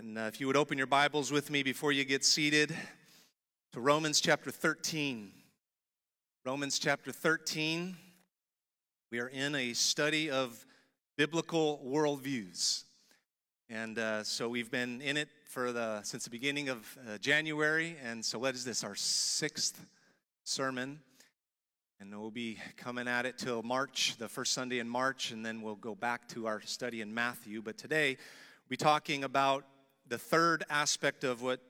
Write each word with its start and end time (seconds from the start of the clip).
And 0.00 0.16
uh, 0.16 0.22
if 0.22 0.40
you 0.40 0.46
would 0.46 0.56
open 0.56 0.78
your 0.78 0.86
Bibles 0.86 1.30
with 1.30 1.50
me 1.50 1.62
before 1.62 1.92
you 1.92 2.06
get 2.06 2.24
seated 2.24 2.74
to 3.72 3.80
Romans 3.82 4.18
chapter 4.18 4.50
13. 4.50 5.30
Romans 6.46 6.78
chapter 6.78 7.12
13. 7.12 7.94
We 9.12 9.18
are 9.18 9.28
in 9.28 9.54
a 9.54 9.74
study 9.74 10.30
of 10.30 10.64
biblical 11.18 11.82
worldviews. 11.86 12.84
And 13.68 13.98
uh, 13.98 14.24
so 14.24 14.48
we've 14.48 14.70
been 14.70 15.02
in 15.02 15.18
it 15.18 15.28
for 15.50 15.70
the 15.70 16.00
since 16.02 16.24
the 16.24 16.30
beginning 16.30 16.70
of 16.70 16.96
uh, 17.06 17.18
January. 17.18 17.98
And 18.02 18.24
so 18.24 18.38
what 18.38 18.54
is 18.54 18.64
this? 18.64 18.82
Our 18.82 18.94
sixth 18.94 19.84
sermon. 20.44 21.00
And 22.00 22.18
we'll 22.18 22.30
be 22.30 22.56
coming 22.78 23.06
at 23.06 23.26
it 23.26 23.36
till 23.36 23.62
March, 23.62 24.16
the 24.16 24.30
first 24.30 24.54
Sunday 24.54 24.78
in 24.78 24.88
March, 24.88 25.30
and 25.30 25.44
then 25.44 25.60
we'll 25.60 25.74
go 25.74 25.94
back 25.94 26.26
to 26.28 26.46
our 26.46 26.62
study 26.62 27.02
in 27.02 27.12
Matthew. 27.12 27.60
But 27.60 27.76
today, 27.76 28.16
we'll 28.16 28.70
be 28.70 28.76
talking 28.78 29.24
about 29.24 29.66
the 30.10 30.18
third 30.18 30.64
aspect 30.68 31.22
of 31.22 31.40
what 31.40 31.60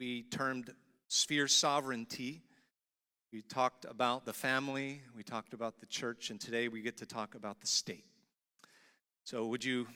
we 0.00 0.24
termed 0.24 0.74
sphere 1.06 1.46
sovereignty. 1.46 2.42
We 3.32 3.42
talked 3.42 3.86
about 3.88 4.26
the 4.26 4.32
family, 4.32 5.00
we 5.16 5.22
talked 5.22 5.54
about 5.54 5.78
the 5.78 5.86
church, 5.86 6.30
and 6.30 6.40
today 6.40 6.66
we 6.66 6.82
get 6.82 6.96
to 6.98 7.06
talk 7.06 7.36
about 7.36 7.60
the 7.60 7.68
state. 7.68 8.04
So, 9.22 9.46
would 9.46 9.64
you 9.64 9.86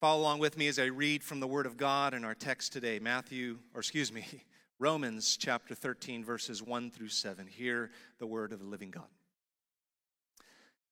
follow 0.00 0.20
along 0.20 0.40
with 0.40 0.58
me 0.58 0.66
as 0.66 0.80
I 0.80 0.86
read 0.86 1.22
from 1.22 1.38
the 1.38 1.46
Word 1.46 1.64
of 1.64 1.76
God 1.76 2.12
in 2.12 2.24
our 2.24 2.34
text 2.34 2.72
today? 2.72 2.98
Matthew, 2.98 3.58
or 3.72 3.80
excuse 3.80 4.12
me, 4.12 4.26
Romans 4.80 5.36
chapter 5.36 5.76
13, 5.76 6.24
verses 6.24 6.60
1 6.60 6.90
through 6.90 7.08
7. 7.08 7.46
Hear 7.46 7.92
the 8.18 8.26
word 8.26 8.52
of 8.52 8.58
the 8.58 8.66
living 8.66 8.90
God. 8.90 9.08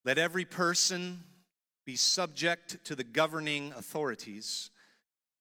Let 0.05 0.19
every 0.19 0.44
person 0.44 1.24
be 1.84 1.96
subject 1.96 2.84
to 2.84 2.94
the 2.94 3.05
governing 3.05 3.72
authorities, 3.77 4.70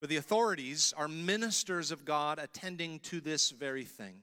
For 0.00 0.06
the 0.06 0.16
authorities 0.16 0.92
are 0.96 1.08
ministers 1.08 1.90
of 1.90 2.04
God 2.04 2.38
attending 2.38 3.00
to 3.00 3.20
this 3.20 3.50
very 3.50 3.84
thing. 3.84 4.22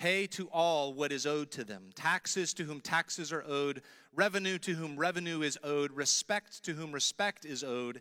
Pay 0.00 0.26
to 0.28 0.48
all 0.48 0.92
what 0.92 1.12
is 1.12 1.26
owed 1.26 1.50
to 1.52 1.64
them 1.64 1.90
taxes 1.94 2.52
to 2.54 2.64
whom 2.64 2.80
taxes 2.80 3.32
are 3.32 3.44
owed, 3.46 3.82
revenue 4.12 4.58
to 4.58 4.74
whom 4.74 4.96
revenue 4.96 5.42
is 5.42 5.56
owed, 5.62 5.92
respect 5.92 6.64
to 6.64 6.72
whom 6.72 6.92
respect 6.92 7.44
is 7.44 7.62
owed, 7.62 8.00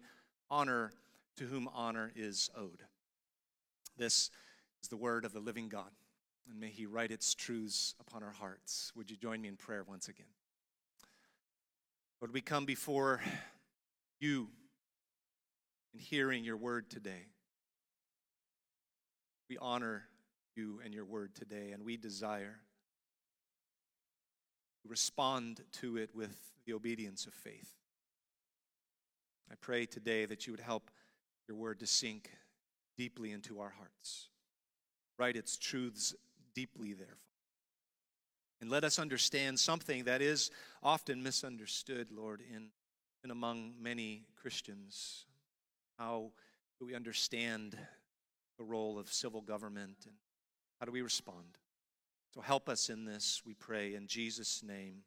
honor 0.50 0.92
to 1.38 1.46
whom 1.46 1.70
honor 1.74 2.12
is 2.16 2.50
owed. 2.58 2.84
This 3.98 4.32
is 4.82 4.90
the 4.90 4.98
word 4.98 5.24
of 5.24 5.34
the 5.34 5.40
living 5.40 5.70
God 5.70 5.92
and 6.50 6.60
may 6.60 6.70
He 6.70 6.86
write 6.86 7.12
its 7.12 7.34
truths 7.34 7.96
upon 8.00 8.24
our 8.24 8.32
hearts. 8.32 8.92
Would 8.96 9.10
you 9.10 9.18
join 9.18 9.42
me 9.42 9.48
in 9.48 9.58
prayer 9.58 9.84
once 9.84 10.08
again? 10.08 10.26
Lord, 12.22 12.34
we 12.34 12.42
come 12.42 12.66
before 12.66 13.22
you 14.20 14.50
in 15.94 16.00
hearing 16.00 16.44
your 16.44 16.58
word 16.58 16.90
today. 16.90 17.28
We 19.50 19.58
honor 19.58 20.04
you 20.56 20.82
and 20.84 20.94
your 20.94 21.06
word 21.06 21.36
today, 21.36 21.72
and 21.72 21.84
we 21.84 21.98
desire 21.98 22.60
to 24.82 24.90
respond 24.90 25.62
to 25.74 25.98
it 25.98 26.10
with 26.14 26.36
the 26.66 26.74
obedience 26.74 27.26
of 27.26 27.34
faith. 27.34 27.70
I 29.52 29.56
pray 29.60 29.86
today 29.86 30.26
that 30.26 30.48
you 30.48 30.54
would 30.54 30.60
help 30.60 30.90
your 31.48 31.58
word 31.58 31.80
to 31.82 31.88
sink 31.88 32.32
deeply 32.98 33.32
into 33.32 33.60
our 33.60 33.74
hearts. 33.78 34.30
Write 35.18 35.36
its 35.36 35.58
truths 35.58 36.16
deeply 36.56 36.94
there. 36.94 37.18
And 38.62 38.72
let 38.72 38.84
us 38.84 38.98
understand 38.98 39.60
something 39.60 40.06
that 40.06 40.22
is 40.22 40.50
often 40.82 41.22
misunderstood, 41.22 42.08
Lord, 42.12 42.42
in, 42.42 42.70
in 43.24 43.32
among 43.32 43.74
many 43.82 44.24
Christians. 44.42 45.26
How 45.98 46.32
do 46.80 46.86
we 46.86 46.96
understand 46.96 47.78
the 48.58 48.64
role 48.64 48.98
of 48.98 49.12
civil 49.12 49.42
government 49.42 49.98
and 50.06 50.16
how 50.80 50.86
do 50.86 50.92
we 50.92 51.02
respond? 51.02 51.58
So 52.34 52.42
help 52.42 52.68
us 52.68 52.90
in 52.90 53.06
this, 53.06 53.42
we 53.46 53.54
pray, 53.54 53.94
in 53.94 54.08
Jesus' 54.08 54.64
name. 54.64 55.04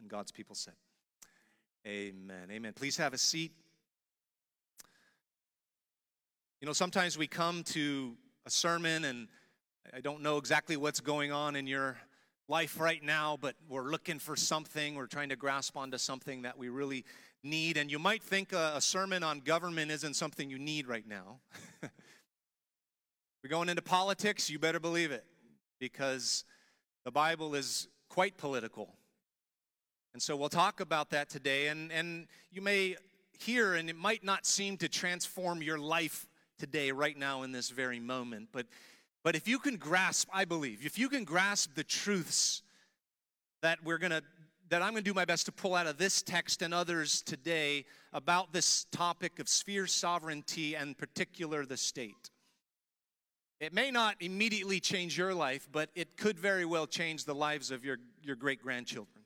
And 0.00 0.08
God's 0.08 0.32
people 0.32 0.54
said, 0.54 0.74
Amen. 1.86 2.48
Amen. 2.50 2.72
Please 2.74 2.96
have 2.98 3.14
a 3.14 3.18
seat. 3.18 3.52
You 6.60 6.66
know, 6.66 6.72
sometimes 6.74 7.16
we 7.16 7.26
come 7.26 7.64
to 7.64 8.16
a 8.44 8.50
sermon 8.50 9.04
and 9.04 9.28
I 9.94 10.00
don't 10.00 10.22
know 10.22 10.36
exactly 10.36 10.76
what's 10.76 11.00
going 11.00 11.32
on 11.32 11.56
in 11.56 11.66
your 11.66 11.96
life 12.48 12.78
right 12.78 13.02
now, 13.02 13.38
but 13.40 13.54
we're 13.68 13.90
looking 13.90 14.18
for 14.18 14.36
something. 14.36 14.94
We're 14.94 15.06
trying 15.06 15.30
to 15.30 15.36
grasp 15.36 15.76
onto 15.76 15.98
something 15.98 16.42
that 16.42 16.58
we 16.58 16.68
really 16.68 17.04
need. 17.42 17.76
And 17.76 17.90
you 17.90 17.98
might 17.98 18.22
think 18.22 18.52
a, 18.52 18.80
sermon 18.80 19.22
on 19.22 19.40
government 19.40 19.90
isn't 19.90 20.14
something 20.14 20.50
you 20.50 20.58
need 20.58 20.86
right 20.86 21.06
now. 21.06 21.40
we're 23.42 23.50
going 23.50 23.68
into 23.68 23.82
politics, 23.82 24.50
you 24.50 24.58
better 24.58 24.80
believe 24.80 25.10
it, 25.10 25.24
because 25.78 26.44
the 27.04 27.10
Bible 27.10 27.54
is 27.54 27.88
quite 28.08 28.36
political. 28.36 28.94
And 30.12 30.22
so 30.22 30.36
we'll 30.36 30.48
talk 30.48 30.80
about 30.80 31.10
that 31.10 31.30
today. 31.30 31.68
And, 31.68 31.92
and 31.92 32.26
you 32.50 32.62
may 32.62 32.96
hear, 33.38 33.74
and 33.74 33.88
it 33.88 33.96
might 33.96 34.24
not 34.24 34.44
seem 34.46 34.76
to 34.78 34.88
transform 34.88 35.62
your 35.62 35.78
life 35.78 36.26
today, 36.58 36.92
right 36.92 37.16
now, 37.16 37.42
in 37.42 37.52
this 37.52 37.70
very 37.70 37.98
moment, 37.98 38.48
but 38.52 38.66
but 39.22 39.36
if 39.36 39.46
you 39.46 39.58
can 39.58 39.76
grasp, 39.76 40.28
I 40.32 40.44
believe, 40.44 40.84
if 40.84 40.98
you 40.98 41.08
can 41.08 41.24
grasp 41.24 41.74
the 41.74 41.84
truths 41.84 42.62
that 43.62 43.84
we're 43.84 43.98
going 43.98 44.12
to 44.12 44.22
that 44.70 44.82
I'm 44.82 44.92
going 44.92 45.02
to 45.02 45.10
do 45.10 45.14
my 45.14 45.24
best 45.24 45.46
to 45.46 45.52
pull 45.52 45.74
out 45.74 45.88
of 45.88 45.98
this 45.98 46.22
text 46.22 46.62
and 46.62 46.72
others 46.72 47.22
today 47.22 47.84
about 48.12 48.52
this 48.52 48.86
topic 48.92 49.40
of 49.40 49.48
sphere 49.48 49.88
sovereignty 49.88 50.76
and 50.76 50.96
particular 50.96 51.66
the 51.66 51.76
state. 51.76 52.30
It 53.60 53.74
may 53.74 53.90
not 53.90 54.14
immediately 54.20 54.78
change 54.78 55.18
your 55.18 55.34
life, 55.34 55.68
but 55.70 55.90
it 55.94 56.16
could 56.16 56.38
very 56.38 56.64
well 56.64 56.86
change 56.86 57.24
the 57.24 57.34
lives 57.34 57.70
of 57.70 57.84
your, 57.84 57.98
your 58.22 58.36
great 58.36 58.62
grandchildren. 58.62 59.24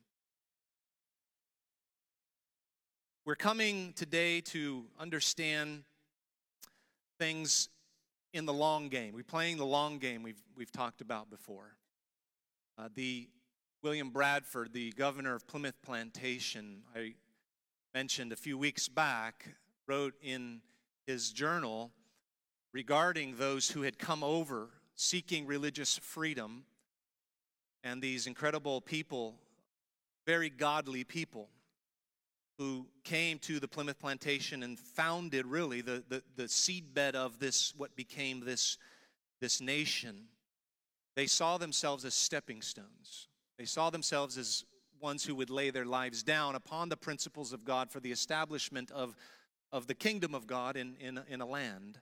We're 3.26 3.37
coming 3.37 3.93
today 3.94 4.41
to 4.41 4.84
understand 4.99 5.84
things 7.19 7.69
in 8.32 8.47
the 8.47 8.53
long 8.53 8.88
game. 8.88 9.15
We're 9.15 9.22
playing 9.22 9.59
the 9.59 9.66
long 9.66 9.99
game 9.99 10.22
we've, 10.22 10.43
we've 10.56 10.72
talked 10.72 11.00
about 11.00 11.31
before. 11.31 11.76
Uh, 12.76 12.88
the 12.94 13.29
William 13.84 14.08
Bradford, 14.08 14.72
the 14.72 14.92
governor 14.92 15.34
of 15.34 15.46
Plymouth 15.46 15.82
Plantation, 15.82 16.84
I 16.96 17.12
mentioned 17.92 18.32
a 18.32 18.36
few 18.36 18.56
weeks 18.56 18.88
back, 18.88 19.44
wrote 19.86 20.14
in 20.22 20.62
his 21.06 21.31
journal 21.31 21.90
regarding 22.72 23.36
those 23.36 23.69
who 23.69 23.82
had 23.82 23.98
come 23.98 24.25
over 24.25 24.70
seeking 24.94 25.46
religious 25.46 25.98
freedom 25.98 26.64
and 27.84 28.00
these 28.00 28.26
incredible 28.26 28.81
people, 28.81 29.34
very 30.26 30.48
godly 30.48 31.04
people, 31.04 31.50
who 32.56 32.87
came 33.04 33.38
to 33.40 33.60
the 33.60 33.69
Plymouth 33.69 33.98
plantation 33.98 34.62
and 34.62 34.78
founded 34.78 35.44
really 35.44 35.82
the, 35.82 36.02
the, 36.08 36.22
the 36.37 36.44
seedbed 36.44 37.14
of 37.14 37.38
this, 37.38 37.75
what 37.76 37.94
became 37.96 38.40
this, 38.40 38.78
this 39.42 39.60
nation, 39.60 40.25
they 41.16 41.26
saw 41.26 41.58
themselves 41.58 42.06
as 42.06 42.14
stepping 42.14 42.62
stones. 42.62 43.28
They 43.58 43.64
saw 43.64 43.90
themselves 43.90 44.36
as 44.36 44.64
ones 45.00 45.24
who 45.24 45.34
would 45.34 45.50
lay 45.50 45.70
their 45.70 45.84
lives 45.84 46.22
down 46.22 46.54
upon 46.54 46.88
the 46.88 46.96
principles 46.96 47.52
of 47.52 47.64
God 47.64 47.90
for 47.90 48.00
the 48.00 48.10
establishment 48.10 48.90
of, 48.90 49.16
of 49.70 49.86
the 49.86 49.94
kingdom 49.94 50.34
of 50.34 50.46
God 50.46 50.76
in, 50.76 50.96
in, 50.98 51.20
in 51.28 51.40
a 51.40 51.46
land. 51.46 51.98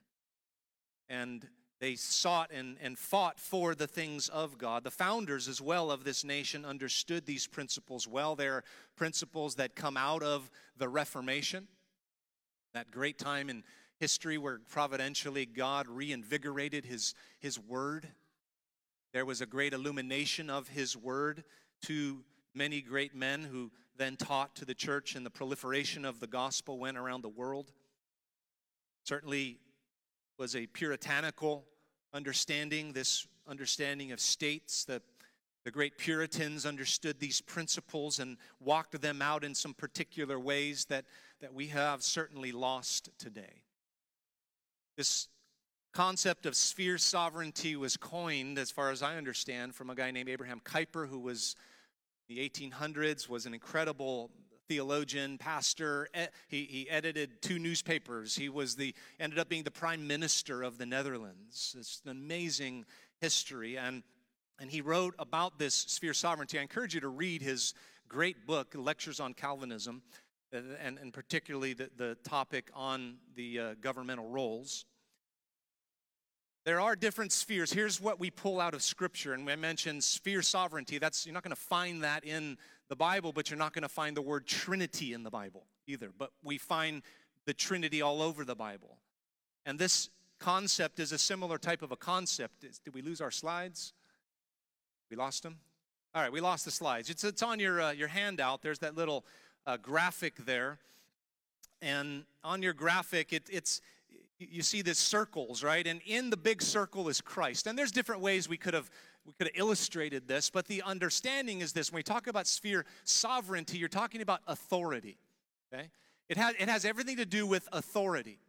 And 1.09 1.45
they 1.79 1.95
sought 1.95 2.49
and, 2.51 2.77
and 2.81 2.97
fought 2.97 3.41
for 3.41 3.75
the 3.75 3.87
things 3.87 4.29
of 4.29 4.57
God. 4.57 4.85
The 4.85 4.89
founders, 4.89 5.49
as 5.49 5.59
well, 5.59 5.91
of 5.91 6.05
this 6.05 6.23
nation 6.23 6.63
understood 6.63 7.25
these 7.25 7.45
principles 7.45 8.07
well. 8.07 8.37
They're 8.37 8.63
principles 8.95 9.55
that 9.55 9.75
come 9.75 9.97
out 9.97 10.23
of 10.23 10.49
the 10.77 10.87
Reformation, 10.87 11.67
that 12.73 12.89
great 12.89 13.17
time 13.19 13.49
in 13.49 13.63
history 13.99 14.37
where 14.37 14.59
providentially 14.69 15.45
God 15.45 15.87
reinvigorated 15.87 16.85
his, 16.85 17.15
his 17.39 17.59
word. 17.59 18.07
There 19.13 19.25
was 19.25 19.41
a 19.41 19.45
great 19.45 19.73
illumination 19.73 20.49
of 20.49 20.67
his 20.69 20.97
word 20.97 21.43
to 21.83 22.23
many 22.55 22.81
great 22.81 23.13
men 23.13 23.43
who 23.43 23.71
then 23.95 24.17
taught 24.17 24.55
to 24.55 24.65
the 24.65 24.73
church, 24.73 25.15
and 25.15 25.23
the 25.23 25.29
proliferation 25.29 26.03
of 26.03 26.19
the 26.19 26.25
gospel 26.25 26.79
went 26.79 26.97
around 26.97 27.21
the 27.21 27.29
world. 27.29 27.71
Certainly 29.03 29.59
was 30.39 30.55
a 30.55 30.65
puritanical 30.65 31.63
understanding, 32.11 32.93
this 32.93 33.27
understanding 33.47 34.11
of 34.11 34.19
states. 34.19 34.83
The, 34.83 34.99
the 35.63 35.69
great 35.69 35.99
Puritans 35.99 36.65
understood 36.65 37.19
these 37.19 37.39
principles 37.39 38.17
and 38.17 38.37
walked 38.59 38.99
them 38.99 39.21
out 39.21 39.43
in 39.43 39.53
some 39.53 39.75
particular 39.75 40.39
ways 40.39 40.85
that, 40.85 41.05
that 41.39 41.53
we 41.53 41.67
have 41.67 42.01
certainly 42.01 42.51
lost 42.51 43.09
today. 43.19 43.61
This 44.97 45.27
concept 45.93 46.47
of 46.47 46.55
sphere 46.55 46.97
sovereignty 46.97 47.75
was 47.75 47.97
coined, 47.97 48.57
as 48.57 48.71
far 48.71 48.89
as 48.89 49.03
I 49.03 49.15
understand, 49.15 49.75
from 49.75 49.89
a 49.89 49.95
guy 49.95 50.11
named 50.11 50.27
Abraham 50.27 50.59
Kuyper, 50.63 51.07
who 51.07 51.19
was 51.19 51.55
in 52.27 52.35
the 52.35 52.49
1800s, 52.49 53.29
was 53.29 53.45
an 53.45 53.53
incredible 53.53 54.31
theologian, 54.67 55.37
pastor. 55.37 56.07
He, 56.47 56.63
he 56.65 56.89
edited 56.89 57.41
two 57.41 57.59
newspapers. 57.59 58.35
He 58.35 58.49
was 58.49 58.75
the 58.75 58.95
ended 59.19 59.37
up 59.37 59.49
being 59.49 59.63
the 59.63 59.71
prime 59.71 60.07
minister 60.07 60.63
of 60.63 60.77
the 60.77 60.85
Netherlands. 60.85 61.75
It's 61.77 62.01
an 62.05 62.11
amazing 62.11 62.85
history, 63.21 63.77
and 63.77 64.03
and 64.59 64.71
he 64.71 64.81
wrote 64.81 65.13
about 65.19 65.59
this 65.59 65.75
sphere 65.75 66.13
sovereignty. 66.13 66.57
I 66.57 66.61
encourage 66.61 66.95
you 66.95 67.01
to 67.01 67.09
read 67.09 67.41
his 67.41 67.73
great 68.07 68.47
book, 68.47 68.73
Lectures 68.75 69.19
on 69.19 69.33
Calvinism, 69.33 70.01
uh, 70.53 70.59
and, 70.81 70.97
and 70.99 71.11
particularly 71.11 71.73
the, 71.73 71.89
the 71.97 72.15
topic 72.23 72.69
on 72.73 73.17
the 73.35 73.59
uh, 73.59 73.73
governmental 73.81 74.29
roles. 74.29 74.85
There 76.65 76.79
are 76.79 76.95
different 76.95 77.33
spheres. 77.33 77.73
Here's 77.73 77.99
what 77.99 78.19
we 78.19 78.29
pull 78.29 78.61
out 78.61 78.73
of 78.73 78.81
Scripture, 78.81 79.33
and 79.33 79.49
I 79.49 79.57
mentioned 79.57 80.01
sphere 80.03 80.41
sovereignty. 80.41 80.97
That's 80.97 81.25
you're 81.25 81.33
not 81.33 81.43
going 81.43 81.55
to 81.55 81.61
find 81.61 82.03
that 82.03 82.23
in 82.23 82.57
the 82.87 82.95
Bible, 82.95 83.33
but 83.33 83.49
you're 83.49 83.59
not 83.59 83.73
going 83.73 83.83
to 83.83 83.89
find 83.89 84.15
the 84.15 84.21
word 84.21 84.47
Trinity 84.47 85.13
in 85.13 85.23
the 85.23 85.29
Bible 85.29 85.65
either. 85.87 86.11
But 86.17 86.31
we 86.41 86.57
find 86.57 87.01
the 87.45 87.53
Trinity 87.53 88.01
all 88.01 88.21
over 88.21 88.45
the 88.45 88.55
Bible. 88.55 88.97
And 89.65 89.77
this 89.77 90.09
concept 90.39 90.99
is 90.99 91.11
a 91.11 91.17
similar 91.17 91.57
type 91.57 91.81
of 91.81 91.91
a 91.91 91.97
concept. 91.97 92.61
Did 92.61 92.93
we 92.93 93.01
lose 93.01 93.19
our 93.19 93.31
slides? 93.31 93.93
We 95.09 95.17
lost 95.17 95.43
them? 95.43 95.57
All 96.15 96.21
right, 96.21 96.31
we 96.31 96.39
lost 96.39 96.63
the 96.63 96.71
slides. 96.71 97.09
It's, 97.09 97.23
it's 97.23 97.43
on 97.43 97.59
your, 97.59 97.81
uh, 97.81 97.91
your 97.91 98.07
handout. 98.07 98.61
There's 98.61 98.79
that 98.79 98.95
little 98.95 99.25
uh, 99.65 99.77
graphic 99.77 100.35
there. 100.45 100.79
And 101.81 102.23
on 102.43 102.61
your 102.61 102.73
graphic, 102.73 103.33
it, 103.33 103.49
it's, 103.51 103.81
you 104.51 104.61
see 104.61 104.81
this 104.81 104.99
circles, 104.99 105.63
right? 105.63 105.85
And 105.85 106.01
in 106.05 106.29
the 106.29 106.37
big 106.37 106.61
circle 106.61 107.09
is 107.09 107.21
Christ. 107.21 107.67
And 107.67 107.77
there's 107.77 107.91
different 107.91 108.21
ways 108.21 108.47
we 108.47 108.57
could 108.57 108.73
have 108.73 108.89
we 109.25 109.33
could 109.33 109.47
have 109.47 109.55
illustrated 109.55 110.27
this, 110.27 110.49
but 110.49 110.67
the 110.67 110.81
understanding 110.81 111.61
is 111.61 111.71
this 111.71 111.91
when 111.91 111.99
we 111.99 112.03
talk 112.03 112.27
about 112.27 112.45
sphere 112.45 112.85
sovereignty, 113.05 113.77
you're 113.77 113.87
talking 113.87 114.21
about 114.21 114.41
authority. 114.47 115.17
Okay? 115.73 115.89
It 116.27 116.37
has, 116.37 116.55
it 116.59 116.67
has 116.67 116.83
everything 116.83 117.17
to 117.17 117.25
do 117.25 117.47
with 117.47 117.67
authority. 117.71 118.39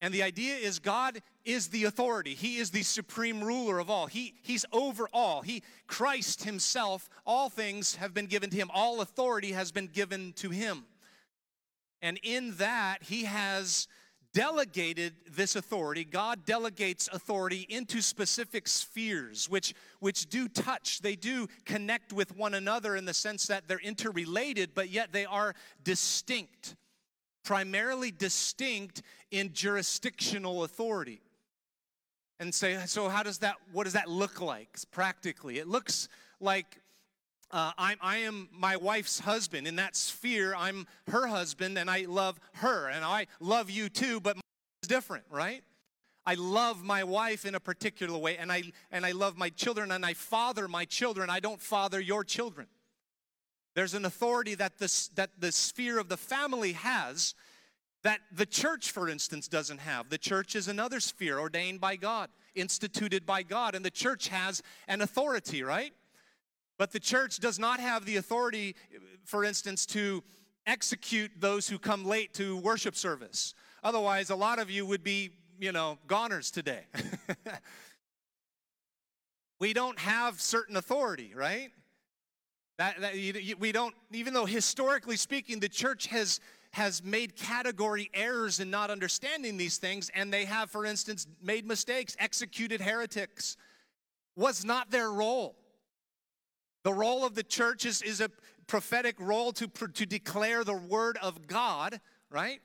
And 0.00 0.12
the 0.12 0.22
idea 0.22 0.56
is 0.56 0.80
God 0.80 1.22
is 1.44 1.68
the 1.68 1.84
authority. 1.84 2.34
He 2.34 2.56
is 2.56 2.70
the 2.70 2.82
supreme 2.82 3.42
ruler 3.42 3.78
of 3.78 3.88
all. 3.88 4.06
He, 4.06 4.34
he's 4.42 4.64
over 4.72 5.08
all. 5.12 5.42
He, 5.42 5.62
Christ 5.86 6.42
himself, 6.42 7.08
all 7.24 7.48
things 7.48 7.96
have 7.96 8.12
been 8.12 8.26
given 8.26 8.50
to 8.50 8.56
him. 8.56 8.70
All 8.74 9.00
authority 9.00 9.52
has 9.52 9.70
been 9.70 9.86
given 9.86 10.32
to 10.34 10.50
him. 10.50 10.84
And 12.00 12.18
in 12.24 12.56
that, 12.56 13.04
he 13.04 13.24
has 13.24 13.86
delegated 14.32 15.14
this 15.30 15.56
authority. 15.56 16.04
God 16.04 16.44
delegates 16.44 17.08
authority 17.12 17.66
into 17.68 18.00
specific 18.00 18.66
spheres, 18.66 19.48
which, 19.48 19.74
which 20.00 20.28
do 20.28 20.48
touch, 20.48 21.00
they 21.00 21.16
do 21.16 21.48
connect 21.64 22.12
with 22.12 22.36
one 22.36 22.54
another 22.54 22.96
in 22.96 23.04
the 23.04 23.14
sense 23.14 23.46
that 23.46 23.68
they're 23.68 23.78
interrelated, 23.78 24.70
but 24.74 24.90
yet 24.90 25.12
they 25.12 25.26
are 25.26 25.54
distinct, 25.84 26.76
primarily 27.44 28.10
distinct 28.10 29.02
in 29.30 29.52
jurisdictional 29.52 30.64
authority. 30.64 31.20
And 32.40 32.54
say, 32.54 32.78
so 32.86 33.08
how 33.08 33.22
does 33.22 33.38
that, 33.38 33.56
what 33.72 33.84
does 33.84 33.92
that 33.92 34.08
look 34.08 34.40
like 34.40 34.76
practically? 34.90 35.58
It 35.58 35.68
looks 35.68 36.08
like 36.40 36.81
uh, 37.52 37.72
I'm, 37.76 37.98
I 38.00 38.18
am 38.18 38.48
my 38.50 38.76
wife's 38.76 39.20
husband. 39.20 39.66
In 39.66 39.76
that 39.76 39.94
sphere, 39.94 40.54
I'm 40.56 40.86
her 41.10 41.26
husband 41.26 41.76
and 41.78 41.90
I 41.90 42.06
love 42.08 42.40
her. 42.54 42.88
And 42.88 43.04
I 43.04 43.26
love 43.40 43.68
you 43.70 43.88
too, 43.88 44.20
but 44.20 44.36
it's 44.82 44.88
different, 44.88 45.24
right? 45.30 45.62
I 46.24 46.34
love 46.34 46.82
my 46.82 47.04
wife 47.04 47.44
in 47.44 47.54
a 47.54 47.60
particular 47.60 48.16
way 48.16 48.38
and 48.38 48.50
I, 48.50 48.62
and 48.90 49.04
I 49.04 49.12
love 49.12 49.36
my 49.36 49.50
children 49.50 49.90
and 49.90 50.06
I 50.06 50.14
father 50.14 50.66
my 50.66 50.84
children. 50.84 51.28
I 51.28 51.40
don't 51.40 51.60
father 51.60 52.00
your 52.00 52.24
children. 52.24 52.68
There's 53.74 53.94
an 53.94 54.04
authority 54.04 54.54
that, 54.54 54.78
this, 54.78 55.08
that 55.08 55.30
the 55.38 55.52
sphere 55.52 55.98
of 55.98 56.08
the 56.08 56.16
family 56.16 56.72
has 56.72 57.34
that 58.02 58.20
the 58.32 58.46
church, 58.46 58.90
for 58.90 59.08
instance, 59.08 59.46
doesn't 59.46 59.78
have. 59.78 60.08
The 60.08 60.18
church 60.18 60.56
is 60.56 60.68
another 60.68 61.00
sphere 61.00 61.38
ordained 61.38 61.80
by 61.80 61.96
God, 61.96 62.30
instituted 62.54 63.24
by 63.24 63.42
God, 63.44 63.74
and 63.74 63.84
the 63.84 63.90
church 63.90 64.28
has 64.28 64.60
an 64.88 65.00
authority, 65.00 65.62
right? 65.62 65.92
But 66.82 66.90
the 66.90 66.98
church 66.98 67.38
does 67.38 67.60
not 67.60 67.78
have 67.78 68.06
the 68.06 68.16
authority, 68.16 68.74
for 69.22 69.44
instance, 69.44 69.86
to 69.86 70.20
execute 70.66 71.30
those 71.38 71.68
who 71.68 71.78
come 71.78 72.04
late 72.04 72.34
to 72.34 72.56
worship 72.56 72.96
service. 72.96 73.54
Otherwise, 73.84 74.30
a 74.30 74.34
lot 74.34 74.58
of 74.58 74.68
you 74.68 74.84
would 74.84 75.04
be, 75.04 75.30
you 75.60 75.70
know, 75.70 75.96
goners 76.08 76.50
today. 76.50 76.80
we 79.60 79.72
don't 79.72 79.96
have 80.00 80.40
certain 80.40 80.76
authority, 80.76 81.32
right? 81.36 81.70
That, 82.78 83.00
that 83.00 83.16
you, 83.16 83.54
we 83.60 83.70
don't, 83.70 83.94
even 84.10 84.34
though 84.34 84.46
historically 84.46 85.16
speaking, 85.16 85.60
the 85.60 85.68
church 85.68 86.08
has 86.08 86.40
has 86.72 87.00
made 87.04 87.36
category 87.36 88.10
errors 88.12 88.58
in 88.58 88.70
not 88.70 88.90
understanding 88.90 89.56
these 89.56 89.78
things, 89.78 90.10
and 90.16 90.32
they 90.32 90.46
have, 90.46 90.68
for 90.68 90.84
instance, 90.84 91.28
made 91.40 91.64
mistakes, 91.64 92.16
executed 92.18 92.80
heretics. 92.80 93.56
Was 94.34 94.64
not 94.64 94.90
their 94.90 95.12
role. 95.12 95.54
The 96.84 96.92
role 96.92 97.24
of 97.24 97.34
the 97.34 97.42
church 97.42 97.86
is, 97.86 98.02
is 98.02 98.20
a 98.20 98.30
prophetic 98.66 99.16
role 99.18 99.52
to, 99.52 99.66
to 99.66 100.06
declare 100.06 100.64
the 100.64 100.76
word 100.76 101.18
of 101.22 101.46
God, 101.46 102.00
right? 102.30 102.60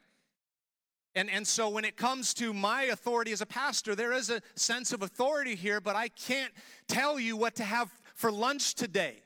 And, 1.16 1.30
and 1.30 1.48
so 1.48 1.70
when 1.70 1.86
it 1.86 1.98
comes 1.98 2.34
to 2.36 2.54
my 2.54 2.84
authority 2.84 3.32
as 3.32 3.42
a 3.42 3.46
pastor, 3.46 3.96
there 3.96 4.14
is 4.14 4.30
a 4.30 4.42
sense 4.56 4.94
of 4.94 5.02
authority 5.02 5.56
here, 5.56 5.82
but 5.82 5.96
I 5.96 6.10
can't 6.10 6.54
tell 6.88 7.20
you 7.20 7.36
what 7.36 7.56
to 7.56 7.64
have 7.64 7.92
for 8.16 8.32
lunch 8.32 8.76
today. 8.76 9.24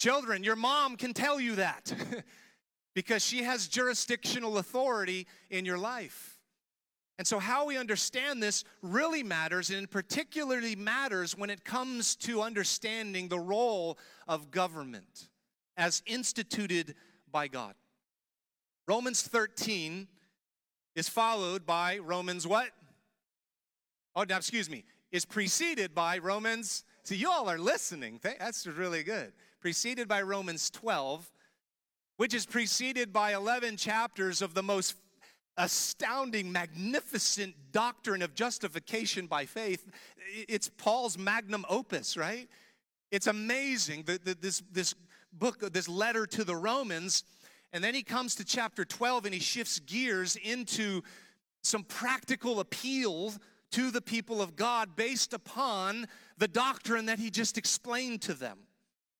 Children, 0.00 0.42
your 0.44 0.56
mom 0.56 0.96
can 0.96 1.14
tell 1.14 1.40
you 1.40 1.54
that 1.56 1.92
because 2.94 3.24
she 3.24 3.44
has 3.44 3.68
jurisdictional 3.68 4.58
authority 4.58 5.26
in 5.50 5.64
your 5.64 5.78
life. 5.78 6.33
And 7.16 7.26
so, 7.26 7.38
how 7.38 7.66
we 7.66 7.76
understand 7.76 8.42
this 8.42 8.64
really 8.82 9.22
matters, 9.22 9.70
and 9.70 9.88
particularly 9.88 10.74
matters 10.74 11.38
when 11.38 11.48
it 11.48 11.64
comes 11.64 12.16
to 12.16 12.42
understanding 12.42 13.28
the 13.28 13.38
role 13.38 13.98
of 14.26 14.50
government 14.50 15.28
as 15.76 16.02
instituted 16.06 16.94
by 17.30 17.46
God. 17.46 17.74
Romans 18.88 19.22
13 19.22 20.08
is 20.96 21.08
followed 21.08 21.64
by 21.64 21.98
Romans 21.98 22.46
what? 22.46 22.70
Oh, 24.16 24.24
now, 24.28 24.36
excuse 24.36 24.68
me, 24.68 24.84
is 25.12 25.24
preceded 25.24 25.94
by 25.94 26.18
Romans. 26.18 26.84
See, 27.04 27.16
you 27.16 27.30
all 27.30 27.48
are 27.48 27.58
listening. 27.58 28.20
That's 28.22 28.66
really 28.66 29.02
good. 29.04 29.32
Preceded 29.60 30.08
by 30.08 30.22
Romans 30.22 30.70
12, 30.70 31.30
which 32.16 32.34
is 32.34 32.44
preceded 32.44 33.12
by 33.12 33.34
11 33.34 33.76
chapters 33.76 34.42
of 34.42 34.54
the 34.54 34.62
most 34.62 34.96
astounding, 35.56 36.50
magnificent 36.50 37.54
doctrine 37.72 38.22
of 38.22 38.34
justification 38.34 39.26
by 39.26 39.46
faith. 39.46 39.86
It's 40.48 40.68
Paul's 40.68 41.16
magnum 41.16 41.64
opus, 41.68 42.16
right? 42.16 42.48
It's 43.10 43.26
amazing 43.26 44.04
that 44.04 44.42
this, 44.42 44.62
this 44.72 44.94
book, 45.32 45.60
this 45.72 45.88
letter 45.88 46.26
to 46.26 46.44
the 46.44 46.56
Romans. 46.56 47.24
And 47.72 47.82
then 47.82 47.94
he 47.94 48.02
comes 48.02 48.34
to 48.36 48.44
chapter 48.44 48.84
12 48.84 49.26
and 49.26 49.34
he 49.34 49.40
shifts 49.40 49.78
gears 49.80 50.36
into 50.36 51.02
some 51.62 51.84
practical 51.84 52.60
appeal 52.60 53.32
to 53.72 53.90
the 53.90 54.00
people 54.00 54.40
of 54.40 54.54
God 54.54 54.94
based 54.96 55.32
upon 55.32 56.06
the 56.38 56.48
doctrine 56.48 57.06
that 57.06 57.18
he 57.18 57.30
just 57.30 57.58
explained 57.58 58.22
to 58.22 58.34
them. 58.34 58.58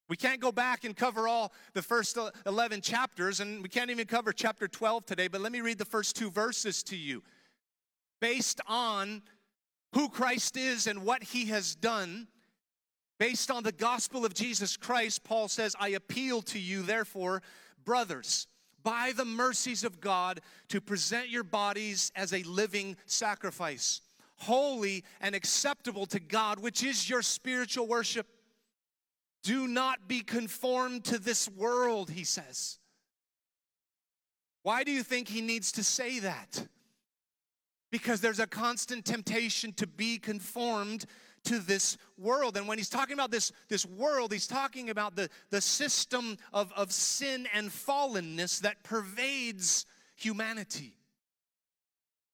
We 0.09 0.17
can't 0.17 0.41
go 0.41 0.53
back 0.53 0.85
and 0.85 0.95
cover 0.95 1.27
all 1.27 1.53
the 1.73 1.83
first 1.83 2.19
11 2.45 2.83
chapters, 2.83 3.41
and 3.41 3.63
we 3.63 3.69
can't 3.69 3.91
even 3.91 4.07
cover 4.07 4.33
chapter 4.33 4.69
12 4.69 5.07
today, 5.07 5.29
but 5.29 5.41
let 5.41 5.51
me 5.51 5.63
read 5.63 5.79
the 5.79 5.85
first 5.85 6.15
two 6.15 6.31
verses 6.31 6.83
to 6.85 6.97
you. 6.97 7.23
Based 8.21 8.61
on 8.67 9.23
who 9.95 10.09
Christ 10.09 10.57
is 10.57 10.87
and 10.87 11.05
what 11.05 11.23
he 11.23 11.47
has 11.47 11.75
done, 11.75 12.29
based 13.19 13.51
on 13.51 13.63
the 13.63 13.73
gospel 13.73 14.27
of 14.27 14.35
Jesus 14.35 14.77
Christ, 14.77 15.25
Paul 15.25 15.49
says, 15.49 15.75
I 15.81 15.91
appeal 15.91 16.43
to 16.43 16.59
you, 16.59 16.83
therefore, 16.83 17.43
brothers, 17.85 18.47
by 18.83 19.13
the 19.17 19.25
mercies 19.25 19.85
of 19.85 20.01
God, 20.01 20.41
to 20.69 20.83
present 20.83 21.31
your 21.31 21.45
bodies 21.45 22.13
as 22.15 22.35
a 22.35 22.43
living 22.43 22.97
sacrifice, 23.07 24.03
holy 24.37 25.03
and 25.23 25.35
acceptable 25.35 26.05
to 26.07 26.21
God, 26.21 26.59
which 26.59 26.83
is 26.83 27.09
your 27.09 27.23
spiritual 27.23 27.87
worship. 27.87 28.27
Do 29.45 29.69
not 29.69 30.09
be 30.09 30.21
conformed 30.21 31.05
to 31.05 31.19
this 31.19 31.49
world, 31.51 32.11
he 32.11 32.25
says. 32.25 32.79
Why 34.63 34.83
do 34.83 34.91
you 34.91 35.03
think 35.03 35.29
he 35.29 35.43
needs 35.43 35.73
to 35.73 35.85
say 35.85 36.19
that? 36.21 36.67
Because 37.93 38.23
there's 38.23 38.41
a 38.41 38.47
constant 38.47 39.05
temptation 39.05 39.75
to 39.75 39.87
be 39.87 40.19
conformed 40.19 41.05
to 41.45 41.59
this 41.59 41.99
world. 42.17 42.57
And 42.57 42.67
when 42.67 42.79
he's 42.79 42.89
talking 42.89 43.13
about 43.13 43.31
this, 43.31 43.53
this 43.69 43.85
world, 43.85 44.33
he's 44.33 44.47
talking 44.47 44.89
about 44.89 45.15
the, 45.15 45.29
the 45.51 45.61
system 45.61 46.39
of, 46.55 46.73
of 46.73 46.91
sin 46.91 47.47
and 47.53 47.69
fallenness 47.69 48.61
that 48.63 48.83
pervades 48.83 49.85
humanity. 50.17 50.97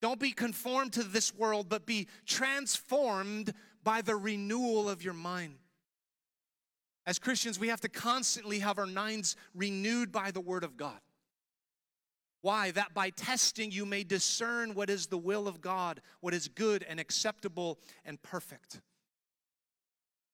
Don't 0.00 0.20
be 0.20 0.30
conformed 0.30 0.92
to 0.92 1.02
this 1.02 1.34
world, 1.34 1.68
but 1.68 1.86
be 1.86 2.06
transformed 2.24 3.52
by 3.82 4.00
the 4.00 4.14
renewal 4.14 4.88
of 4.88 5.02
your 5.02 5.14
mind. 5.14 5.56
As 7.10 7.18
Christians, 7.18 7.58
we 7.58 7.66
have 7.66 7.80
to 7.80 7.88
constantly 7.88 8.60
have 8.60 8.78
our 8.78 8.86
minds 8.86 9.34
renewed 9.52 10.12
by 10.12 10.30
the 10.30 10.40
Word 10.40 10.62
of 10.62 10.76
God. 10.76 11.00
Why? 12.40 12.70
That 12.70 12.94
by 12.94 13.10
testing 13.10 13.72
you 13.72 13.84
may 13.84 14.04
discern 14.04 14.74
what 14.74 14.88
is 14.88 15.08
the 15.08 15.18
will 15.18 15.48
of 15.48 15.60
God, 15.60 16.02
what 16.20 16.34
is 16.34 16.46
good 16.46 16.86
and 16.88 17.00
acceptable 17.00 17.80
and 18.04 18.22
perfect. 18.22 18.80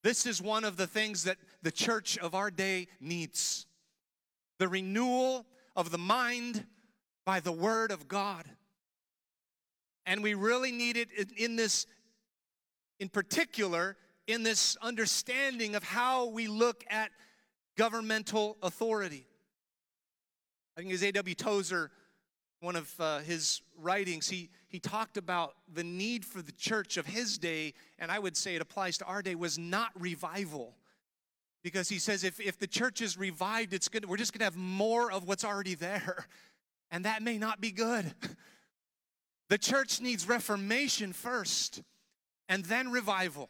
This 0.02 0.26
is 0.26 0.42
one 0.42 0.64
of 0.64 0.76
the 0.76 0.87
things 0.87 1.25
that 1.25 1.38
the 1.62 1.71
church 1.71 2.18
of 2.18 2.35
our 2.35 2.50
day 2.50 2.88
needs 3.00 3.64
the 4.59 4.68
renewal 4.68 5.47
of 5.76 5.90
the 5.90 5.97
mind 5.97 6.66
by 7.25 7.40
the 7.40 7.52
Word 7.52 7.90
of 7.90 8.06
God. 8.06 8.45
And 10.04 10.23
we 10.23 10.35
really 10.35 10.73
need 10.73 10.99
it 10.99 11.09
in 11.38 11.56
this, 11.56 11.87
in 13.00 13.09
particular, 13.09 13.97
in 14.26 14.42
this 14.42 14.76
understanding 14.83 15.75
of 15.75 15.85
how 15.85 16.26
we 16.26 16.49
look 16.49 16.85
at 16.90 17.11
governmental 17.76 18.56
authority. 18.62 19.26
I 20.76 20.80
think 20.80 20.90
it 20.90 20.95
was 20.95 21.02
A.W. 21.04 21.35
Tozer, 21.35 21.90
one 22.61 22.76
of 22.76 22.92
uh, 22.99 23.18
his 23.21 23.61
writings, 23.78 24.28
he, 24.28 24.50
he 24.68 24.80
talked 24.80 25.16
about 25.16 25.54
the 25.73 25.85
need 25.85 26.25
for 26.25 26.42
the 26.42 26.52
church 26.52 26.97
of 26.97 27.06
his 27.06 27.38
day, 27.38 27.75
and 27.99 28.11
I 28.11 28.18
would 28.18 28.37
say 28.37 28.54
it 28.56 28.62
applies 28.62 28.99
to 28.99 29.04
our 29.04 29.23
day, 29.23 29.35
was 29.35 29.59
not 29.59 29.90
revival. 29.99 30.75
Because 31.62 31.88
he 31.88 31.99
says 31.99 32.25
if, 32.25 32.40
if 32.40 32.59
the 32.59 32.66
church 32.66 33.00
is 33.00 33.18
revived, 33.18 33.73
it's 33.75 33.88
good, 33.88 34.04
we're 34.04 34.16
just 34.16 34.33
to 34.35 34.45
have 34.45 34.56
more 34.56 35.11
of 35.11 35.26
what's 35.26 35.45
already 35.45 35.75
there. 35.75 36.26
And 36.88 37.04
that 37.04 37.21
may 37.21 37.37
not 37.37 37.61
be 37.61 37.73
good. 37.73 38.14
The 39.49 39.59
church 39.59 40.00
needs 40.00 40.28
reformation 40.28 41.12
first 41.12 41.83
and 42.49 42.64
then 42.64 42.90
revival. 42.90 43.49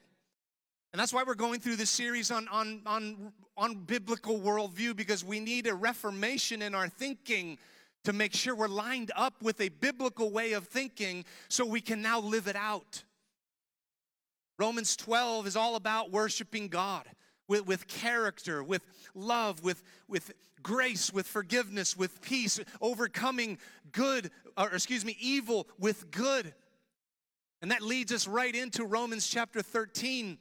And 0.96 1.00
that's 1.02 1.12
why 1.12 1.24
we're 1.24 1.34
going 1.34 1.60
through 1.60 1.76
this 1.76 1.90
series 1.90 2.30
on, 2.30 2.48
on, 2.48 2.80
on, 2.86 3.30
on 3.54 3.74
biblical 3.84 4.40
worldview 4.40 4.96
because 4.96 5.22
we 5.22 5.40
need 5.40 5.66
a 5.66 5.74
reformation 5.74 6.62
in 6.62 6.74
our 6.74 6.88
thinking 6.88 7.58
to 8.04 8.14
make 8.14 8.32
sure 8.32 8.54
we're 8.54 8.66
lined 8.66 9.10
up 9.14 9.42
with 9.42 9.60
a 9.60 9.68
biblical 9.68 10.30
way 10.30 10.54
of 10.54 10.68
thinking 10.68 11.26
so 11.48 11.66
we 11.66 11.82
can 11.82 12.00
now 12.00 12.18
live 12.18 12.48
it 12.48 12.56
out. 12.56 13.04
Romans 14.58 14.96
12 14.96 15.46
is 15.46 15.54
all 15.54 15.76
about 15.76 16.12
worshiping 16.12 16.68
God 16.68 17.04
with, 17.46 17.66
with 17.66 17.88
character, 17.88 18.64
with 18.64 18.80
love, 19.14 19.62
with, 19.62 19.82
with 20.08 20.32
grace, 20.62 21.12
with 21.12 21.26
forgiveness, 21.26 21.94
with 21.94 22.22
peace, 22.22 22.58
overcoming 22.80 23.58
good, 23.92 24.30
or 24.56 24.70
excuse 24.70 25.04
me, 25.04 25.14
evil 25.20 25.68
with 25.78 26.10
good. 26.10 26.54
And 27.60 27.70
that 27.70 27.82
leads 27.82 28.12
us 28.12 28.26
right 28.26 28.54
into 28.54 28.86
Romans 28.86 29.28
chapter 29.28 29.60
13. 29.60 30.38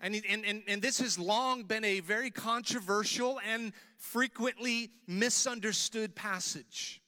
And, 0.00 0.14
and, 0.28 0.44
and, 0.44 0.62
and 0.66 0.80
this 0.80 0.98
has 1.00 1.18
long 1.18 1.64
been 1.64 1.84
a 1.84 2.00
very 2.00 2.30
controversial 2.30 3.38
and 3.46 3.72
frequently 3.98 4.90
misunderstood 5.06 6.14
passage. 6.14 7.02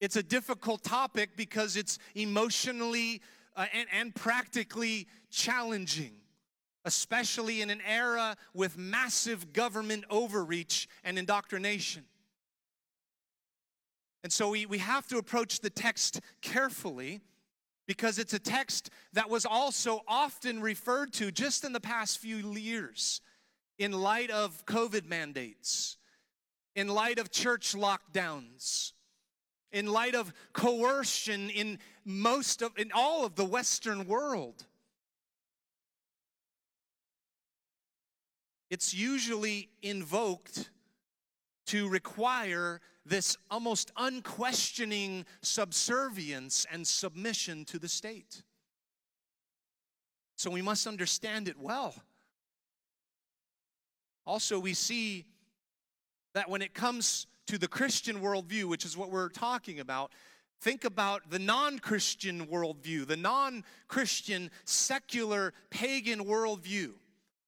It's 0.00 0.16
a 0.16 0.22
difficult 0.22 0.82
topic 0.82 1.30
because 1.36 1.76
it's 1.76 1.98
emotionally 2.14 3.22
uh, 3.56 3.66
and, 3.72 3.88
and 3.92 4.14
practically 4.14 5.06
challenging 5.30 6.12
especially 6.88 7.60
in 7.60 7.68
an 7.68 7.82
era 7.86 8.34
with 8.54 8.78
massive 8.78 9.52
government 9.52 10.04
overreach 10.08 10.88
and 11.04 11.18
indoctrination. 11.18 12.02
And 14.24 14.32
so 14.32 14.48
we, 14.50 14.64
we 14.64 14.78
have 14.78 15.06
to 15.08 15.18
approach 15.18 15.60
the 15.60 15.68
text 15.70 16.20
carefully 16.40 17.20
because 17.88 18.18
it's 18.18 18.34
a 18.34 18.38
text 18.38 18.90
that 19.14 19.30
was 19.30 19.46
also 19.46 20.02
often 20.06 20.60
referred 20.60 21.10
to 21.14 21.32
just 21.32 21.64
in 21.64 21.72
the 21.72 21.80
past 21.80 22.18
few 22.18 22.36
years 22.36 23.22
in 23.78 23.92
light 23.92 24.30
of 24.30 24.64
COVID 24.66 25.06
mandates, 25.06 25.96
in 26.76 26.86
light 26.88 27.18
of 27.18 27.30
church 27.30 27.74
lockdowns, 27.74 28.92
in 29.72 29.86
light 29.86 30.14
of 30.14 30.34
coercion 30.52 31.48
in 31.48 31.78
most 32.04 32.60
of 32.60 32.72
in 32.76 32.90
all 32.94 33.24
of 33.24 33.36
the 33.36 33.44
western 33.44 34.06
world. 34.06 34.66
It's 38.70 38.92
usually 38.92 39.70
invoked 39.80 40.68
to 41.68 41.88
require 41.88 42.82
this 43.08 43.36
almost 43.50 43.90
unquestioning 43.96 45.24
subservience 45.42 46.66
and 46.70 46.86
submission 46.86 47.64
to 47.66 47.78
the 47.78 47.88
state. 47.88 48.42
So 50.36 50.50
we 50.50 50.62
must 50.62 50.86
understand 50.86 51.48
it 51.48 51.58
well. 51.58 51.94
Also, 54.26 54.58
we 54.58 54.74
see 54.74 55.24
that 56.34 56.48
when 56.50 56.62
it 56.62 56.74
comes 56.74 57.26
to 57.46 57.58
the 57.58 57.66
Christian 57.66 58.20
worldview, 58.20 58.64
which 58.64 58.84
is 58.84 58.96
what 58.96 59.10
we're 59.10 59.30
talking 59.30 59.80
about, 59.80 60.12
think 60.60 60.84
about 60.84 61.30
the 61.30 61.38
non 61.38 61.78
Christian 61.78 62.46
worldview, 62.46 63.06
the 63.06 63.16
non 63.16 63.64
Christian, 63.88 64.50
secular, 64.64 65.54
pagan 65.70 66.24
worldview 66.24 66.92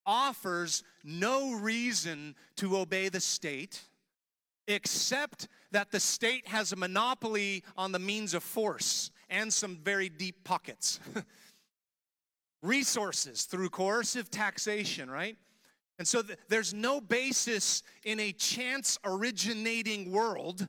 offers 0.07 0.83
no 1.05 1.53
reason 1.53 2.35
to 2.57 2.79
obey 2.79 3.09
the 3.11 3.21
state 3.21 3.83
except 4.67 5.49
that 5.73 5.91
the 5.91 6.01
state 6.01 6.47
has 6.49 6.73
a 6.73 6.77
monopoly 6.77 7.65
on 7.77 7.93
the 7.93 7.99
means 7.99 8.35
of 8.35 8.43
force 8.43 9.11
and 9.29 9.53
some 9.53 9.77
very 9.77 10.09
deep 10.09 10.45
pockets. 10.45 11.01
Resources 12.63 13.45
through 13.45 13.71
coercive 13.71 14.31
taxation, 14.31 15.11
right? 15.11 15.37
And 15.99 16.07
so 16.07 16.23
th- 16.23 16.39
there's 16.49 16.75
no 16.75 17.01
basis 17.01 17.83
in 18.05 18.21
a 18.21 18.33
chance 18.33 18.99
originating 19.05 20.11
world 20.11 20.67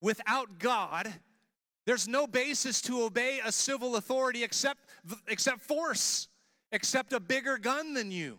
without 0.00 0.58
God. 0.58 1.12
There's 1.86 2.08
no 2.08 2.26
basis 2.26 2.80
to 2.82 3.02
obey 3.02 3.40
a 3.44 3.52
civil 3.52 3.96
authority 3.96 4.44
except, 4.44 4.80
except 5.28 5.60
force 5.60 6.28
except 6.74 7.12
a 7.12 7.20
bigger 7.20 7.56
gun 7.56 7.94
than 7.94 8.10
you. 8.10 8.36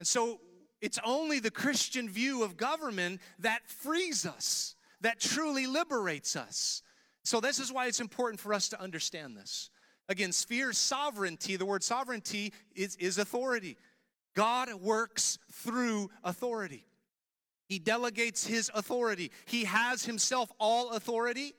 And 0.00 0.06
so 0.06 0.40
it's 0.82 0.98
only 1.04 1.38
the 1.38 1.50
Christian 1.50 2.10
view 2.10 2.42
of 2.42 2.56
government 2.58 3.20
that 3.38 3.66
frees 3.68 4.26
us, 4.26 4.74
that 5.00 5.20
truly 5.20 5.66
liberates 5.66 6.36
us. 6.36 6.82
So, 7.24 7.40
this 7.40 7.60
is 7.60 7.72
why 7.72 7.86
it's 7.86 8.00
important 8.00 8.40
for 8.40 8.52
us 8.52 8.68
to 8.70 8.80
understand 8.80 9.36
this. 9.36 9.70
Again, 10.08 10.32
sphere 10.32 10.72
sovereignty, 10.72 11.56
the 11.56 11.64
word 11.64 11.84
sovereignty 11.84 12.52
is, 12.74 12.96
is 12.96 13.16
authority. 13.16 13.78
God 14.34 14.74
works 14.74 15.38
through 15.52 16.10
authority. 16.24 16.84
He 17.68 17.78
delegates 17.78 18.44
his 18.44 18.70
authority. 18.74 19.30
He 19.46 19.64
has 19.64 20.04
himself 20.04 20.50
all 20.58 20.90
authority. 20.90 21.54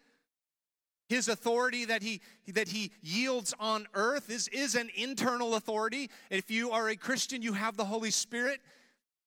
His 1.07 1.29
authority 1.29 1.85
that 1.85 2.03
he, 2.03 2.21
that 2.47 2.67
he 2.67 2.91
yields 3.01 3.53
on 3.59 3.87
earth 3.93 4.29
is, 4.29 4.47
is 4.49 4.75
an 4.75 4.89
internal 4.95 5.55
authority. 5.55 6.09
If 6.29 6.51
you 6.51 6.71
are 6.71 6.89
a 6.89 6.95
Christian, 6.95 7.41
you 7.41 7.53
have 7.53 7.77
the 7.77 7.85
Holy 7.85 8.11
Spirit, 8.11 8.59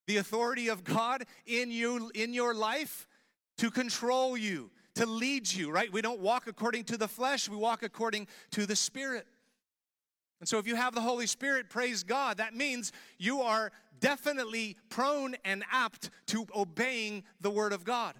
the 0.06 0.18
authority 0.18 0.68
of 0.68 0.84
God 0.84 1.25
in 1.46 1.70
you 1.70 2.10
in 2.14 2.32
your 2.32 2.54
life 2.54 3.06
to 3.58 3.70
control 3.70 4.36
you, 4.36 4.70
to 4.94 5.06
lead 5.06 5.50
you, 5.50 5.70
right? 5.70 5.92
We 5.92 6.02
don't 6.02 6.20
walk 6.20 6.46
according 6.46 6.84
to 6.84 6.96
the 6.96 7.08
flesh, 7.08 7.48
we 7.48 7.56
walk 7.56 7.82
according 7.82 8.28
to 8.52 8.66
the 8.66 8.76
Spirit. 8.76 9.26
And 10.40 10.48
so 10.48 10.58
if 10.58 10.66
you 10.66 10.76
have 10.76 10.94
the 10.94 11.00
Holy 11.00 11.26
Spirit, 11.26 11.70
praise 11.70 12.02
God, 12.02 12.36
that 12.36 12.54
means 12.54 12.92
you 13.18 13.40
are 13.40 13.72
definitely 14.00 14.76
prone 14.90 15.34
and 15.44 15.64
apt 15.72 16.10
to 16.26 16.46
obeying 16.54 17.25
the 17.40 17.50
Word 17.50 17.72
of 17.72 17.84
God. 17.84 18.14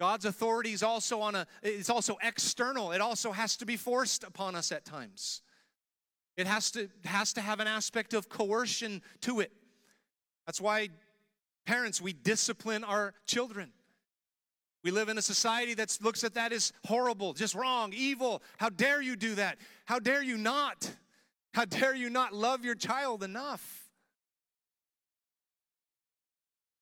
God's 0.00 0.24
authority 0.24 0.72
is 0.72 0.82
also 0.82 1.20
on 1.20 1.36
a 1.36 1.46
it's 1.62 1.88
also 1.88 2.18
external. 2.22 2.90
It 2.92 3.00
also 3.00 3.30
has 3.30 3.56
to 3.58 3.66
be 3.66 3.76
forced 3.76 4.24
upon 4.24 4.56
us 4.56 4.72
at 4.72 4.84
times. 4.84 5.40
It 6.36 6.48
has 6.48 6.72
to 6.72 6.88
has 7.04 7.32
to 7.34 7.40
have 7.40 7.60
an 7.60 7.68
aspect 7.68 8.12
of 8.12 8.28
coercion 8.28 9.02
to 9.20 9.40
it. 9.40 9.52
That's 10.46 10.60
why 10.60 10.90
parents 11.66 12.00
we 12.00 12.12
discipline 12.12 12.84
our 12.84 13.14
children. 13.26 13.72
We 14.82 14.90
live 14.90 15.08
in 15.08 15.16
a 15.16 15.22
society 15.22 15.72
that 15.74 15.96
looks 16.02 16.24
at 16.24 16.34
that 16.34 16.52
as 16.52 16.72
horrible, 16.84 17.32
just 17.32 17.54
wrong, 17.54 17.94
evil. 17.94 18.42
How 18.58 18.68
dare 18.68 19.00
you 19.00 19.16
do 19.16 19.34
that? 19.36 19.56
How 19.86 19.98
dare 19.98 20.22
you 20.22 20.36
not? 20.36 20.90
How 21.54 21.64
dare 21.64 21.94
you 21.94 22.10
not 22.10 22.34
love 22.34 22.64
your 22.64 22.74
child 22.74 23.22
enough? 23.22 23.84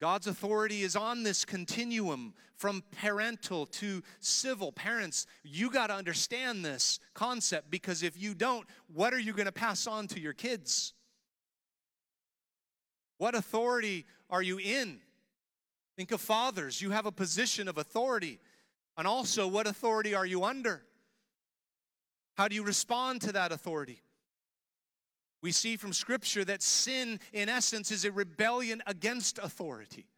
God's 0.00 0.26
authority 0.26 0.82
is 0.82 0.96
on 0.96 1.22
this 1.22 1.44
continuum 1.44 2.34
from 2.56 2.82
parental 3.00 3.66
to 3.66 4.02
civil. 4.18 4.72
Parents, 4.72 5.26
you 5.44 5.70
got 5.70 5.86
to 5.88 5.94
understand 5.94 6.64
this 6.64 6.98
concept 7.14 7.70
because 7.70 8.02
if 8.02 8.20
you 8.20 8.34
don't, 8.34 8.66
what 8.92 9.14
are 9.14 9.20
you 9.20 9.32
going 9.32 9.46
to 9.46 9.52
pass 9.52 9.86
on 9.86 10.08
to 10.08 10.18
your 10.18 10.32
kids? 10.32 10.92
What 13.22 13.36
authority 13.36 14.04
are 14.30 14.42
you 14.42 14.58
in? 14.58 14.98
Think 15.96 16.10
of 16.10 16.20
fathers. 16.20 16.82
You 16.82 16.90
have 16.90 17.06
a 17.06 17.12
position 17.12 17.68
of 17.68 17.78
authority. 17.78 18.40
And 18.96 19.06
also, 19.06 19.46
what 19.46 19.68
authority 19.68 20.12
are 20.12 20.26
you 20.26 20.42
under? 20.42 20.82
How 22.36 22.48
do 22.48 22.56
you 22.56 22.64
respond 22.64 23.20
to 23.20 23.30
that 23.30 23.52
authority? 23.52 24.02
We 25.40 25.52
see 25.52 25.76
from 25.76 25.92
Scripture 25.92 26.44
that 26.46 26.62
sin, 26.62 27.20
in 27.32 27.48
essence, 27.48 27.92
is 27.92 28.04
a 28.04 28.10
rebellion 28.10 28.82
against 28.88 29.38
authority, 29.38 30.08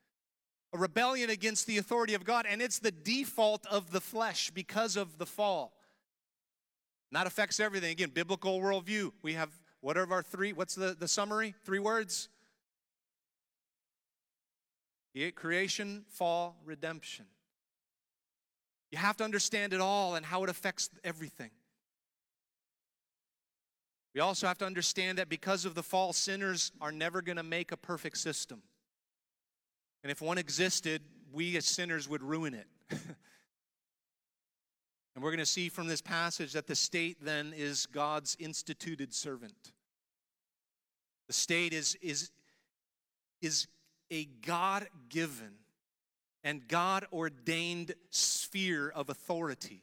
a 0.73 0.79
rebellion 0.79 1.29
against 1.29 1.67
the 1.67 1.77
authority 1.77 2.15
of 2.15 2.25
God, 2.25 2.47
and 2.49 2.63
it's 2.63 2.79
the 2.79 2.91
default 2.91 3.67
of 3.67 3.91
the 3.91 4.01
flesh 4.01 4.51
because 4.51 4.97
of 4.97 5.19
the 5.19 5.27
fall. 5.27 5.75
And 7.11 7.21
that 7.21 7.27
affects 7.27 7.61
everything. 7.61 7.91
Again, 7.91 8.13
biblical 8.15 8.59
worldview. 8.61 9.13
We 9.21 9.35
have 9.35 9.51
what 9.83 9.99
are 9.99 10.11
our 10.11 10.23
three? 10.23 10.55
What's 10.55 10.75
the, 10.75 10.97
the 10.99 11.07
summary? 11.07 11.55
Three 11.67 11.81
words? 11.81 12.31
Creation, 15.35 16.05
fall, 16.09 16.57
redemption. 16.65 17.27
You 18.91 18.99
have 18.99 19.17
to 19.19 19.25
understand 19.25 19.73
it 19.73 19.81
all 19.81 20.15
and 20.15 20.27
how 20.27 20.45
it 20.45 20.51
affects 20.51 20.91
everything. 21.03 21.51
We 24.15 24.21
also 24.21 24.47
have 24.47 24.59
to 24.59 24.67
understand 24.67 25.19
that 25.19 25.29
because 25.29 25.65
of 25.65 25.75
the 25.75 25.83
fall, 25.83 26.13
sinners 26.13 26.71
are 26.81 26.93
never 26.93 27.21
going 27.21 27.37
to 27.37 27.43
make 27.43 27.73
a 27.73 27.77
perfect 27.77 28.19
system. 28.19 28.63
And 30.03 30.11
if 30.11 30.23
one 30.23 30.39
existed, 30.39 31.03
we 31.33 31.57
as 31.57 31.65
sinners 31.65 32.09
would 32.09 32.23
ruin 32.23 32.55
it. 32.55 32.67
and 32.91 33.01
we're 35.21 35.31
going 35.31 35.39
to 35.39 35.47
see 35.47 35.69
from 35.69 35.89
this 35.89 36.01
passage 36.01 36.53
that 36.53 36.67
the 36.69 36.77
state 36.77 37.19
then 37.21 37.53
is 37.57 37.87
God's 37.87 38.37
instituted 38.39 39.13
servant. 39.13 39.73
The 41.27 41.33
state 41.33 41.73
is, 41.73 41.97
is, 42.01 42.31
is 43.41 43.67
a 44.15 44.29
God 44.47 44.87
given 45.09 45.55
and 46.45 46.67
God 46.69 47.05
ordained 47.13 47.95
sphere 48.11 48.89
of 48.89 49.11
authority 49.11 49.83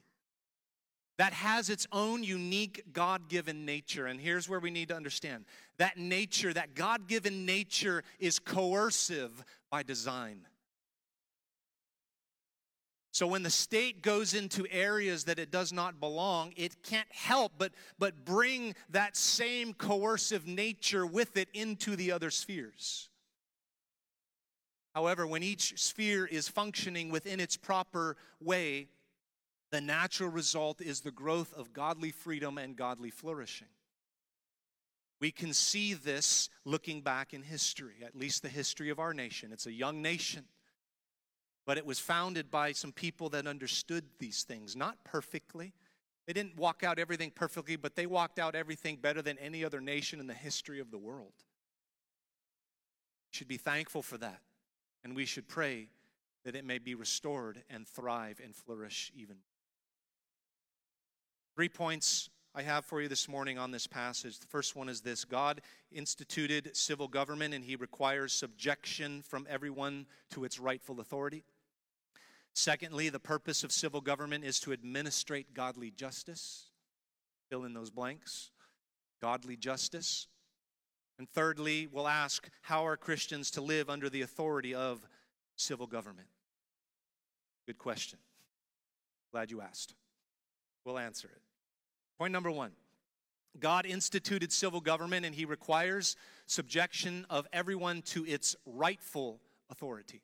that 1.18 1.34
has 1.34 1.70
its 1.70 1.86
own 1.92 2.24
unique 2.24 2.82
God 2.94 3.30
given 3.30 3.64
nature. 3.64 4.08
And 4.08 4.20
here's 4.20 4.50
where 4.50 4.60
we 4.60 4.72
need 4.72 4.88
to 4.88 4.96
understand 4.96 5.46
that 5.78 5.98
nature, 5.98 6.52
that 6.52 6.74
God 6.74 7.08
given 7.08 7.46
nature, 7.46 8.04
is 8.18 8.40
coercive 8.40 9.44
by 9.70 9.84
design. 9.84 10.48
So 13.12 13.28
when 13.28 13.44
the 13.44 13.52
state 13.52 14.02
goes 14.02 14.34
into 14.34 14.66
areas 14.72 15.26
that 15.26 15.38
it 15.38 15.52
does 15.52 15.72
not 15.72 16.00
belong, 16.00 16.54
it 16.56 16.82
can't 16.82 17.12
help 17.12 17.52
but, 17.58 17.74
but 18.00 18.26
bring 18.26 18.74
that 18.90 19.16
same 19.16 19.76
coercive 19.76 20.48
nature 20.48 21.06
with 21.06 21.38
it 21.38 21.50
into 21.54 21.96
the 21.96 22.14
other 22.14 22.32
spheres. 22.32 23.11
However, 24.94 25.25
when 25.25 25.44
each 25.44 25.80
sphere 25.80 26.25
is 26.25 26.48
functioning 26.48 27.10
within 27.10 27.40
its 27.40 27.56
proper 27.56 28.18
way, 28.42 28.88
the 29.72 29.82
natural 29.82 30.30
result 30.30 30.82
is 30.82 31.01
the 31.01 31.12
growth 31.12 31.54
of 31.54 31.72
godly 31.72 32.12
freedom 32.12 32.58
and 32.58 32.75
godly 32.75 33.10
flourishing. 33.10 33.70
We 35.22 35.32
can 35.32 35.54
see 35.54 35.94
this 35.94 36.50
looking 36.66 37.01
back 37.01 37.34
in 37.34 37.44
history, 37.44 37.98
at 38.04 38.16
least 38.16 38.42
the 38.42 38.50
history 38.50 38.90
of 38.90 39.00
our 39.00 39.14
nation. 39.14 39.51
It's 39.54 39.68
a 39.68 39.72
young 39.72 40.01
nation, 40.01 40.46
but 41.66 41.77
it 41.77 41.86
was 41.86 42.00
founded 42.00 42.50
by 42.50 42.72
some 42.74 42.92
people 42.92 43.30
that 43.30 43.48
understood 43.48 44.04
these 44.20 44.44
things, 44.44 44.75
not 44.75 44.98
perfectly. 45.06 45.74
They 46.25 46.34
didn't 46.34 46.58
walk 46.58 46.84
out 46.84 47.00
everything 47.00 47.32
perfectly, 47.32 47.75
but 47.75 47.96
they 47.96 48.08
walked 48.08 48.40
out 48.40 48.56
everything 48.56 48.98
better 48.98 49.22
than 49.22 49.38
any 49.38 49.64
other 49.64 49.80
nation 49.80 50.20
in 50.20 50.27
the 50.27 50.34
history 50.34 50.80
of 50.80 50.92
the 50.92 50.98
world. 50.98 51.34
We 53.32 53.38
should 53.38 53.48
be 53.48 53.58
thankful 53.58 54.01
for 54.01 54.18
that, 54.18 54.42
and 55.03 55.16
we 55.16 55.25
should 55.25 55.48
pray 55.48 55.87
that 56.44 56.55
it 56.55 56.66
may 56.66 56.79
be 56.79 56.96
restored 56.96 57.64
and 57.70 57.87
thrive 57.87 58.40
and 58.44 58.55
flourish 58.55 59.11
even 59.16 59.35
more. 59.35 59.44
Three 61.55 61.70
points 61.70 62.29
I 62.53 62.64
have 62.64 62.85
for 62.85 63.01
you 63.01 63.07
this 63.07 63.29
morning 63.29 63.57
on 63.57 63.72
this 63.72 63.87
passage. 63.87 64.40
The 64.40 64.48
first 64.48 64.75
one 64.75 64.90
is 64.90 65.01
this 65.01 65.24
God 65.24 65.61
instituted 65.92 66.75
civil 66.75 67.07
government 67.07 67.53
and 67.53 67.64
he 67.64 67.75
requires 67.75 68.33
subjection 68.33 69.22
from 69.22 69.48
everyone 69.50 70.05
to 70.31 70.44
its 70.44 70.59
rightful 70.59 71.00
authority. 71.00 71.44
Secondly, 72.53 73.07
the 73.09 73.20
purpose 73.20 73.64
of 73.64 73.72
civil 73.72 74.01
government 74.01 74.44
is 74.44 74.59
to 74.61 74.74
administrate 74.74 75.53
godly 75.53 75.92
justice. 75.92 76.66
Fill 77.50 77.64
in 77.64 77.74
those 77.74 77.90
blanks. 77.90 78.51
Godly 79.22 79.55
justice. 79.55 80.27
And 81.22 81.29
thirdly, 81.29 81.88
we'll 81.92 82.07
ask 82.07 82.50
how 82.64 82.88
are 82.88 82.98
Christians 82.98 83.51
to 83.51 83.62
live 83.62 83.92
under 83.92 84.10
the 84.10 84.24
authority 84.24 84.74
of 84.74 85.07
civil 85.55 85.86
government? 85.86 86.27
Good 87.68 87.77
question. 87.77 88.18
Glad 89.31 89.51
you 89.51 89.62
asked. 89.62 89.94
We'll 90.84 90.98
answer 90.98 91.27
it. 91.27 91.44
Point 92.18 92.34
number 92.34 92.50
one 92.50 92.72
God 93.60 93.86
instituted 93.86 94.51
civil 94.51 94.81
government 94.81 95.24
and 95.24 95.36
he 95.36 95.46
requires 95.46 96.16
subjection 96.48 97.27
of 97.29 97.48
everyone 97.53 98.01
to 98.01 98.25
its 98.25 98.55
rightful 98.66 99.40
authority. 99.70 100.24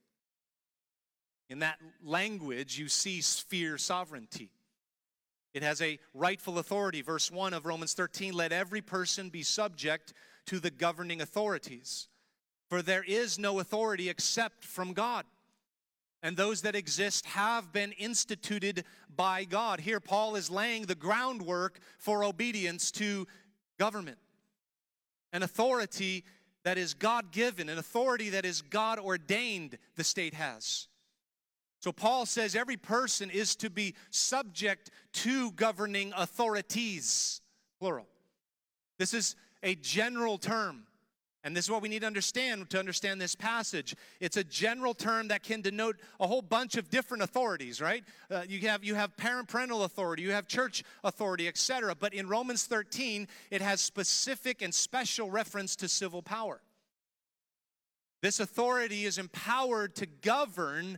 In 1.48 1.60
that 1.60 1.78
language, 2.04 2.80
you 2.80 2.88
see 2.88 3.22
sphere 3.22 3.78
sovereignty. 3.78 4.50
It 5.54 5.62
has 5.62 5.80
a 5.80 6.00
rightful 6.16 6.58
authority. 6.58 7.04
Verse 7.04 7.30
1 7.30 7.54
of 7.54 7.68
Romans 7.68 7.94
13 7.94 8.34
let 8.34 8.52
every 8.52 8.82
person 8.82 9.30
be 9.30 9.44
subject 9.44 10.14
to 10.48 10.60
the 10.60 10.72
governing 10.72 11.22
authorities, 11.22 12.08
for 12.70 12.82
there 12.82 13.04
is 13.04 13.40
no 13.40 13.60
authority 13.60 14.10
except 14.10 14.64
from 14.64 14.94
God 14.94 15.26
and 16.24 16.36
those 16.36 16.64
that 16.64 16.76
exist 16.76 17.26
have 17.28 17.72
been 17.72 17.92
instituted 17.94 18.84
by 19.16 19.44
God. 19.44 19.80
Here, 19.80 20.00
Paul 20.00 20.36
is 20.36 20.50
laying 20.50 20.86
the 20.86 20.96
groundwork 20.96 21.80
for 22.00 22.24
obedience 22.24 22.92
to 22.92 23.28
government, 23.78 24.18
an 25.32 25.44
authority 25.44 26.24
that 26.64 26.78
is 26.78 26.94
God 26.94 27.32
given, 27.32 27.70
an 27.70 27.78
authority 27.78 28.32
that 28.32 28.46
is 28.46 28.62
God 28.62 29.00
ordained, 29.00 29.78
the 29.96 30.04
state 30.04 30.34
has. 30.34 30.88
So, 31.80 31.92
Paul 31.92 32.26
says 32.26 32.56
every 32.56 32.78
person 32.78 33.30
is 33.30 33.56
to 33.58 33.70
be 33.70 33.94
subject 34.10 34.90
to 35.14 35.52
governing 35.52 36.12
authorities, 36.18 37.42
plural. 37.80 38.08
This 38.98 39.14
is 39.14 39.36
a 39.68 39.76
general 39.76 40.38
term. 40.38 40.84
And 41.44 41.56
this 41.56 41.66
is 41.66 41.72
what 41.72 41.82
we 41.82 41.90
need 41.90 42.00
to 42.00 42.08
understand 42.08 42.70
to 42.72 42.80
understand 42.80 43.22
this 43.22 43.36
passage. 43.36 43.96
It's 44.20 44.38
a 44.38 44.44
general 44.44 44.94
term 44.94 45.28
that 45.28 45.44
can 45.44 45.62
denote 45.62 45.98
a 46.20 46.28
whole 46.28 46.42
bunch 46.42 46.76
of 46.78 46.90
different 46.90 47.24
authorities, 47.24 47.80
right? 47.80 48.04
Uh, 48.32 48.44
you 48.48 48.68
have 48.68 48.84
you 48.84 48.96
have 48.96 49.16
parent 49.18 49.48
parental 49.48 49.84
authority, 49.84 50.24
you 50.24 50.32
have 50.32 50.48
church 50.48 50.84
authority, 51.04 51.48
etc. 51.48 51.96
But 51.96 52.14
in 52.14 52.28
Romans 52.28 52.66
13, 52.66 53.28
it 53.52 53.62
has 53.62 53.80
specific 53.80 54.62
and 54.62 54.74
special 54.74 55.30
reference 55.30 55.76
to 55.78 55.88
civil 55.88 56.22
power. 56.22 56.60
This 58.22 58.40
authority 58.40 59.06
is 59.06 59.18
empowered 59.18 59.96
to 59.98 60.06
govern 60.06 60.98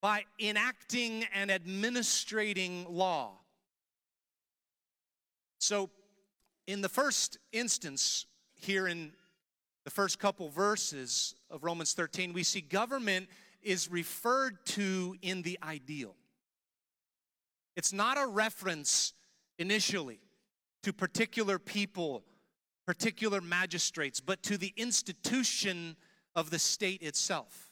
by 0.00 0.24
enacting 0.40 1.24
and 1.34 1.50
administrating 1.50 2.84
law. 2.88 3.32
So, 5.60 5.90
in 6.68 6.82
the 6.82 6.88
first 6.88 7.38
instance, 7.50 8.26
here 8.54 8.86
in 8.86 9.10
the 9.84 9.90
first 9.90 10.18
couple 10.18 10.50
verses 10.50 11.34
of 11.50 11.64
Romans 11.64 11.94
13, 11.94 12.34
we 12.34 12.42
see 12.42 12.60
government 12.60 13.26
is 13.62 13.90
referred 13.90 14.64
to 14.66 15.16
in 15.22 15.40
the 15.40 15.58
ideal. 15.62 16.14
It's 17.74 17.92
not 17.92 18.18
a 18.18 18.26
reference 18.26 19.14
initially 19.58 20.20
to 20.82 20.92
particular 20.92 21.58
people, 21.58 22.22
particular 22.86 23.40
magistrates, 23.40 24.20
but 24.20 24.42
to 24.42 24.58
the 24.58 24.74
institution 24.76 25.96
of 26.36 26.50
the 26.50 26.58
state 26.58 27.00
itself. 27.00 27.70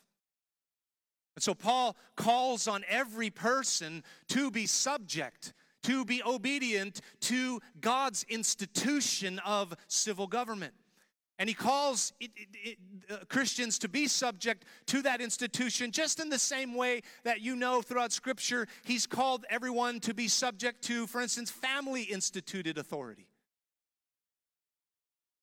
And 1.37 1.43
so 1.43 1.53
Paul 1.53 1.99
calls 2.17 2.67
on 2.67 2.83
every 2.89 3.29
person 3.29 4.03
to 4.29 4.51
be 4.51 4.65
subject, 4.65 5.53
to 5.87 6.05
be 6.05 6.21
obedient 6.25 7.01
to 7.21 7.61
God's 7.81 8.25
institution 8.29 9.39
of 9.45 9.73
civil 9.87 10.27
government. 10.27 10.75
And 11.39 11.49
he 11.49 11.55
calls 11.55 12.13
it, 12.19 12.31
it, 12.35 12.49
it, 12.55 12.79
uh, 13.09 13.17
Christians 13.29 13.79
to 13.81 13.89
be 13.89 14.09
subject 14.09 14.65
to 14.87 15.03
that 15.03 15.21
institution, 15.21 15.93
just 15.93 16.19
in 16.19 16.29
the 16.29 16.39
same 16.39 16.75
way 16.75 17.03
that 17.25 17.41
you 17.41 17.55
know 17.55 17.83
throughout 17.83 18.11
Scripture, 18.11 18.67
he's 18.85 19.07
called 19.07 19.45
everyone 19.49 20.01
to 20.01 20.15
be 20.15 20.29
subject 20.29 20.83
to, 20.85 21.07
for 21.07 21.21
instance, 21.21 21.51
family 21.51 22.03
instituted 22.03 22.79
authority. 22.79 23.29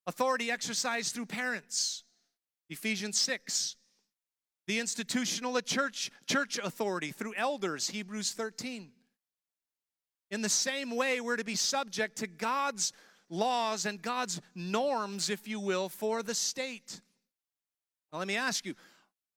Authority 0.06 0.50
exercised 0.50 1.14
through 1.14 1.26
parents, 1.26 2.04
Ephesians 2.68 3.18
6. 3.18 3.76
The 4.66 4.80
institutional 4.80 5.58
church, 5.60 6.10
church 6.26 6.58
authority 6.58 7.12
through 7.12 7.34
elders, 7.36 7.88
Hebrews 7.88 8.32
13. 8.32 8.90
In 10.34 10.42
the 10.42 10.48
same 10.48 10.90
way, 10.90 11.20
we're 11.20 11.36
to 11.36 11.44
be 11.44 11.54
subject 11.54 12.16
to 12.16 12.26
God's 12.26 12.92
laws 13.30 13.86
and 13.86 14.02
God's 14.02 14.40
norms, 14.56 15.30
if 15.30 15.46
you 15.46 15.60
will, 15.60 15.88
for 15.88 16.24
the 16.24 16.34
state. 16.34 17.00
Now, 18.12 18.18
let 18.18 18.26
me 18.26 18.36
ask 18.36 18.66
you 18.66 18.74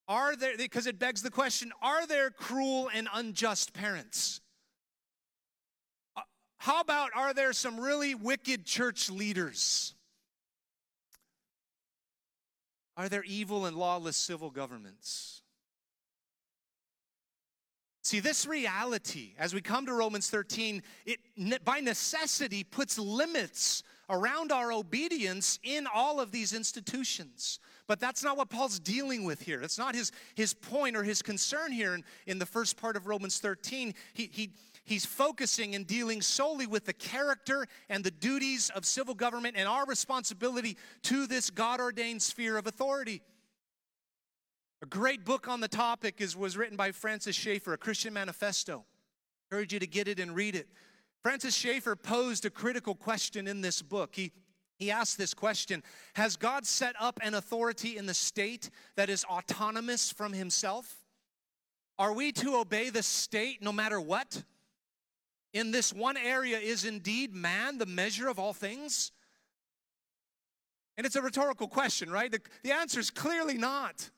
are 0.07 0.35
there, 0.35 0.57
because 0.57 0.87
it 0.87 0.97
begs 0.97 1.21
the 1.21 1.29
question, 1.29 1.71
are 1.83 2.07
there 2.07 2.31
cruel 2.31 2.89
and 2.91 3.07
unjust 3.13 3.73
parents? 3.73 4.41
Uh, 6.15 6.21
how 6.57 6.81
about, 6.81 7.11
are 7.15 7.31
there 7.31 7.53
some 7.53 7.79
really 7.79 8.15
wicked 8.15 8.65
church 8.65 9.07
leaders? 9.07 9.93
Are 12.95 13.07
there 13.07 13.23
evil 13.23 13.67
and 13.67 13.77
lawless 13.77 14.17
civil 14.17 14.49
governments? 14.49 15.43
See, 18.07 18.21
this 18.21 18.45
reality, 18.45 19.33
as 19.37 19.53
we 19.53 19.59
come 19.59 19.85
to 19.85 19.91
Romans 19.91 20.29
13, 20.29 20.81
it 21.05 21.19
by 21.65 21.81
necessity 21.81 22.63
puts 22.63 22.97
limits 22.97 23.83
around 24.09 24.53
our 24.53 24.71
obedience 24.71 25.59
in 25.61 25.85
all 25.93 26.21
of 26.21 26.31
these 26.31 26.53
institutions. 26.53 27.59
But 27.85 27.99
that's 27.99 28.23
not 28.23 28.37
what 28.37 28.49
Paul's 28.49 28.79
dealing 28.79 29.25
with 29.25 29.41
here. 29.41 29.59
That's 29.59 29.77
not 29.77 29.93
his, 29.93 30.13
his 30.35 30.53
point 30.53 30.95
or 30.95 31.03
his 31.03 31.21
concern 31.21 31.73
here 31.73 31.95
in, 31.95 32.05
in 32.27 32.39
the 32.39 32.45
first 32.45 32.77
part 32.77 32.95
of 32.95 33.07
Romans 33.07 33.39
13. 33.39 33.93
He, 34.13 34.29
he, 34.31 34.51
he's 34.85 35.05
focusing 35.05 35.75
and 35.75 35.85
dealing 35.85 36.21
solely 36.21 36.65
with 36.65 36.85
the 36.85 36.93
character 36.93 37.67
and 37.89 38.05
the 38.05 38.11
duties 38.11 38.71
of 38.73 38.85
civil 38.85 39.15
government 39.15 39.55
and 39.57 39.67
our 39.67 39.85
responsibility 39.85 40.77
to 41.01 41.27
this 41.27 41.49
God 41.49 41.81
ordained 41.81 42.21
sphere 42.21 42.55
of 42.57 42.67
authority. 42.67 43.21
Great 44.89 45.25
book 45.25 45.47
on 45.47 45.59
the 45.59 45.67
topic 45.67 46.21
is, 46.21 46.35
was 46.35 46.55
written 46.55 46.77
by 46.77 46.91
Francis 46.91 47.35
Schaeffer, 47.35 47.73
A 47.73 47.77
Christian 47.77 48.13
Manifesto. 48.13 48.85
I 49.51 49.55
urge 49.55 49.73
you 49.73 49.79
to 49.79 49.87
get 49.87 50.07
it 50.07 50.19
and 50.19 50.35
read 50.35 50.55
it. 50.55 50.67
Francis 51.23 51.55
Schaeffer 51.55 51.95
posed 51.95 52.45
a 52.45 52.49
critical 52.49 52.95
question 52.95 53.47
in 53.47 53.61
this 53.61 53.81
book. 53.81 54.15
He, 54.15 54.31
he 54.77 54.91
asked 54.91 55.17
this 55.17 55.33
question 55.33 55.83
Has 56.13 56.37
God 56.37 56.65
set 56.65 56.95
up 56.99 57.19
an 57.21 57.33
authority 57.33 57.97
in 57.97 58.05
the 58.05 58.13
state 58.13 58.69
that 58.95 59.09
is 59.09 59.23
autonomous 59.25 60.11
from 60.11 60.31
himself? 60.31 60.95
Are 61.99 62.13
we 62.13 62.31
to 62.33 62.57
obey 62.57 62.89
the 62.89 63.03
state 63.03 63.61
no 63.61 63.71
matter 63.71 63.99
what? 63.99 64.43
In 65.53 65.71
this 65.71 65.91
one 65.91 66.17
area, 66.17 66.59
is 66.59 66.85
indeed 66.85 67.33
man 67.33 67.79
the 67.79 67.87
measure 67.87 68.27
of 68.27 68.37
all 68.37 68.53
things? 68.53 69.11
And 70.97 71.05
it's 71.05 71.15
a 71.15 71.21
rhetorical 71.21 71.67
question, 71.67 72.11
right? 72.11 72.31
The, 72.31 72.39
the 72.63 72.71
answer 72.71 72.99
is 72.99 73.09
clearly 73.09 73.57
not. 73.57 74.11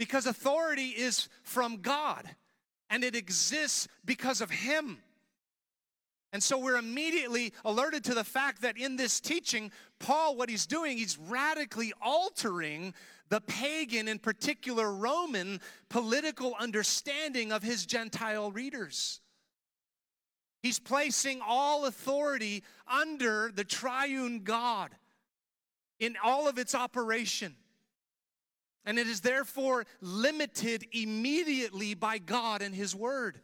Because 0.00 0.24
authority 0.24 0.88
is 0.88 1.28
from 1.42 1.82
God 1.82 2.24
and 2.88 3.04
it 3.04 3.14
exists 3.14 3.86
because 4.06 4.40
of 4.40 4.48
Him. 4.48 4.96
And 6.32 6.42
so 6.42 6.56
we're 6.58 6.78
immediately 6.78 7.52
alerted 7.66 8.04
to 8.04 8.14
the 8.14 8.24
fact 8.24 8.62
that 8.62 8.78
in 8.78 8.96
this 8.96 9.20
teaching, 9.20 9.70
Paul, 9.98 10.36
what 10.36 10.48
he's 10.48 10.64
doing, 10.64 10.96
he's 10.96 11.18
radically 11.18 11.92
altering 12.00 12.94
the 13.28 13.42
pagan, 13.42 14.08
in 14.08 14.18
particular 14.18 14.90
Roman, 14.90 15.60
political 15.90 16.54
understanding 16.58 17.52
of 17.52 17.62
his 17.62 17.84
Gentile 17.84 18.50
readers. 18.52 19.20
He's 20.62 20.78
placing 20.78 21.40
all 21.46 21.84
authority 21.84 22.62
under 22.88 23.52
the 23.52 23.64
triune 23.64 24.44
God 24.44 24.92
in 25.98 26.16
all 26.24 26.48
of 26.48 26.58
its 26.58 26.74
operation. 26.74 27.54
And 28.84 28.98
it 28.98 29.06
is 29.06 29.20
therefore 29.20 29.84
limited 30.00 30.86
immediately 30.92 31.94
by 31.94 32.18
God 32.18 32.62
and 32.62 32.74
His 32.74 32.94
Word. 32.94 33.40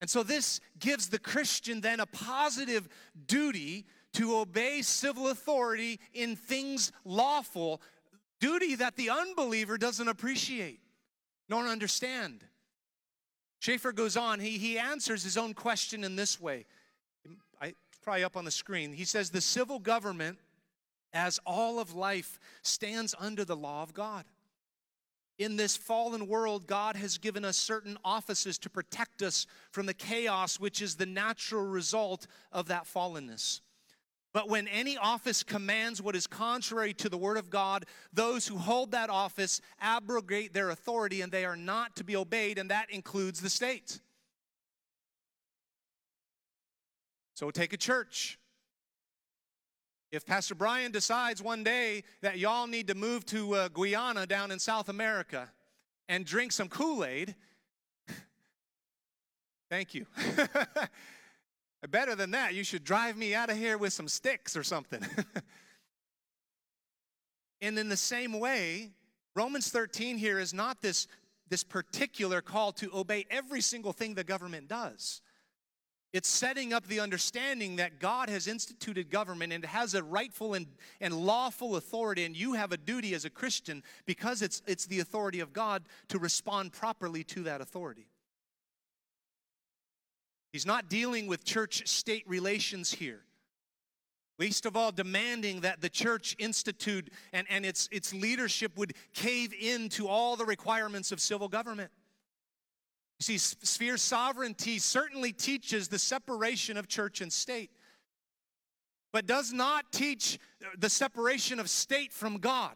And 0.00 0.08
so 0.08 0.22
this 0.22 0.60
gives 0.78 1.08
the 1.08 1.18
Christian 1.18 1.80
then 1.80 2.00
a 2.00 2.06
positive 2.06 2.88
duty 3.26 3.86
to 4.14 4.36
obey 4.36 4.82
civil 4.82 5.28
authority 5.28 6.00
in 6.12 6.36
things 6.36 6.92
lawful, 7.04 7.80
duty 8.40 8.74
that 8.76 8.96
the 8.96 9.10
unbeliever 9.10 9.78
doesn't 9.78 10.08
appreciate 10.08 10.80
nor 11.48 11.66
understand. 11.66 12.44
Schaeffer 13.58 13.92
goes 13.92 14.16
on, 14.16 14.40
he, 14.40 14.58
he 14.58 14.78
answers 14.78 15.22
his 15.22 15.36
own 15.36 15.52
question 15.52 16.02
in 16.02 16.16
this 16.16 16.40
way. 16.40 16.64
I, 17.60 17.74
probably 18.02 18.24
up 18.24 18.36
on 18.38 18.44
the 18.46 18.50
screen. 18.50 18.92
He 18.92 19.04
says, 19.04 19.30
The 19.30 19.42
civil 19.42 19.78
government 19.78 20.38
as 21.12 21.38
all 21.46 21.78
of 21.78 21.94
life 21.94 22.38
stands 22.62 23.14
under 23.18 23.44
the 23.44 23.56
law 23.56 23.82
of 23.82 23.94
God. 23.94 24.24
In 25.38 25.56
this 25.56 25.76
fallen 25.76 26.28
world, 26.28 26.66
God 26.66 26.94
has 26.96 27.18
given 27.18 27.44
us 27.44 27.56
certain 27.56 27.96
offices 28.04 28.58
to 28.58 28.70
protect 28.70 29.22
us 29.22 29.46
from 29.70 29.86
the 29.86 29.94
chaos 29.94 30.60
which 30.60 30.82
is 30.82 30.94
the 30.94 31.06
natural 31.06 31.64
result 31.64 32.26
of 32.52 32.68
that 32.68 32.84
fallenness. 32.84 33.60
But 34.32 34.48
when 34.48 34.66
any 34.68 34.96
office 34.96 35.42
commands 35.42 36.00
what 36.00 36.16
is 36.16 36.26
contrary 36.26 36.94
to 36.94 37.08
the 37.08 37.18
Word 37.18 37.36
of 37.36 37.50
God, 37.50 37.84
those 38.12 38.46
who 38.46 38.56
hold 38.56 38.92
that 38.92 39.10
office 39.10 39.60
abrogate 39.80 40.54
their 40.54 40.70
authority 40.70 41.20
and 41.20 41.30
they 41.30 41.44
are 41.44 41.56
not 41.56 41.96
to 41.96 42.04
be 42.04 42.16
obeyed, 42.16 42.58
and 42.58 42.70
that 42.70 42.90
includes 42.90 43.40
the 43.40 43.50
state. 43.50 44.00
So 47.34 47.50
take 47.50 47.72
a 47.72 47.76
church. 47.76 48.38
If 50.12 50.26
Pastor 50.26 50.54
Brian 50.54 50.92
decides 50.92 51.42
one 51.42 51.64
day 51.64 52.04
that 52.20 52.36
y'all 52.36 52.66
need 52.66 52.88
to 52.88 52.94
move 52.94 53.24
to 53.26 53.54
uh, 53.54 53.68
Guyana 53.68 54.26
down 54.26 54.50
in 54.50 54.58
South 54.58 54.90
America 54.90 55.48
and 56.06 56.26
drink 56.26 56.52
some 56.52 56.68
Kool 56.68 57.02
Aid, 57.02 57.34
thank 59.70 59.94
you. 59.94 60.04
Better 61.90 62.14
than 62.14 62.32
that, 62.32 62.52
you 62.52 62.62
should 62.62 62.84
drive 62.84 63.16
me 63.16 63.34
out 63.34 63.48
of 63.48 63.56
here 63.56 63.78
with 63.78 63.94
some 63.94 64.06
sticks 64.06 64.54
or 64.54 64.62
something. 64.62 65.00
and 67.62 67.78
in 67.78 67.88
the 67.88 67.96
same 67.96 68.38
way, 68.38 68.90
Romans 69.34 69.70
13 69.70 70.18
here 70.18 70.38
is 70.38 70.52
not 70.52 70.82
this, 70.82 71.08
this 71.48 71.64
particular 71.64 72.42
call 72.42 72.72
to 72.72 72.90
obey 72.92 73.24
every 73.30 73.62
single 73.62 73.94
thing 73.94 74.12
the 74.12 74.24
government 74.24 74.68
does. 74.68 75.22
It's 76.12 76.28
setting 76.28 76.74
up 76.74 76.86
the 76.86 77.00
understanding 77.00 77.76
that 77.76 77.98
God 77.98 78.28
has 78.28 78.46
instituted 78.46 79.08
government 79.08 79.52
and 79.52 79.64
has 79.64 79.94
a 79.94 80.02
rightful 80.02 80.52
and, 80.52 80.66
and 81.00 81.14
lawful 81.14 81.76
authority, 81.76 82.24
and 82.24 82.36
you 82.36 82.52
have 82.52 82.70
a 82.70 82.76
duty 82.76 83.14
as 83.14 83.24
a 83.24 83.30
Christian 83.30 83.82
because 84.04 84.42
it's, 84.42 84.60
it's 84.66 84.84
the 84.84 85.00
authority 85.00 85.40
of 85.40 85.54
God 85.54 85.84
to 86.08 86.18
respond 86.18 86.72
properly 86.72 87.24
to 87.24 87.44
that 87.44 87.62
authority. 87.62 88.08
He's 90.52 90.66
not 90.66 90.90
dealing 90.90 91.28
with 91.28 91.44
church 91.44 91.88
state 91.88 92.24
relations 92.28 92.92
here. 92.92 93.22
Least 94.38 94.66
of 94.66 94.76
all, 94.76 94.92
demanding 94.92 95.60
that 95.60 95.80
the 95.80 95.88
church 95.88 96.36
institute 96.38 97.10
and, 97.32 97.46
and 97.48 97.64
its, 97.64 97.88
its 97.90 98.12
leadership 98.12 98.76
would 98.76 98.92
cave 99.14 99.54
in 99.58 99.88
to 99.90 100.08
all 100.08 100.36
the 100.36 100.44
requirements 100.44 101.10
of 101.10 101.20
civil 101.20 101.48
government. 101.48 101.90
You 103.22 103.38
see, 103.38 103.56
sphere 103.62 103.98
sovereignty 103.98 104.80
certainly 104.80 105.32
teaches 105.32 105.86
the 105.86 105.98
separation 106.00 106.76
of 106.76 106.88
church 106.88 107.20
and 107.20 107.32
state, 107.32 107.70
but 109.12 109.26
does 109.26 109.52
not 109.52 109.92
teach 109.92 110.40
the 110.76 110.90
separation 110.90 111.60
of 111.60 111.70
state 111.70 112.12
from 112.12 112.38
God. 112.38 112.74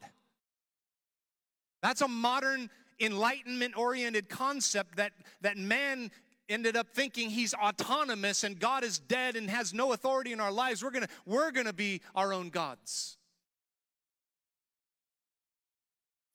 That's 1.83 2.01
a 2.01 2.07
modern 2.07 2.71
enlightenment 3.01 3.77
oriented 3.77 4.29
concept 4.29 4.99
that, 4.99 5.15
that 5.41 5.57
man 5.57 6.13
ended 6.49 6.77
up 6.77 6.95
thinking 6.95 7.29
he's 7.29 7.53
autonomous 7.53 8.45
and 8.45 8.57
God 8.57 8.85
is 8.85 9.01
dead 9.01 9.35
and 9.35 9.51
has 9.51 9.75
no 9.75 9.95
authority 9.95 10.33
in 10.33 10.39
our 10.39 10.53
lives. 10.53 10.81
We're 10.85 10.93
gonna, 10.93 11.09
we're 11.25 11.51
gonna 11.51 11.73
be 11.73 12.03
our 12.15 12.33
own 12.33 12.51
gods. 12.51 13.19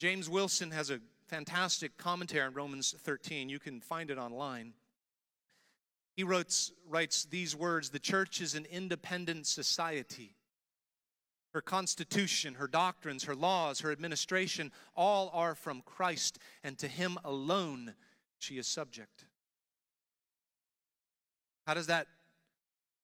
James 0.00 0.28
Wilson 0.28 0.70
has 0.70 0.90
a 0.90 1.00
fantastic 1.32 1.96
commentary 1.96 2.44
on 2.46 2.52
Romans 2.52 2.94
13. 2.98 3.48
You 3.48 3.58
can 3.58 3.80
find 3.80 4.10
it 4.10 4.18
online. 4.18 4.74
He 6.14 6.24
writes, 6.24 6.72
writes 6.86 7.24
these 7.24 7.56
words 7.56 7.88
The 7.88 7.98
church 7.98 8.42
is 8.42 8.54
an 8.54 8.66
independent 8.70 9.46
society. 9.46 10.36
her 11.54 11.62
constitution, 11.62 12.54
her 12.54 12.66
doctrines, 12.66 13.24
her 13.24 13.34
laws, 13.34 13.80
her 13.80 13.90
administration, 13.90 14.72
all 14.94 15.30
are 15.32 15.54
from 15.54 15.80
Christ, 15.80 16.38
and 16.62 16.78
to 16.78 16.88
him 16.88 17.16
alone 17.24 17.94
she 18.38 18.58
is 18.58 18.66
subject. 18.66 19.24
How 21.66 21.72
does 21.72 21.86
that 21.86 22.08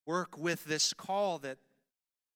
work 0.04 0.36
with 0.36 0.66
this 0.66 0.92
call 0.92 1.38
that 1.38 1.56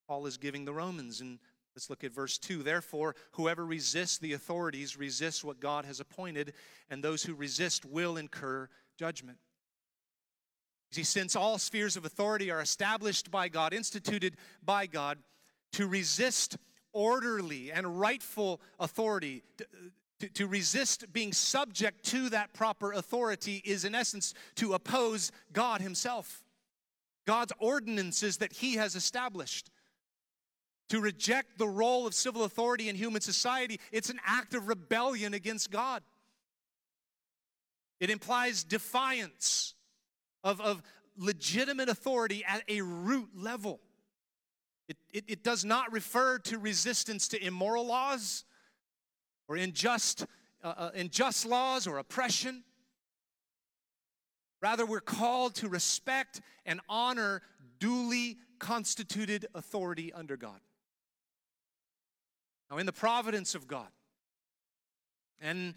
Paul 0.08 0.24
is 0.24 0.38
giving 0.38 0.64
the 0.64 0.72
Romans? 0.72 1.20
And 1.20 1.38
let's 1.74 1.90
look 1.90 2.04
at 2.04 2.12
verse 2.12 2.38
2. 2.38 2.62
Therefore, 2.62 3.14
whoever 3.32 3.64
resists 3.64 4.18
the 4.18 4.32
authorities 4.34 4.96
resists 4.96 5.42
what 5.42 5.60
God 5.60 5.84
has 5.84 6.00
appointed, 6.00 6.52
and 6.90 7.02
those 7.02 7.22
who 7.22 7.34
resist 7.34 7.84
will 7.84 8.16
incur 8.16 8.68
judgment. 8.98 9.38
See, 10.90 11.04
since 11.04 11.34
all 11.34 11.56
spheres 11.56 11.96
of 11.96 12.04
authority 12.04 12.50
are 12.50 12.60
established 12.60 13.30
by 13.30 13.48
God, 13.48 13.72
instituted 13.72 14.36
by 14.62 14.86
God, 14.86 15.18
to 15.72 15.86
resist 15.88 16.58
orderly 16.92 17.72
and 17.72 17.98
rightful 17.98 18.60
authority, 18.78 19.42
to, 19.56 19.66
to, 20.20 20.28
to, 20.28 20.46
resist 20.46 21.10
being 21.10 21.32
subject 21.32 22.04
to 22.04 22.28
that 22.28 22.52
proper 22.52 22.92
authority, 22.92 23.62
is 23.64 23.86
in 23.86 23.94
essence 23.94 24.34
to 24.56 24.74
oppose 24.74 25.32
God 25.54 25.80
Himself, 25.80 26.44
God's 27.26 27.54
ordinances 27.58 28.36
that 28.36 28.52
He 28.52 28.74
has 28.74 28.94
established. 28.94 29.70
To 30.88 31.00
reject 31.00 31.58
the 31.58 31.68
role 31.68 32.06
of 32.06 32.14
civil 32.14 32.44
authority 32.44 32.88
in 32.88 32.96
human 32.96 33.22
society, 33.22 33.80
it's 33.92 34.10
an 34.10 34.20
act 34.26 34.54
of 34.54 34.68
rebellion 34.68 35.32
against 35.32 35.70
God. 35.70 36.02
It 38.00 38.10
implies 38.10 38.64
defiance 38.64 39.74
of, 40.42 40.60
of 40.60 40.82
legitimate 41.16 41.88
authority 41.88 42.44
at 42.44 42.62
a 42.68 42.80
root 42.80 43.30
level. 43.34 43.80
It, 44.88 44.96
it, 45.12 45.24
it, 45.28 45.44
does 45.44 45.64
not 45.64 45.92
refer 45.92 46.38
to 46.40 46.58
resistance 46.58 47.28
to 47.28 47.42
immoral 47.42 47.86
laws 47.86 48.44
or 49.48 49.56
unjust, 49.56 50.26
uh, 50.64 50.74
uh, 50.76 50.90
unjust 50.94 51.46
laws 51.46 51.86
or 51.86 51.98
oppression. 51.98 52.64
Rather, 54.60 54.84
we're 54.84 55.00
called 55.00 55.54
to 55.56 55.68
respect 55.68 56.40
and 56.66 56.80
honor 56.88 57.42
duly 57.78 58.38
constituted 58.58 59.46
authority 59.54 60.12
under 60.12 60.36
God. 60.36 60.60
Now, 62.72 62.78
in 62.78 62.86
the 62.86 62.92
providence 62.92 63.54
of 63.54 63.68
God 63.68 63.88
and 65.42 65.74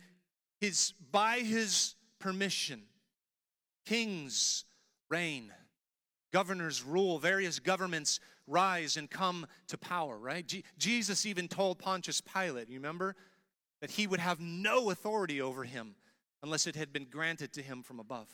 his, 0.62 0.94
by 1.12 1.40
his 1.40 1.96
permission, 2.20 2.84
Kings 3.86 4.64
reign, 5.10 5.52
governors 6.32 6.84
rule, 6.84 7.20
various 7.20 7.60
governments 7.60 8.22
rise 8.48 8.96
and 8.96 9.10
come 9.10 9.46
to 9.68 9.78
power, 9.78 10.18
right? 10.18 10.48
G- 10.48 10.64
Jesus 10.78 11.26
even 11.26 11.50
told 11.50 11.80
Pontius 11.80 12.22
Pilate, 12.22 12.70
you 12.70 12.80
remember, 12.80 13.18
that 13.82 13.92
he 13.92 14.08
would 14.08 14.22
have 14.22 14.40
no 14.40 14.90
authority 14.90 15.42
over 15.42 15.66
him 15.66 15.96
unless 16.44 16.66
it 16.66 16.78
had 16.78 16.94
been 16.94 17.08
granted 17.12 17.52
to 17.54 17.62
him 17.62 17.84
from 17.84 18.00
above. 18.00 18.30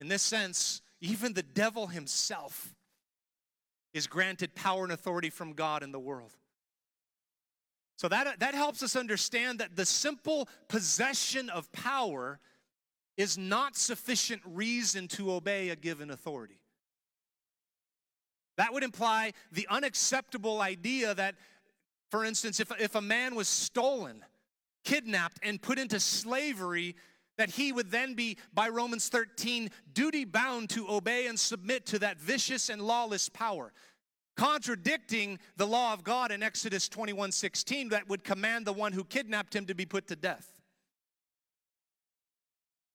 In 0.00 0.08
this 0.08 0.22
sense, 0.22 0.80
even 1.02 1.34
the 1.34 1.42
devil 1.42 1.88
himself 1.88 2.74
is 3.94 4.06
granted 4.06 4.54
power 4.54 4.82
and 4.82 4.92
authority 4.92 5.30
from 5.30 5.54
God 5.54 5.82
in 5.82 5.92
the 5.92 6.00
world. 6.00 6.36
So 7.96 8.08
that, 8.08 8.40
that 8.40 8.54
helps 8.54 8.82
us 8.82 8.96
understand 8.96 9.60
that 9.60 9.76
the 9.76 9.86
simple 9.86 10.48
possession 10.68 11.48
of 11.48 11.70
power 11.72 12.40
is 13.16 13.38
not 13.38 13.76
sufficient 13.76 14.42
reason 14.44 15.06
to 15.06 15.32
obey 15.32 15.70
a 15.70 15.76
given 15.76 16.10
authority. 16.10 16.58
That 18.56 18.72
would 18.72 18.82
imply 18.82 19.32
the 19.52 19.66
unacceptable 19.70 20.60
idea 20.60 21.14
that, 21.14 21.36
for 22.10 22.24
instance, 22.24 22.58
if, 22.58 22.70
if 22.80 22.96
a 22.96 23.00
man 23.00 23.36
was 23.36 23.46
stolen, 23.46 24.24
kidnapped, 24.84 25.38
and 25.42 25.62
put 25.62 25.78
into 25.78 26.00
slavery, 26.00 26.96
that 27.36 27.50
he 27.50 27.72
would 27.72 27.90
then 27.90 28.14
be, 28.14 28.38
by 28.52 28.68
Romans 28.68 29.08
13, 29.08 29.70
duty 29.92 30.24
bound 30.24 30.70
to 30.70 30.88
obey 30.88 31.26
and 31.26 31.38
submit 31.38 31.86
to 31.86 31.98
that 31.98 32.18
vicious 32.18 32.68
and 32.68 32.80
lawless 32.80 33.28
power, 33.28 33.72
contradicting 34.36 35.38
the 35.56 35.66
law 35.66 35.92
of 35.92 36.04
God 36.04 36.30
in 36.30 36.42
Exodus 36.42 36.88
21 36.88 37.32
16 37.32 37.90
that 37.90 38.08
would 38.08 38.24
command 38.24 38.66
the 38.66 38.72
one 38.72 38.92
who 38.92 39.04
kidnapped 39.04 39.54
him 39.54 39.66
to 39.66 39.74
be 39.74 39.86
put 39.86 40.06
to 40.08 40.16
death 40.16 40.54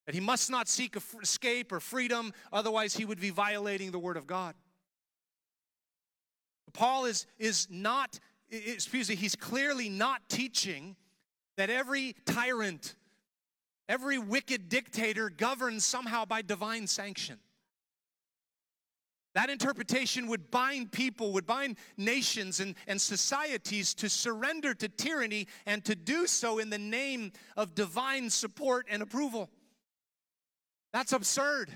that 0.10 0.16
he 0.16 0.22
must 0.22 0.50
not 0.50 0.68
seek 0.68 0.98
escape 1.22 1.72
or 1.72 1.80
freedom, 1.80 2.34
otherwise, 2.52 2.96
he 2.96 3.06
would 3.06 3.20
be 3.20 3.30
violating 3.30 3.92
the 3.92 4.00
word 4.00 4.18
of 4.18 4.26
God. 4.26 4.56
Paul 6.74 7.06
is, 7.06 7.28
is 7.38 7.68
not, 7.70 8.20
excuse 8.50 9.08
me, 9.08 9.14
he's 9.14 9.36
clearly 9.36 9.88
not 9.88 10.28
teaching 10.28 10.96
that 11.58 11.70
every 11.70 12.16
tyrant, 12.26 12.96
every 13.90 14.20
wicked 14.20 14.70
dictator 14.70 15.30
governs 15.30 15.84
somehow 15.84 16.24
by 16.24 16.42
divine 16.42 16.88
sanction. 16.88 17.40
That 19.36 19.50
interpretation 19.50 20.28
would 20.28 20.50
bind 20.50 20.92
people, 20.92 21.34
would 21.34 21.46
bind 21.46 21.78
nations 21.98 22.60
and, 22.60 22.76
and 22.88 23.00
societies 23.00 23.94
to 23.96 24.10
surrender 24.10 24.74
to 24.76 24.88
tyranny 24.88 25.48
and 25.66 25.84
to 25.86 25.96
do 25.96 26.26
so 26.26 26.60
in 26.60 26.70
the 26.70 26.80
name 26.80 27.32
of 27.58 27.76
divine 27.76 28.30
support 28.30 28.88
and 28.90 29.02
approval. 29.02 29.50
That's 30.94 31.14
absurd. 31.14 31.70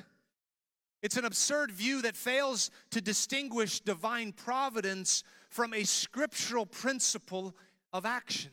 It's 1.04 1.18
an 1.18 1.26
absurd 1.26 1.72
view 1.72 2.02
that 2.04 2.16
fails 2.16 2.72
to 2.92 3.02
distinguish 3.02 3.82
divine 3.82 4.32
providence 4.32 5.24
from 5.50 5.74
a 5.74 5.84
scriptural 5.84 6.66
principle 6.66 7.56
of 7.92 8.06
action. 8.06 8.52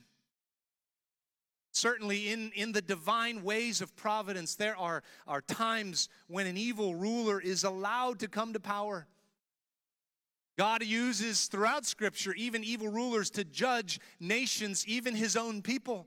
Certainly, 1.80 2.28
in, 2.28 2.52
in 2.54 2.72
the 2.72 2.82
divine 2.82 3.42
ways 3.42 3.80
of 3.80 3.96
providence, 3.96 4.54
there 4.54 4.76
are, 4.76 5.02
are 5.26 5.40
times 5.40 6.10
when 6.26 6.46
an 6.46 6.58
evil 6.58 6.94
ruler 6.94 7.40
is 7.40 7.64
allowed 7.64 8.18
to 8.18 8.28
come 8.28 8.52
to 8.52 8.60
power. 8.60 9.06
God 10.58 10.84
uses 10.84 11.46
throughout 11.46 11.86
Scripture 11.86 12.34
even 12.34 12.62
evil 12.62 12.88
rulers 12.88 13.30
to 13.30 13.44
judge 13.44 13.98
nations, 14.20 14.86
even 14.86 15.14
his 15.14 15.38
own 15.38 15.62
people. 15.62 16.06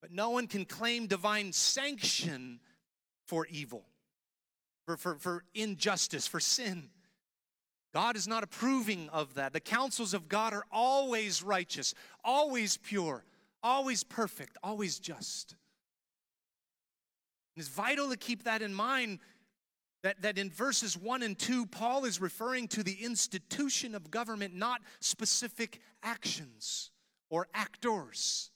But 0.00 0.10
no 0.10 0.30
one 0.30 0.46
can 0.46 0.64
claim 0.64 1.06
divine 1.06 1.52
sanction 1.52 2.60
for 3.26 3.46
evil, 3.50 3.84
for, 4.86 4.96
for, 4.96 5.16
for 5.16 5.44
injustice, 5.52 6.26
for 6.26 6.40
sin. 6.40 6.88
God 7.92 8.16
is 8.16 8.26
not 8.26 8.42
approving 8.42 9.10
of 9.10 9.34
that. 9.34 9.52
The 9.52 9.60
counsels 9.60 10.14
of 10.14 10.30
God 10.30 10.54
are 10.54 10.64
always 10.72 11.42
righteous, 11.42 11.92
always 12.24 12.78
pure, 12.78 13.22
always 13.62 14.04
perfect, 14.04 14.56
always 14.62 14.98
just. 14.98 15.54
It's 17.56 17.68
vital 17.68 18.10
to 18.10 18.16
keep 18.16 18.44
that 18.44 18.62
in 18.62 18.72
mind 18.72 19.18
that, 20.02 20.20
that 20.22 20.38
in 20.38 20.50
verses 20.50 20.96
1 20.96 21.22
and 21.22 21.38
2, 21.38 21.66
Paul 21.66 22.04
is 22.04 22.20
referring 22.20 22.68
to 22.68 22.82
the 22.82 23.04
institution 23.04 23.94
of 23.94 24.10
government, 24.10 24.54
not 24.54 24.80
specific 25.00 25.80
actions 26.02 26.90
or 27.30 27.46
actors. 27.54 28.50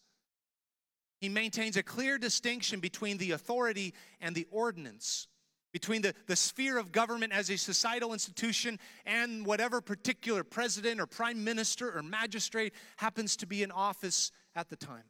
He 1.21 1.29
maintains 1.29 1.77
a 1.77 1.83
clear 1.83 2.19
distinction 2.19 2.81
between 2.81 3.19
the 3.19 3.31
authority 3.31 3.95
and 4.21 4.35
the 4.35 4.47
ordinance, 4.51 5.29
between 5.73 6.03
the, 6.03 6.15
the 6.27 6.37
sphere 6.37 6.79
of 6.79 6.93
government 6.93 7.33
as 7.33 7.49
a 7.49 7.57
societal 7.57 8.13
institution 8.13 8.79
and 9.07 9.47
whatever 9.47 9.81
particular 9.81 10.43
president 10.45 11.01
or 11.01 11.07
prime 11.07 11.43
minister 11.43 11.97
or 11.97 12.03
magistrate 12.03 12.75
happens 12.97 13.37
to 13.37 13.47
be 13.47 13.63
in 13.63 13.71
office 13.71 14.31
at 14.57 14.69
the 14.69 14.77
time. 14.77 15.05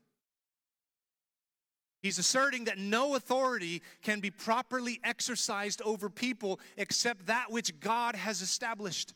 He's 2.03 2.19
asserting 2.19 2.65
that 2.65 2.79
no 2.79 3.15
authority 3.15 3.83
can 4.03 4.21
be 4.21 4.31
properly 4.31 5.01
exercised 5.03 5.81
over 5.83 6.11
people 6.11 6.61
except 6.77 7.27
that 7.27 7.51
which 7.51 7.81
God 7.81 8.15
has 8.15 8.43
established. 8.43 9.15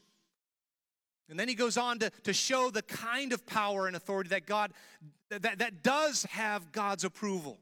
And 1.29 1.39
then 1.39 1.47
he 1.47 1.55
goes 1.55 1.77
on 1.77 1.99
to, 2.01 2.11
to 2.25 2.33
show 2.33 2.71
the 2.71 2.83
kind 2.83 3.33
of 3.33 3.47
power 3.47 3.87
and 3.87 3.95
authority 3.95 4.31
that 4.31 4.47
God 4.47 4.73
that, 5.29 5.59
that 5.59 5.83
does 5.85 6.25
have 6.25 6.73
God's 6.73 7.05
approval, 7.05 7.59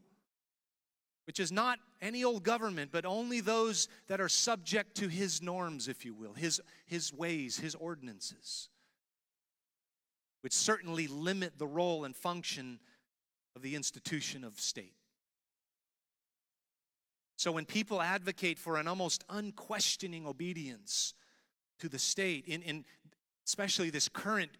which 1.26 1.38
is 1.38 1.52
not 1.52 1.78
any 2.00 2.24
old 2.24 2.42
government, 2.42 2.90
but 2.90 3.04
only 3.04 3.40
those 3.40 3.88
that 4.06 4.20
are 4.22 4.28
subject 4.28 4.96
to 4.96 5.08
his 5.08 5.42
norms, 5.42 5.88
if 5.88 6.04
you 6.04 6.14
will, 6.14 6.32
his, 6.32 6.62
his 6.86 7.12
ways, 7.12 7.58
his 7.58 7.74
ordinances, 7.74 8.70
which 10.40 10.52
certainly 10.52 11.06
limit 11.06 11.58
the 11.58 11.66
role 11.66 12.04
and 12.04 12.14
function 12.14 12.78
of 13.56 13.62
the 13.62 13.74
institution 13.74 14.44
of 14.44 14.60
state. 14.60 14.94
So 17.36 17.52
when 17.52 17.64
people 17.64 18.02
advocate 18.02 18.58
for 18.58 18.76
an 18.76 18.88
almost 18.88 19.24
unquestioning 19.28 20.26
obedience 20.26 21.14
to 21.78 21.88
the 21.88 21.98
state, 21.98 22.44
in, 22.46 22.62
in 22.62 22.84
especially 23.46 23.90
this 23.90 24.08
current 24.08 24.50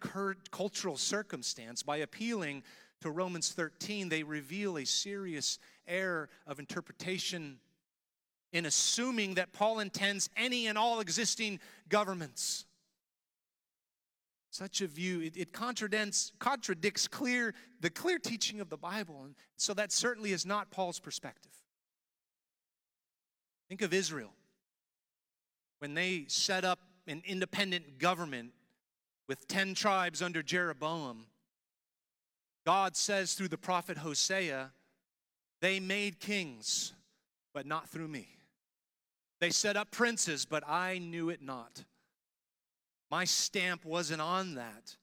cultural 0.51 0.97
circumstance, 0.97 1.83
by 1.83 1.99
appealing 1.99 2.63
to 3.01 3.11
Romans 3.11 3.51
13, 3.53 4.09
they 4.09 4.23
reveal 4.23 4.79
a 4.79 4.85
serious 4.85 5.59
error 5.87 6.29
of 6.47 6.59
interpretation 6.59 7.59
in 8.53 8.67
assuming 8.67 9.35
that 9.35 9.53
Paul 9.53 9.81
intends 9.81 10.31
any 10.37 10.69
and 10.69 10.79
all 10.79 11.01
existing 11.01 11.61
governments. 11.89 12.65
Such 14.51 14.81
a 14.81 14.87
view, 14.87 15.21
it, 15.21 15.37
it 15.37 15.53
contradicts, 15.53 16.33
contradicts 16.39 17.07
clear, 17.07 17.55
the 17.81 17.91
clear 17.91 18.19
teaching 18.19 18.61
of 18.61 18.71
the 18.71 18.77
Bible. 18.77 19.23
And 19.25 19.35
so 19.57 19.75
that 19.75 19.93
certainly 19.93 20.33
is 20.33 20.47
not 20.47 20.71
Paul's 20.71 20.99
perspective. 20.99 21.53
Think 23.69 23.83
of 23.83 23.93
Israel. 23.93 24.33
When 25.81 25.95
they 25.95 26.25
set 26.29 26.65
up 26.65 26.81
an 27.07 27.23
independent 27.27 27.99
government 27.99 28.53
with 29.29 29.47
10 29.49 29.75
tribes 29.75 30.23
under 30.23 30.43
Jeroboam, 30.43 31.27
God 32.65 32.97
says 32.97 33.35
through 33.35 33.49
the 33.49 33.59
prophet 33.59 33.99
Hosea, 33.99 34.73
they 35.61 35.81
made 35.81 36.21
kings, 36.21 36.95
but 37.53 37.67
not 37.67 37.89
through 37.89 38.09
me. 38.09 38.29
They 39.41 39.51
set 39.51 39.77
up 39.77 39.91
princes, 39.91 40.45
but 40.47 40.65
I 40.67 40.99
knew 40.99 41.29
it 41.29 41.43
not. 41.43 41.85
My 43.11 43.25
stamp 43.25 43.85
wasn't 43.85 44.21
on 44.21 44.57
that. 44.57 44.97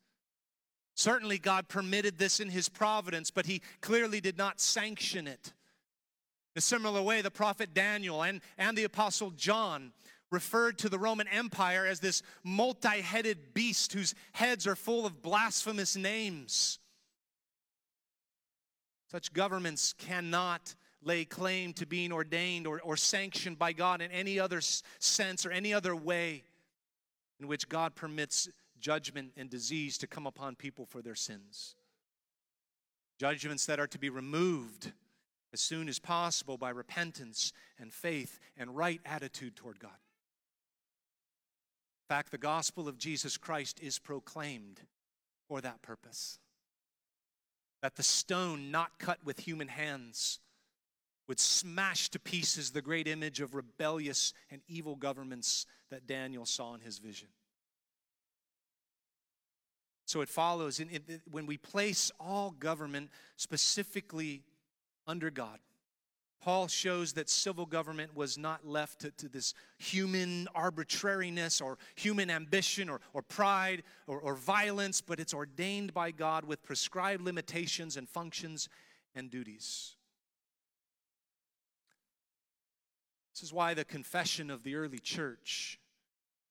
Certainly, 0.95 1.39
God 1.39 1.67
permitted 1.67 2.17
this 2.17 2.39
in 2.39 2.49
His 2.49 2.69
providence, 2.69 3.31
but 3.31 3.45
He 3.45 3.61
clearly 3.81 4.21
did 4.21 4.37
not 4.37 4.61
sanction 4.61 5.27
it. 5.27 5.53
In 6.55 6.59
a 6.59 6.61
similar 6.61 7.01
way, 7.01 7.21
the 7.21 7.31
prophet 7.31 7.73
Daniel 7.73 8.23
and, 8.23 8.41
and 8.57 8.77
the 8.77 8.85
apostle 8.85 9.31
John 9.31 9.91
referred 10.31 10.77
to 10.79 10.89
the 10.89 10.99
Roman 10.99 11.27
Empire 11.27 11.85
as 11.85 11.99
this 11.99 12.21
multi 12.43 13.01
headed 13.01 13.53
beast 13.53 13.93
whose 13.93 14.15
heads 14.31 14.65
are 14.65 14.75
full 14.75 15.05
of 15.05 15.21
blasphemous 15.21 15.95
names. 15.97 16.79
Such 19.11 19.33
governments 19.33 19.93
cannot 19.93 20.75
lay 21.01 21.25
claim 21.25 21.73
to 21.73 21.85
being 21.85 22.11
ordained 22.11 22.67
or, 22.67 22.81
or 22.81 22.97
sanctioned 22.97 23.59
by 23.59 23.73
God 23.73 24.01
in 24.01 24.11
any 24.11 24.39
other 24.39 24.61
sense 24.99 25.45
or 25.45 25.51
any 25.51 25.73
other 25.73 25.95
way 25.95 26.43
in 27.39 27.47
which 27.47 27.69
God 27.69 27.95
permits 27.95 28.49
judgment 28.79 29.31
and 29.37 29.49
disease 29.49 29.97
to 29.99 30.07
come 30.07 30.27
upon 30.27 30.55
people 30.55 30.85
for 30.85 31.01
their 31.01 31.15
sins. 31.15 31.75
Judgments 33.19 33.65
that 33.65 33.79
are 33.79 33.87
to 33.87 33.99
be 33.99 34.09
removed 34.09 34.91
as 35.53 35.61
soon 35.61 35.87
as 35.87 35.99
possible 35.99 36.57
by 36.57 36.69
repentance 36.69 37.53
and 37.79 37.93
faith 37.93 38.39
and 38.57 38.75
right 38.75 38.99
attitude 39.05 39.55
toward 39.55 39.79
God. 39.79 39.91
In 42.09 42.15
fact, 42.15 42.31
the 42.31 42.37
gospel 42.37 42.87
of 42.87 42.97
Jesus 42.97 43.37
Christ 43.37 43.79
is 43.81 43.97
proclaimed 43.97 44.81
for 45.47 45.61
that 45.61 45.81
purpose. 45.81 46.39
That 47.81 47.95
the 47.95 48.03
stone 48.03 48.69
not 48.69 48.99
cut 48.99 49.19
with 49.23 49.39
human 49.39 49.69
hands 49.69 50.39
would 51.27 51.39
smash 51.39 52.09
to 52.09 52.19
pieces 52.19 52.71
the 52.71 52.81
great 52.81 53.07
image 53.07 53.41
of 53.41 53.55
rebellious 53.55 54.33
and 54.51 54.61
evil 54.67 54.95
governments 54.95 55.65
that 55.89 56.07
Daniel 56.07 56.45
saw 56.45 56.73
in 56.73 56.81
his 56.81 56.99
vision. 56.99 57.29
So 60.05 60.21
it 60.21 60.29
follows 60.29 60.79
in, 60.79 60.89
in, 60.89 61.21
when 61.29 61.47
we 61.47 61.57
place 61.57 62.11
all 62.19 62.51
government 62.51 63.09
specifically 63.37 64.43
under 65.07 65.31
God. 65.31 65.59
Paul 66.41 66.67
shows 66.67 67.13
that 67.13 67.27
civil 67.27 67.65
government 67.65 68.15
was 68.15 68.37
not 68.37 68.67
left 68.67 68.99
to, 68.99 69.09
to 69.11 69.27
this 69.27 69.55
human 69.79 70.47
arbitrariness 70.53 71.59
or 71.59 71.79
human 71.95 72.29
ambition 72.29 72.87
or, 72.87 73.01
or 73.13 73.23
pride 73.23 73.81
or, 74.05 74.19
or 74.19 74.35
violence, 74.35 75.01
but 75.01 75.19
it's 75.19 75.33
ordained 75.33 75.91
by 75.91 76.11
God 76.11 76.45
with 76.45 76.61
prescribed 76.61 77.23
limitations 77.23 77.97
and 77.97 78.07
functions 78.07 78.69
and 79.15 79.31
duties. 79.31 79.95
This 83.35 83.43
is 83.43 83.53
why 83.53 83.73
the 83.73 83.83
confession 83.83 84.49
of 84.49 84.63
the 84.63 84.75
early 84.75 84.97
church, 84.97 85.77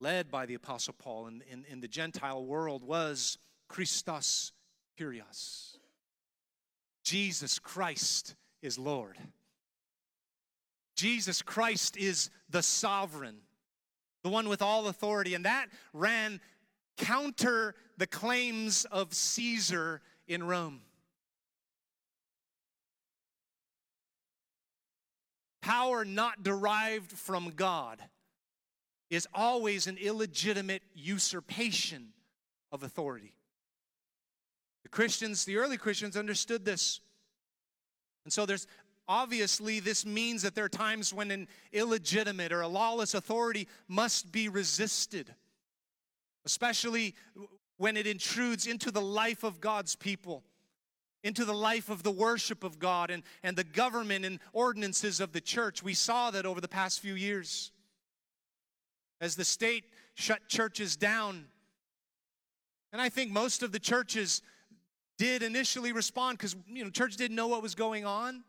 led 0.00 0.30
by 0.30 0.44
the 0.44 0.52
Apostle 0.52 0.94
Paul 0.98 1.28
in, 1.28 1.42
in, 1.50 1.64
in 1.64 1.80
the 1.80 1.88
Gentile 1.88 2.44
world, 2.44 2.84
was 2.84 3.38
Christos 3.68 4.52
Kyrios. 5.00 5.78
Jesus 7.02 7.58
Christ 7.58 8.34
is 8.60 8.78
Lord. 8.78 9.16
Jesus 10.94 11.40
Christ 11.40 11.96
is 11.96 12.28
the 12.50 12.62
sovereign, 12.62 13.38
the 14.22 14.28
one 14.28 14.46
with 14.46 14.60
all 14.60 14.86
authority. 14.88 15.32
And 15.32 15.46
that 15.46 15.68
ran 15.94 16.38
counter 16.98 17.74
the 17.96 18.06
claims 18.06 18.84
of 18.92 19.14
Caesar 19.14 20.02
in 20.28 20.42
Rome. 20.42 20.82
Power 25.64 26.04
not 26.04 26.42
derived 26.42 27.10
from 27.10 27.50
God 27.56 27.98
is 29.08 29.26
always 29.32 29.86
an 29.86 29.96
illegitimate 29.96 30.82
usurpation 30.94 32.08
of 32.70 32.82
authority. 32.82 33.34
The 34.82 34.90
Christians, 34.90 35.46
the 35.46 35.56
early 35.56 35.78
Christians, 35.78 36.18
understood 36.18 36.66
this. 36.66 37.00
And 38.24 38.32
so 38.32 38.44
there's 38.44 38.66
obviously 39.08 39.80
this 39.80 40.04
means 40.04 40.42
that 40.42 40.54
there 40.54 40.66
are 40.66 40.68
times 40.68 41.14
when 41.14 41.30
an 41.30 41.48
illegitimate 41.72 42.52
or 42.52 42.60
a 42.60 42.68
lawless 42.68 43.14
authority 43.14 43.66
must 43.88 44.30
be 44.30 44.50
resisted, 44.50 45.34
especially 46.44 47.14
when 47.78 47.96
it 47.96 48.06
intrudes 48.06 48.66
into 48.66 48.90
the 48.90 49.00
life 49.00 49.44
of 49.44 49.62
God's 49.62 49.96
people 49.96 50.44
into 51.24 51.46
the 51.46 51.54
life 51.54 51.88
of 51.88 52.02
the 52.02 52.10
worship 52.10 52.62
of 52.62 52.78
God 52.78 53.10
and, 53.10 53.22
and 53.42 53.56
the 53.56 53.64
government 53.64 54.26
and 54.26 54.38
ordinances 54.52 55.18
of 55.18 55.32
the 55.32 55.40
church. 55.40 55.82
We 55.82 55.94
saw 55.94 56.30
that 56.30 56.46
over 56.46 56.60
the 56.60 56.68
past 56.68 57.00
few 57.00 57.14
years. 57.14 57.72
As 59.20 59.34
the 59.34 59.44
state 59.44 59.84
shut 60.14 60.46
churches 60.48 60.96
down, 60.96 61.46
and 62.92 63.00
I 63.00 63.08
think 63.08 63.32
most 63.32 63.62
of 63.62 63.72
the 63.72 63.78
churches 63.80 64.42
did 65.16 65.42
initially 65.42 65.92
respond 65.92 66.38
because 66.38 66.54
you 66.68 66.84
know 66.84 66.90
church 66.90 67.16
didn't 67.16 67.36
know 67.36 67.48
what 67.48 67.62
was 67.62 67.74
going 67.74 68.04
on. 68.04 68.44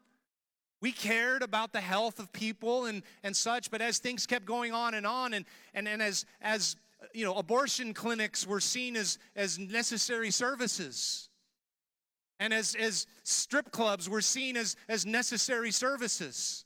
We 0.82 0.92
cared 0.92 1.42
about 1.42 1.72
the 1.72 1.82
health 1.82 2.20
of 2.20 2.32
people 2.34 2.86
and, 2.86 3.02
and 3.24 3.36
such, 3.36 3.72
but 3.72 3.82
as 3.82 4.00
things 4.00 4.28
kept 4.28 4.46
going 4.46 4.74
on 4.74 4.94
and 4.94 5.08
on, 5.08 5.34
and, 5.34 5.46
and, 5.74 5.88
and 5.88 6.02
as, 6.02 6.26
as 6.42 6.76
you 7.14 7.26
know, 7.26 7.34
abortion 7.36 7.94
clinics 7.94 8.46
were 8.46 8.60
seen 8.60 8.96
as, 8.96 9.18
as 9.36 9.58
necessary 9.58 10.30
services 10.30 11.30
and 12.40 12.54
as, 12.54 12.76
as 12.76 13.08
strip 13.24 13.72
clubs 13.72 14.10
were 14.10 14.22
seen 14.22 14.58
as, 14.58 14.76
as 14.90 15.06
necessary 15.06 15.72
services. 15.72 16.66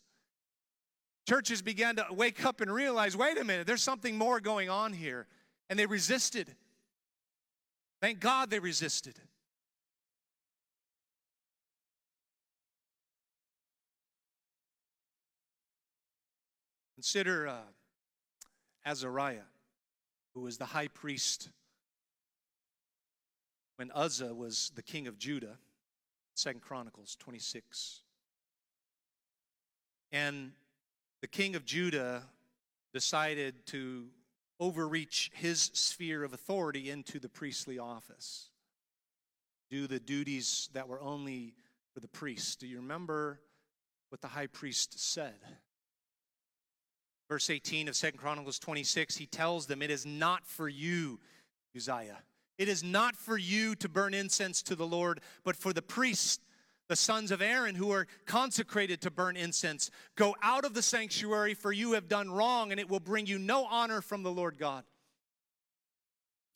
Churches 1.27 1.61
began 1.61 1.95
to 1.97 2.05
wake 2.11 2.43
up 2.45 2.61
and 2.61 2.73
realize 2.73 3.15
wait 3.15 3.37
a 3.37 3.43
minute, 3.43 3.67
there's 3.67 3.83
something 3.83 4.17
more 4.17 4.39
going 4.39 4.69
on 4.69 4.93
here. 4.93 5.27
And 5.69 5.77
they 5.77 5.85
resisted. 5.85 6.55
Thank 8.01 8.19
God 8.19 8.49
they 8.49 8.59
resisted. 8.59 9.19
Consider 16.95 17.47
uh, 17.47 17.57
Azariah, 18.85 19.39
who 20.33 20.41
was 20.41 20.57
the 20.57 20.65
high 20.65 20.87
priest 20.87 21.49
when 23.79 23.91
Uzziah 23.95 24.33
was 24.33 24.73
the 24.75 24.81
king 24.83 25.07
of 25.07 25.17
Judah, 25.17 25.57
Second 26.35 26.59
Chronicles 26.59 27.15
26. 27.17 28.01
And 30.11 30.51
the 31.21 31.29
king 31.29 31.55
of 31.55 31.63
Judah 31.63 32.23
decided 32.93 33.65
to 33.67 34.07
overreach 34.59 35.31
his 35.33 35.71
sphere 35.73 36.25
of 36.25 36.33
authority 36.33 36.89
into 36.89 37.19
the 37.19 37.29
priestly 37.29 37.79
office, 37.79 38.49
do 39.69 39.87
the 39.87 40.01
duties 40.01 40.67
that 40.73 40.89
were 40.89 40.99
only 40.99 41.53
for 41.93 42.01
the 42.01 42.07
priest. 42.09 42.59
Do 42.59 42.67
you 42.67 42.77
remember 42.77 43.39
what 44.09 44.19
the 44.19 44.27
high 44.27 44.47
priest 44.47 44.99
said? 44.99 45.39
Verse 47.29 47.49
18 47.49 47.87
of 47.87 47.95
Second 47.95 48.19
Chronicles 48.19 48.59
26, 48.59 49.15
he 49.15 49.25
tells 49.25 49.67
them, 49.67 49.81
It 49.81 49.89
is 49.89 50.05
not 50.05 50.45
for 50.45 50.67
you, 50.67 51.21
Uzziah, 51.73 52.23
it 52.59 52.67
is 52.67 52.83
not 52.83 53.15
for 53.15 53.37
you 53.37 53.73
to 53.75 53.87
burn 53.87 54.13
incense 54.13 54.61
to 54.63 54.75
the 54.75 54.85
Lord, 54.85 55.21
but 55.45 55.55
for 55.55 55.71
the 55.71 55.81
priests, 55.81 56.39
the 56.89 56.95
sons 56.95 57.31
of 57.31 57.41
Aaron, 57.41 57.73
who 57.73 57.89
are 57.91 58.05
consecrated 58.25 58.99
to 59.01 59.09
burn 59.09 59.37
incense. 59.37 59.89
Go 60.17 60.35
out 60.43 60.65
of 60.65 60.73
the 60.73 60.81
sanctuary, 60.81 61.53
for 61.53 61.71
you 61.71 61.93
have 61.93 62.09
done 62.09 62.29
wrong, 62.29 62.71
and 62.71 62.79
it 62.79 62.89
will 62.89 62.99
bring 62.99 63.25
you 63.25 63.39
no 63.39 63.65
honor 63.65 64.01
from 64.01 64.23
the 64.23 64.31
Lord 64.31 64.57
God. 64.57 64.83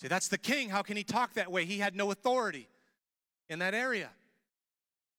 See, 0.01 0.09
that's 0.09 0.27
the 0.27 0.37
king. 0.37 0.69
How 0.69 0.81
can 0.81 0.97
he 0.97 1.05
talk 1.05 1.35
that 1.35 1.49
way? 1.49 1.63
He 1.63 1.77
had 1.77 1.95
no 1.95 2.11
authority 2.11 2.67
in 3.47 3.59
that 3.59 3.73
area. 3.73 4.09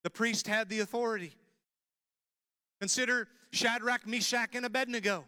The 0.02 0.10
priest 0.10 0.46
had 0.46 0.68
the 0.68 0.80
authority. 0.80 1.32
Consider 2.78 3.28
Shadrach, 3.52 4.06
Meshach, 4.06 4.54
and 4.54 4.66
Abednego, 4.66 5.24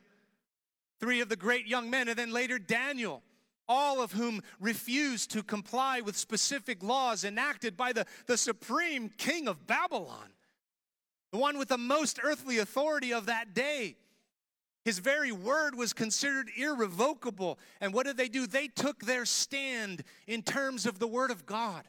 three 1.01 1.23
of 1.23 1.31
the 1.31 1.37
great 1.37 1.67
young 1.67 1.89
men, 1.89 2.09
and 2.09 2.19
then 2.19 2.31
later 2.31 2.59
Daniel 2.59 3.23
all 3.69 4.01
of 4.01 4.12
whom 4.12 4.43
refused 4.61 5.31
to 5.33 5.43
comply 5.43 6.01
with 6.01 6.17
specific 6.17 6.83
laws 6.83 7.25
enacted 7.25 7.77
by 7.77 7.93
the, 7.93 8.07
the 8.27 8.37
supreme 8.37 9.09
king 9.09 9.49
of 9.49 9.67
Babylon, 9.67 10.31
the 11.33 11.39
one 11.39 11.59
with 11.59 11.69
the 11.69 11.79
most 11.79 12.21
earthly 12.23 12.59
authority 12.59 13.12
of 13.12 13.27
that 13.27 13.55
day. 13.55 13.97
His 14.85 15.01
very 15.01 15.33
word 15.33 15.75
was 15.75 15.93
considered 15.93 16.49
irrevocable. 16.57 17.59
And 17.81 17.93
what 17.93 18.07
did 18.07 18.17
they 18.17 18.29
do? 18.29 18.47
They 18.47 18.69
took 18.69 19.01
their 19.01 19.25
stand 19.25 20.05
in 20.29 20.43
terms 20.43 20.87
of 20.87 21.01
the 21.01 21.09
word 21.09 21.33
of 21.33 21.45
God. 21.45 21.83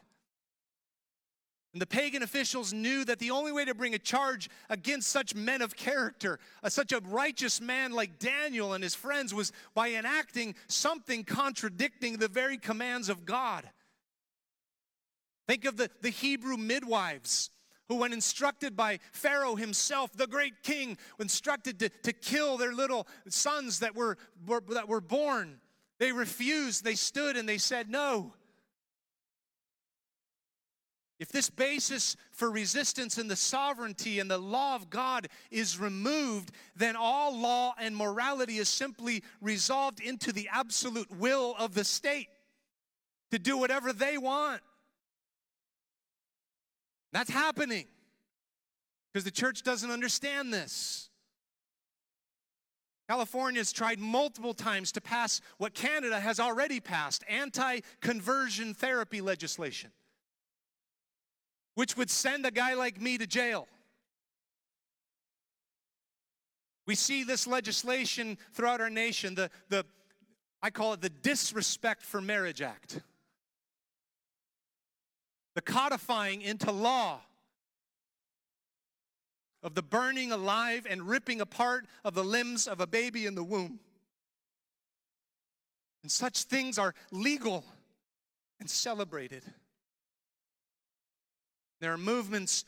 And 1.74 1.82
the 1.82 1.86
pagan 1.88 2.24
officials 2.24 2.74
knew 2.74 3.06
that 3.06 3.20
the 3.20 3.32
only 3.32 3.52
way 3.52 3.66
to 3.66 3.76
bring 3.76 3.94
a 3.94 4.00
charge 4.00 4.50
against 4.70 5.10
such 5.10 5.36
men 5.36 5.62
of 5.62 5.76
character, 5.76 6.40
uh, 6.64 6.70
such 6.70 6.92
a 6.92 7.02
righteous 7.06 7.62
man 7.62 7.92
like 7.92 8.20
Daniel 8.20 8.74
and 8.74 8.84
his 8.84 8.96
friends, 8.96 9.34
was 9.34 9.52
by 9.76 9.92
enacting 9.92 10.56
something 10.68 11.24
contradicting 11.24 12.18
the 12.18 12.30
very 12.30 12.58
commands 12.58 13.10
of 13.10 13.26
God. 13.26 13.70
Think 15.48 15.66
of 15.66 15.78
the, 15.78 15.90
the 16.02 16.10
Hebrew 16.10 16.58
midwives 16.58 17.52
who, 17.90 17.96
when 17.96 18.12
instructed 18.12 18.76
by 18.76 19.00
Pharaoh 19.12 19.56
himself, 19.56 20.12
the 20.14 20.28
great 20.28 20.64
king, 20.64 20.98
instructed 21.20 21.80
to, 21.80 21.90
to 22.04 22.14
kill 22.14 22.58
their 22.58 22.74
little 22.74 23.08
sons 23.30 23.80
that 23.80 23.96
were, 23.96 24.18
were, 24.46 24.62
that 24.70 24.90
were 24.90 25.02
born, 25.02 25.60
they 26.00 26.12
refused. 26.12 26.84
They 26.84 26.96
stood 26.96 27.38
and 27.38 27.48
they 27.48 27.58
said, 27.58 27.90
No. 27.90 28.34
If 31.20 31.30
this 31.30 31.50
basis 31.50 32.16
for 32.32 32.52
resistance 32.52 33.18
in 33.18 33.28
the 33.28 33.36
sovereignty 33.36 34.20
and 34.20 34.30
the 34.30 34.38
law 34.38 34.76
of 34.76 34.90
God 34.90 35.28
is 35.50 35.80
removed, 35.80 36.52
then 36.76 36.96
all 36.96 37.36
law 37.36 37.74
and 37.80 37.96
morality 37.96 38.58
is 38.60 38.70
simply 38.70 39.24
resolved 39.42 40.00
into 40.00 40.32
the 40.32 40.48
absolute 40.52 41.10
will 41.12 41.56
of 41.58 41.74
the 41.74 41.84
state 41.84 42.28
to 43.32 43.40
do 43.40 43.58
whatever 43.58 43.92
they 43.94 44.18
want. 44.18 44.62
That's 47.14 47.32
happening 47.32 47.88
because 49.12 49.24
the 49.24 49.32
church 49.32 49.64
doesn't 49.64 49.90
understand 49.90 50.54
this. 50.54 51.10
California 53.10 53.60
has 53.60 53.72
tried 53.72 54.00
multiple 54.00 54.54
times 54.54 54.92
to 54.92 55.02
pass 55.02 55.42
what 55.58 55.74
Canada 55.74 56.20
has 56.20 56.40
already 56.40 56.80
passed 56.80 57.24
anti 57.28 57.80
conversion 58.02 58.74
therapy 58.74 59.22
legislation, 59.22 59.92
which 61.78 61.96
would 61.96 62.10
send 62.10 62.44
a 62.44 62.50
guy 62.50 62.74
like 62.74 63.00
me 63.00 63.20
to 63.20 63.28
jail. 63.28 63.68
We 66.88 66.96
see 66.96 67.24
this 67.24 67.46
legislation 67.46 68.40
throughout 68.54 68.82
our 68.82 68.90
nation, 68.90 69.36
the, 69.36 69.52
the, 69.70 69.86
I 70.60 70.72
call 70.72 70.94
it 70.94 71.02
the 71.02 71.12
Disrespect 71.12 72.02
for 72.02 72.20
Marriage 72.20 72.64
Act 72.64 73.02
the 75.54 75.62
codifying 75.62 76.42
into 76.42 76.72
law 76.72 77.20
of 79.62 79.76
the 79.76 79.84
burning 79.84 80.32
alive 80.32 80.88
and 80.90 81.08
ripping 81.08 81.42
apart 81.42 81.86
of 82.04 82.16
the 82.16 82.24
limbs 82.24 82.68
of 82.68 82.80
a 82.80 82.88
baby 82.88 83.28
in 83.28 83.36
the 83.36 83.44
womb. 83.44 83.80
And 86.02 86.12
such 86.12 86.44
things 86.44 86.80
are 86.80 86.94
legal 87.12 87.66
and 88.60 88.70
celebrated. 88.70 89.44
There 91.80 91.94
are 91.94 91.98
movements 91.98 92.66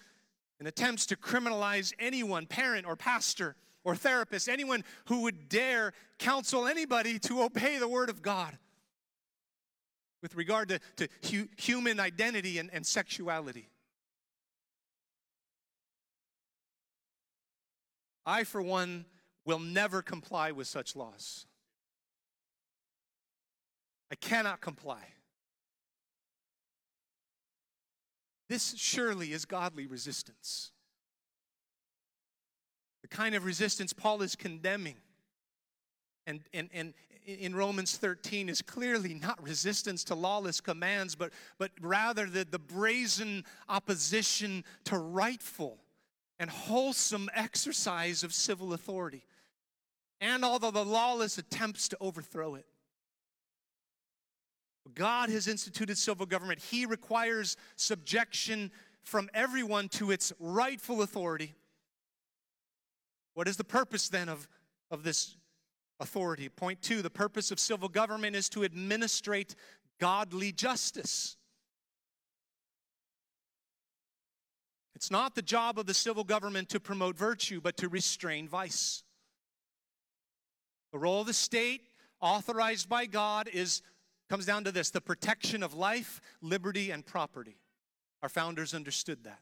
and 0.60 0.68
attempts 0.68 1.06
to 1.08 1.16
criminalize 1.16 1.94
anyone, 2.00 2.46
parent 2.46 2.86
or 2.86 2.96
pastor 2.96 3.56
or 3.84 3.96
therapist, 3.96 4.50
anyone 4.50 4.84
who 5.06 5.22
would 5.22 5.50
dare 5.50 5.94
counsel 6.18 6.68
anybody 6.68 7.18
to 7.20 7.44
obey 7.44 7.78
the 7.78 7.88
word 7.88 8.10
of 8.10 8.22
God 8.22 8.58
with 10.22 10.36
regard 10.36 10.70
to, 10.70 10.80
to 10.98 11.08
hu- 11.32 11.48
human 11.58 12.00
identity 12.00 12.58
and, 12.58 12.70
and 12.74 12.86
sexuality. 12.86 13.70
I, 18.26 18.44
for 18.44 18.62
one, 18.62 19.06
will 19.46 19.60
never 19.60 20.02
comply 20.02 20.52
with 20.52 20.68
such 20.68 20.96
laws. 20.96 21.48
I 24.12 24.16
cannot 24.16 24.62
comply. 24.62 25.02
This 28.50 28.74
surely 28.76 29.32
is 29.32 29.46
godly 29.46 29.86
resistance. 29.86 30.72
The 33.04 33.08
kind 33.08 33.36
of 33.36 33.46
resistance 33.46 33.94
Paul 33.94 34.22
is 34.22 34.36
condemning 34.36 34.96
and, 36.30 36.42
and, 36.54 36.70
and, 36.74 36.94
in 37.26 37.56
Romans 37.56 37.98
13 37.98 38.50
is 38.50 38.62
clearly 38.62 39.14
not 39.14 39.42
resistance 39.42 40.04
to 40.06 40.16
lawless 40.16 40.62
commands, 40.62 41.16
but, 41.16 41.32
but 41.58 41.72
rather 41.82 42.26
the, 42.28 42.44
the 42.44 42.60
brazen 42.60 43.46
opposition 43.68 44.64
to 44.86 44.98
rightful 44.98 45.78
and 46.40 46.50
wholesome 46.50 47.30
exercise 47.34 48.24
of 48.24 48.34
civil 48.34 48.74
authority, 48.74 49.26
and 50.22 50.44
the, 50.44 50.72
the 50.72 50.86
lawless 50.86 51.38
attempts 51.38 51.90
to 51.90 51.98
overthrow 52.00 52.56
it. 52.56 52.66
God 54.96 55.30
has 55.30 55.48
instituted 55.48 55.98
civil 55.98 56.26
government. 56.26 56.60
He 56.60 56.86
requires 56.86 57.58
subjection 57.76 58.72
from 59.04 59.30
everyone 59.34 59.90
to 59.90 60.12
its 60.12 60.34
rightful 60.40 61.02
authority. 61.02 61.56
What 63.34 63.48
is 63.48 63.58
the 63.58 63.64
purpose 63.64 64.10
then 64.10 64.30
of, 64.30 64.48
of 64.92 65.04
this 65.04 65.36
authority. 66.00 66.50
Point 66.50 66.82
two 66.82 67.02
the 67.02 67.10
purpose 67.10 67.52
of 67.52 67.60
civil 67.60 67.90
government 67.90 68.36
is 68.36 68.50
to 68.50 68.64
administrate 68.64 69.56
godly 70.00 70.52
justice. 70.52 71.36
It's 74.96 75.12
not 75.12 75.36
the 75.36 75.42
job 75.42 75.80
of 75.80 75.86
the 75.86 75.94
civil 75.94 76.24
government 76.24 76.70
to 76.70 76.80
promote 76.80 77.18
virtue, 77.18 77.62
but 77.62 77.78
to 77.78 77.88
restrain 77.88 78.48
vice. 78.48 79.04
The 80.92 81.00
role 81.00 81.22
of 81.22 81.28
the 81.28 81.34
state, 81.34 81.84
authorized 82.20 82.90
by 82.90 83.06
God, 83.06 83.48
is 83.48 83.82
comes 84.30 84.46
down 84.46 84.64
to 84.64 84.72
this 84.72 84.92
the 84.92 85.02
protection 85.02 85.64
of 85.64 85.74
life, 85.74 86.22
liberty, 86.42 86.92
and 86.92 87.06
property. 87.06 87.58
Our 88.22 88.30
founders 88.30 88.74
understood 88.74 89.24
that. 89.24 89.40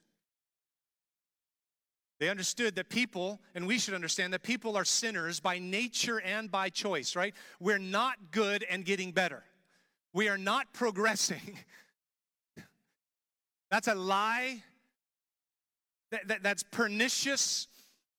They 2.19 2.29
understood 2.29 2.75
that 2.75 2.89
people, 2.89 3.39
and 3.53 3.67
we 3.67 3.77
should 3.77 3.93
understand 3.93 4.33
that 4.33 4.41
people 4.41 4.75
are 4.75 4.85
sinners 4.85 5.39
by 5.39 5.59
nature 5.59 6.19
and 6.19 6.49
by 6.49 6.69
choice, 6.69 7.15
right? 7.15 7.35
We're 7.59 7.77
not 7.77 8.31
good 8.31 8.65
and 8.69 8.83
getting 8.83 9.11
better. 9.11 9.43
We 10.13 10.29
are 10.29 10.37
not 10.37 10.73
progressing. 10.73 11.59
That's 13.69 13.87
a 13.87 13.95
lie. 13.95 14.63
That, 16.11 16.27
that, 16.29 16.43
that's 16.43 16.63
pernicious. 16.63 17.67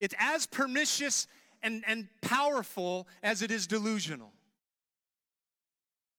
It's 0.01 0.15
as 0.19 0.47
pernicious 0.47 1.27
and, 1.63 1.83
and 1.87 2.07
powerful 2.21 3.09
as 3.23 3.43
it 3.43 3.51
is 3.51 3.67
delusional. 3.67 4.33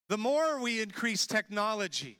The 0.09 0.17
more 0.17 0.59
we 0.59 0.81
increase 0.81 1.25
technology, 1.25 2.19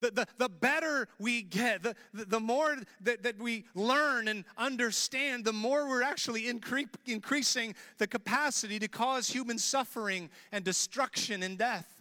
the, 0.00 0.10
the, 0.10 0.26
the 0.38 0.48
better 0.48 1.08
we 1.18 1.42
get, 1.42 1.82
the, 1.82 1.94
the, 2.14 2.24
the 2.24 2.40
more 2.40 2.76
that, 3.02 3.22
that 3.22 3.38
we 3.38 3.64
learn 3.74 4.28
and 4.28 4.44
understand, 4.56 5.44
the 5.44 5.52
more 5.52 5.88
we're 5.88 6.02
actually 6.02 6.44
incre- 6.44 6.88
increasing 7.06 7.74
the 7.98 8.06
capacity 8.06 8.78
to 8.78 8.88
cause 8.88 9.28
human 9.28 9.58
suffering 9.58 10.30
and 10.52 10.64
destruction 10.64 11.42
and 11.42 11.58
death. 11.58 11.94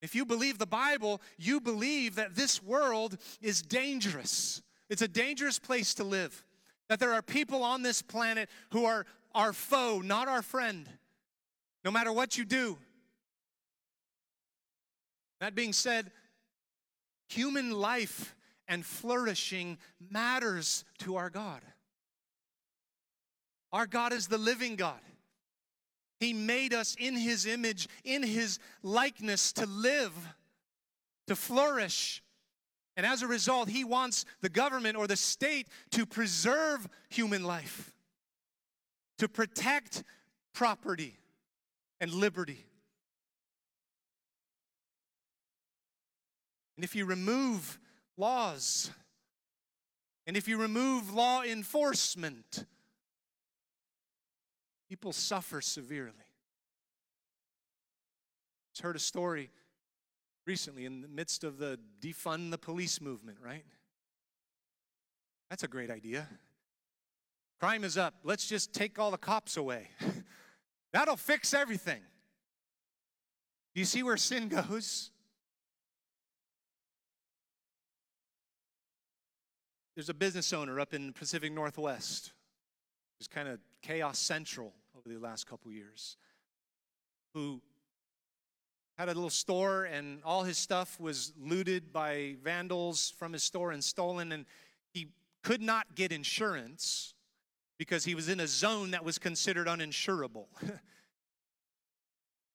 If 0.00 0.14
you 0.14 0.24
believe 0.24 0.58
the 0.58 0.66
Bible, 0.66 1.20
you 1.36 1.60
believe 1.60 2.14
that 2.14 2.36
this 2.36 2.62
world 2.62 3.18
is 3.42 3.62
dangerous. 3.62 4.62
It's 4.88 5.02
a 5.02 5.08
dangerous 5.08 5.58
place 5.58 5.94
to 5.94 6.04
live. 6.04 6.44
That 6.88 7.00
there 7.00 7.12
are 7.12 7.22
people 7.22 7.62
on 7.62 7.82
this 7.82 8.00
planet 8.00 8.48
who 8.70 8.84
are 8.84 9.04
our 9.34 9.52
foe, 9.52 10.00
not 10.00 10.28
our 10.28 10.40
friend. 10.40 10.88
No 11.84 11.90
matter 11.90 12.12
what 12.12 12.38
you 12.38 12.44
do, 12.44 12.78
that 15.40 15.54
being 15.54 15.72
said, 15.72 16.10
human 17.28 17.70
life 17.70 18.34
and 18.66 18.84
flourishing 18.84 19.78
matters 20.10 20.84
to 20.98 21.16
our 21.16 21.30
God. 21.30 21.62
Our 23.72 23.86
God 23.86 24.12
is 24.12 24.28
the 24.28 24.38
living 24.38 24.76
God. 24.76 25.00
He 26.20 26.32
made 26.32 26.74
us 26.74 26.96
in 26.98 27.14
His 27.14 27.46
image, 27.46 27.88
in 28.04 28.22
His 28.22 28.58
likeness 28.82 29.52
to 29.52 29.66
live, 29.66 30.12
to 31.28 31.36
flourish. 31.36 32.22
And 32.96 33.06
as 33.06 33.22
a 33.22 33.28
result, 33.28 33.68
He 33.68 33.84
wants 33.84 34.24
the 34.40 34.48
government 34.48 34.96
or 34.96 35.06
the 35.06 35.16
state 35.16 35.68
to 35.92 36.06
preserve 36.06 36.88
human 37.08 37.44
life, 37.44 37.94
to 39.18 39.28
protect 39.28 40.02
property 40.52 41.18
and 42.00 42.12
liberty. 42.12 42.64
And 46.78 46.84
if 46.84 46.94
you 46.94 47.06
remove 47.06 47.76
laws, 48.16 48.92
and 50.28 50.36
if 50.36 50.46
you 50.46 50.56
remove 50.56 51.12
law 51.12 51.42
enforcement, 51.42 52.64
people 54.88 55.12
suffer 55.12 55.60
severely. 55.60 56.12
I 58.78 58.80
heard 58.84 58.94
a 58.94 59.00
story 59.00 59.50
recently 60.46 60.84
in 60.84 61.00
the 61.00 61.08
midst 61.08 61.42
of 61.42 61.58
the 61.58 61.80
defund 62.00 62.52
the 62.52 62.58
police 62.58 63.00
movement, 63.00 63.38
right? 63.44 63.64
That's 65.50 65.64
a 65.64 65.68
great 65.68 65.90
idea. 65.90 66.28
Crime 67.58 67.82
is 67.82 67.98
up. 67.98 68.14
Let's 68.22 68.46
just 68.46 68.72
take 68.72 69.00
all 69.00 69.10
the 69.10 69.18
cops 69.18 69.56
away. 69.56 69.88
That'll 70.92 71.16
fix 71.16 71.52
everything. 71.52 72.02
Do 73.74 73.80
you 73.80 73.84
see 73.84 74.04
where 74.04 74.16
sin 74.16 74.46
goes? 74.46 75.10
There's 79.98 80.08
a 80.08 80.14
business 80.14 80.52
owner 80.52 80.78
up 80.78 80.94
in 80.94 81.08
the 81.08 81.12
Pacific 81.12 81.52
Northwest 81.52 82.30
who's 83.18 83.26
kind 83.26 83.48
of 83.48 83.58
chaos 83.82 84.16
central 84.16 84.72
over 84.96 85.12
the 85.12 85.20
last 85.20 85.48
couple 85.48 85.72
years 85.72 86.16
who 87.34 87.60
had 88.96 89.08
a 89.08 89.12
little 89.12 89.28
store 89.28 89.86
and 89.86 90.20
all 90.24 90.44
his 90.44 90.56
stuff 90.56 91.00
was 91.00 91.32
looted 91.36 91.92
by 91.92 92.36
vandals 92.44 93.12
from 93.18 93.32
his 93.32 93.42
store 93.42 93.72
and 93.72 93.82
stolen 93.82 94.30
and 94.30 94.46
he 94.92 95.08
could 95.42 95.60
not 95.60 95.96
get 95.96 96.12
insurance 96.12 97.14
because 97.76 98.04
he 98.04 98.14
was 98.14 98.28
in 98.28 98.38
a 98.38 98.46
zone 98.46 98.92
that 98.92 99.04
was 99.04 99.18
considered 99.18 99.66
uninsurable. 99.66 100.46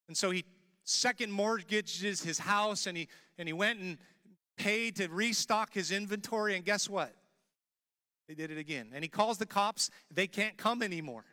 and 0.07 0.15
so 0.15 0.31
he 0.31 0.45
second 0.85 1.29
mortgages 1.29 2.23
his 2.23 2.39
house 2.39 2.87
and 2.87 2.95
he 2.97 3.09
and 3.37 3.49
he 3.49 3.53
went 3.53 3.81
and 3.81 3.97
paid 4.55 4.95
to 4.95 5.09
restock 5.09 5.73
his 5.73 5.91
inventory 5.91 6.55
and 6.55 6.63
guess 6.63 6.89
what? 6.89 7.13
They 8.27 8.35
did 8.35 8.51
it 8.51 8.57
again. 8.57 8.91
And 8.93 9.03
he 9.03 9.09
calls 9.09 9.37
the 9.37 9.45
cops, 9.45 9.89
they 10.13 10.27
can't 10.27 10.57
come 10.57 10.81
anymore. 10.81 11.25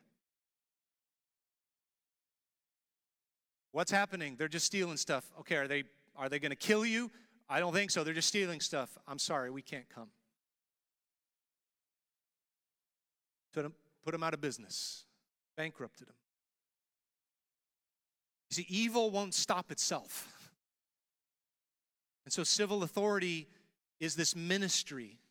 What's 3.73 3.93
happening? 3.93 4.35
They're 4.37 4.49
just 4.49 4.67
stealing 4.67 4.97
stuff. 4.97 5.25
Okay, 5.41 5.57
are 5.57 5.69
they 5.69 5.85
are 6.17 6.29
they 6.29 6.39
going 6.39 6.51
to 6.51 6.57
kill 6.57 6.85
you? 6.85 7.11
I 7.49 7.61
don't 7.61 7.73
think 7.73 7.91
so. 7.91 8.05
They're 8.05 8.15
just 8.15 8.29
stealing 8.29 8.61
stuff. 8.61 8.99
I'm 9.07 9.19
sorry, 9.19 9.51
we 9.51 9.63
can't 9.63 9.89
come. 9.89 10.09
Put 13.53 13.63
them, 13.63 13.75
put 14.05 14.13
them 14.13 14.23
out 14.23 14.35
of 14.35 14.41
business, 14.41 15.05
bankrupted 15.57 16.09
them. 16.09 16.15
You 18.51 18.57
see, 18.57 18.67
evil 18.69 19.11
won't 19.11 19.35
stop 19.35 19.71
itself. 19.71 20.51
And 22.25 22.33
so, 22.33 22.45
civil 22.45 22.83
authority 22.83 23.49
is 23.99 24.15
this 24.15 24.35
ministry 24.37 25.20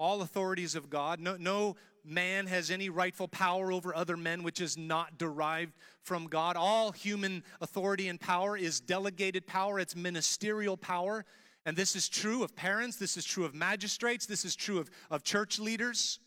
All 0.00 0.22
authorities 0.22 0.74
of 0.74 0.88
God. 0.88 1.20
No, 1.20 1.36
no 1.36 1.76
man 2.06 2.46
has 2.46 2.70
any 2.70 2.88
rightful 2.88 3.28
power 3.28 3.70
over 3.70 3.94
other 3.94 4.16
men 4.16 4.42
which 4.42 4.58
is 4.58 4.78
not 4.78 5.18
derived 5.18 5.74
from 6.00 6.26
God. 6.26 6.56
All 6.56 6.90
human 6.90 7.44
authority 7.60 8.08
and 8.08 8.18
power 8.18 8.56
is 8.56 8.80
delegated 8.80 9.46
power, 9.46 9.78
it's 9.78 9.94
ministerial 9.94 10.78
power. 10.78 11.26
And 11.66 11.76
this 11.76 11.94
is 11.94 12.08
true 12.08 12.42
of 12.42 12.56
parents, 12.56 12.96
this 12.96 13.18
is 13.18 13.26
true 13.26 13.44
of 13.44 13.54
magistrates, 13.54 14.24
this 14.24 14.46
is 14.46 14.56
true 14.56 14.78
of, 14.78 14.90
of 15.10 15.22
church 15.22 15.58
leaders. 15.58 16.18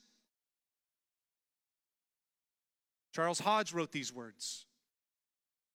Charles 3.11 3.39
Hodge 3.39 3.73
wrote 3.73 3.91
these 3.91 4.13
words. 4.13 4.67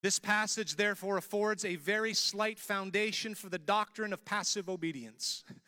This 0.04 0.20
passage, 0.20 0.76
therefore, 0.76 1.16
affords 1.16 1.64
a 1.64 1.74
very 1.74 2.14
slight 2.14 2.60
foundation 2.60 3.34
for 3.34 3.48
the 3.48 3.58
doctrine 3.58 4.12
of 4.12 4.24
passive 4.24 4.68
obedience. 4.68 5.42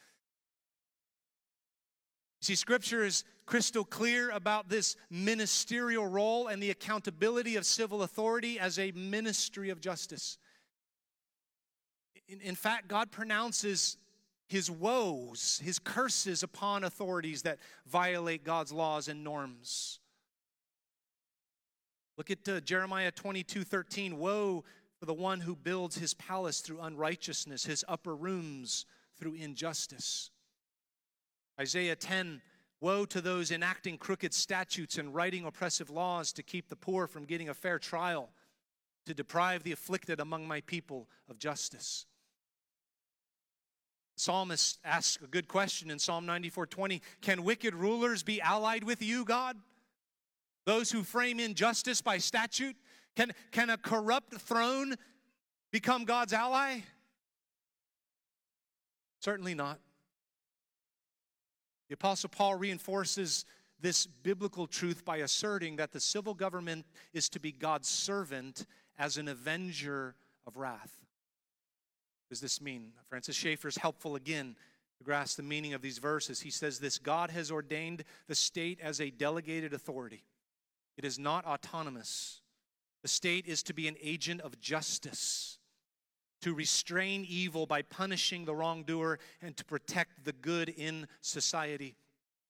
See, 2.40 2.54
Scripture 2.54 3.04
is 3.04 3.24
crystal 3.44 3.84
clear 3.84 4.30
about 4.30 4.68
this 4.68 4.96
ministerial 5.10 6.06
role 6.06 6.46
and 6.46 6.62
the 6.62 6.70
accountability 6.70 7.56
of 7.56 7.66
civil 7.66 8.02
authority 8.02 8.58
as 8.58 8.78
a 8.78 8.92
ministry 8.92 9.70
of 9.70 9.80
justice. 9.80 10.38
In, 12.28 12.40
in 12.40 12.54
fact, 12.54 12.88
God 12.88 13.10
pronounces 13.10 13.98
his 14.46 14.70
woes, 14.70 15.60
his 15.62 15.78
curses 15.78 16.42
upon 16.42 16.84
authorities 16.84 17.42
that 17.42 17.58
violate 17.86 18.42
God's 18.42 18.72
laws 18.72 19.08
and 19.08 19.22
norms. 19.22 20.00
Look 22.16 22.30
at 22.30 22.48
uh, 22.48 22.60
Jeremiah 22.60 23.10
22 23.10 23.64
13. 23.64 24.18
Woe 24.18 24.64
for 24.98 25.06
the 25.06 25.14
one 25.14 25.40
who 25.40 25.56
builds 25.56 25.96
his 25.96 26.14
palace 26.14 26.60
through 26.60 26.80
unrighteousness, 26.80 27.64
his 27.64 27.84
upper 27.88 28.14
rooms 28.14 28.86
through 29.18 29.34
injustice. 29.34 30.30
Isaiah 31.60 31.96
10 31.96 32.40
Woe 32.80 33.04
to 33.04 33.20
those 33.20 33.50
enacting 33.50 33.98
crooked 33.98 34.32
statutes 34.32 34.96
and 34.96 35.14
writing 35.14 35.44
oppressive 35.44 35.90
laws 35.90 36.32
to 36.32 36.42
keep 36.42 36.68
the 36.70 36.76
poor 36.76 37.06
from 37.06 37.26
getting 37.26 37.50
a 37.50 37.54
fair 37.54 37.78
trial, 37.78 38.30
to 39.04 39.12
deprive 39.12 39.62
the 39.62 39.72
afflicted 39.72 40.18
among 40.18 40.48
my 40.48 40.62
people 40.62 41.06
of 41.28 41.38
justice. 41.38 42.06
Psalmist 44.16 44.78
asks 44.82 45.22
a 45.22 45.26
good 45.26 45.46
question 45.46 45.90
in 45.90 45.98
Psalm 45.98 46.26
94:20, 46.26 47.02
can 47.20 47.44
wicked 47.44 47.74
rulers 47.74 48.22
be 48.22 48.40
allied 48.40 48.84
with 48.84 49.02
you, 49.02 49.26
God? 49.26 49.58
Those 50.64 50.90
who 50.90 51.02
frame 51.02 51.38
injustice 51.38 52.00
by 52.00 52.16
statute? 52.18 52.76
Can, 53.16 53.32
can 53.50 53.68
a 53.68 53.76
corrupt 53.76 54.34
throne 54.40 54.94
become 55.70 56.04
God's 56.04 56.32
ally? 56.32 56.80
Certainly 59.20 59.54
not. 59.54 59.80
The 61.90 61.94
Apostle 61.94 62.28
Paul 62.28 62.54
reinforces 62.54 63.44
this 63.80 64.06
biblical 64.06 64.68
truth 64.68 65.04
by 65.04 65.16
asserting 65.18 65.74
that 65.76 65.90
the 65.90 65.98
civil 65.98 66.34
government 66.34 66.86
is 67.12 67.28
to 67.30 67.40
be 67.40 67.50
God's 67.50 67.88
servant 67.88 68.64
as 68.96 69.16
an 69.16 69.26
avenger 69.26 70.14
of 70.46 70.56
wrath. 70.56 70.92
What 72.28 72.30
does 72.30 72.40
this 72.40 72.60
mean? 72.60 72.92
Francis 73.08 73.34
Schaeffer 73.34 73.66
is 73.66 73.76
helpful 73.76 74.14
again 74.14 74.54
to 74.98 75.04
grasp 75.04 75.36
the 75.36 75.42
meaning 75.42 75.74
of 75.74 75.82
these 75.82 75.98
verses. 75.98 76.40
He 76.40 76.50
says 76.50 76.78
this 76.78 76.96
God 76.96 77.28
has 77.32 77.50
ordained 77.50 78.04
the 78.28 78.36
state 78.36 78.78
as 78.80 79.00
a 79.00 79.10
delegated 79.10 79.74
authority, 79.74 80.22
it 80.96 81.04
is 81.04 81.18
not 81.18 81.44
autonomous. 81.44 82.40
The 83.02 83.08
state 83.08 83.46
is 83.46 83.64
to 83.64 83.74
be 83.74 83.88
an 83.88 83.96
agent 84.00 84.42
of 84.42 84.60
justice 84.60 85.58
to 86.40 86.54
restrain 86.54 87.26
evil 87.28 87.66
by 87.66 87.82
punishing 87.82 88.44
the 88.44 88.54
wrongdoer 88.54 89.18
and 89.42 89.56
to 89.56 89.64
protect 89.64 90.24
the 90.24 90.32
good 90.32 90.68
in 90.68 91.06
society. 91.20 91.96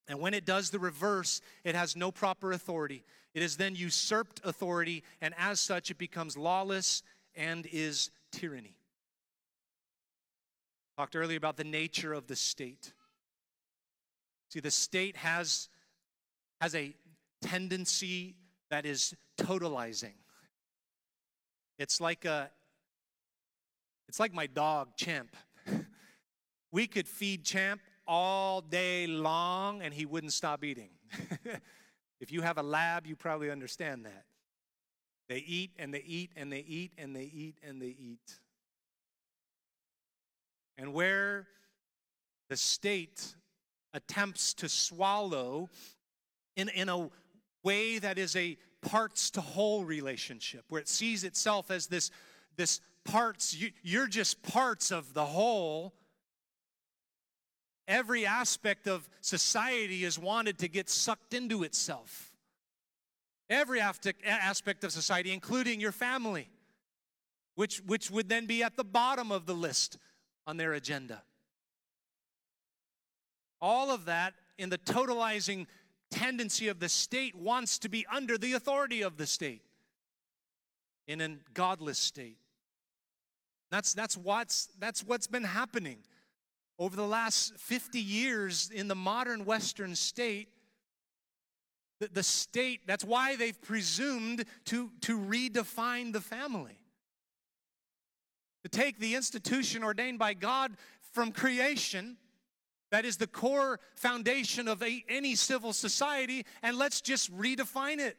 And 0.08 0.20
when 0.20 0.34
it 0.34 0.44
does 0.44 0.70
the 0.70 0.78
reverse, 0.78 1.40
it 1.64 1.74
has 1.74 1.96
no 1.96 2.10
proper 2.10 2.52
authority. 2.52 3.04
It 3.34 3.42
is 3.42 3.56
then 3.56 3.76
usurped 3.76 4.40
authority, 4.44 5.04
and 5.20 5.34
as 5.38 5.60
such, 5.60 5.90
it 5.90 5.98
becomes 5.98 6.36
lawless 6.36 7.02
and 7.34 7.66
is 7.70 8.10
tyranny. 8.32 8.76
Talked 10.98 11.14
earlier 11.14 11.36
about 11.36 11.56
the 11.56 11.64
nature 11.64 12.12
of 12.12 12.26
the 12.26 12.36
state. 12.36 12.92
See, 14.50 14.60
the 14.60 14.70
state 14.70 15.16
has, 15.16 15.68
has 16.60 16.74
a 16.74 16.92
tendency 17.40 18.34
that 18.70 18.84
is 18.84 19.14
totalizing. 19.38 20.14
It's 21.78 22.00
like 22.00 22.24
a 22.24 22.50
it's 24.10 24.18
like 24.18 24.34
my 24.34 24.48
dog, 24.48 24.96
Champ. 24.96 25.36
we 26.72 26.88
could 26.88 27.06
feed 27.06 27.44
Champ 27.44 27.80
all 28.08 28.60
day 28.60 29.06
long 29.06 29.82
and 29.82 29.94
he 29.94 30.04
wouldn't 30.04 30.32
stop 30.32 30.64
eating. 30.64 30.90
if 32.20 32.32
you 32.32 32.40
have 32.40 32.58
a 32.58 32.62
lab, 32.64 33.06
you 33.06 33.14
probably 33.14 33.52
understand 33.52 34.04
that. 34.06 34.24
They 35.28 35.44
eat 35.46 35.70
and 35.78 35.94
they 35.94 36.02
eat 36.04 36.32
and 36.34 36.52
they 36.52 36.58
eat 36.58 36.90
and 36.98 37.14
they 37.14 37.22
eat 37.22 37.58
and 37.62 37.80
they 37.80 37.94
eat. 37.96 38.40
And 40.76 40.92
where 40.92 41.46
the 42.48 42.56
state 42.56 43.36
attempts 43.94 44.54
to 44.54 44.68
swallow 44.68 45.68
in, 46.56 46.68
in 46.70 46.88
a 46.88 47.08
way 47.62 48.00
that 48.00 48.18
is 48.18 48.34
a 48.34 48.58
parts 48.82 49.30
to 49.30 49.40
whole 49.40 49.84
relationship, 49.84 50.64
where 50.68 50.80
it 50.80 50.88
sees 50.88 51.22
itself 51.22 51.70
as 51.70 51.86
this, 51.86 52.10
this 52.56 52.80
parts, 53.04 53.54
you, 53.54 53.70
you're 53.82 54.06
just 54.06 54.42
parts 54.42 54.90
of 54.90 55.14
the 55.14 55.24
whole. 55.24 55.94
Every 57.88 58.26
aspect 58.26 58.86
of 58.86 59.08
society 59.20 60.04
is 60.04 60.18
wanted 60.18 60.58
to 60.58 60.68
get 60.68 60.88
sucked 60.88 61.34
into 61.34 61.62
itself. 61.62 62.32
Every 63.48 63.80
aspect 63.80 64.84
of 64.84 64.92
society, 64.92 65.32
including 65.32 65.80
your 65.80 65.90
family, 65.90 66.48
which, 67.56 67.78
which 67.84 68.10
would 68.10 68.28
then 68.28 68.46
be 68.46 68.62
at 68.62 68.76
the 68.76 68.84
bottom 68.84 69.32
of 69.32 69.46
the 69.46 69.54
list 69.54 69.98
on 70.46 70.56
their 70.56 70.72
agenda. 70.72 71.22
All 73.60 73.90
of 73.90 74.04
that 74.04 74.34
in 74.56 74.70
the 74.70 74.78
totalizing 74.78 75.66
tendency 76.10 76.68
of 76.68 76.80
the 76.80 76.88
state 76.88 77.34
wants 77.34 77.78
to 77.80 77.88
be 77.88 78.06
under 78.12 78.38
the 78.38 78.52
authority 78.52 79.02
of 79.02 79.16
the 79.16 79.26
state 79.26 79.62
in 81.06 81.20
a 81.20 81.36
godless 81.54 81.98
state. 81.98 82.38
That's, 83.70 83.94
that's, 83.94 84.16
what's, 84.16 84.68
that's 84.78 85.04
what's 85.04 85.26
been 85.26 85.44
happening 85.44 85.98
over 86.78 86.96
the 86.96 87.06
last 87.06 87.56
50 87.58 88.00
years 88.00 88.70
in 88.74 88.88
the 88.88 88.94
modern 88.94 89.44
Western 89.44 89.94
state. 89.94 90.48
The, 92.00 92.08
the 92.12 92.22
state, 92.22 92.80
that's 92.86 93.04
why 93.04 93.36
they've 93.36 93.60
presumed 93.60 94.44
to, 94.66 94.90
to 95.02 95.18
redefine 95.18 96.12
the 96.12 96.20
family. 96.20 96.78
To 98.64 98.68
take 98.68 98.98
the 98.98 99.14
institution 99.14 99.84
ordained 99.84 100.18
by 100.18 100.34
God 100.34 100.72
from 101.12 101.32
creation 101.32 102.16
that 102.90 103.04
is 103.04 103.16
the 103.16 103.26
core 103.26 103.78
foundation 103.94 104.68
of 104.68 104.82
a, 104.82 105.04
any 105.08 105.34
civil 105.36 105.72
society, 105.72 106.44
and 106.62 106.76
let's 106.76 107.00
just 107.00 107.34
redefine 107.36 107.98
it. 107.98 108.16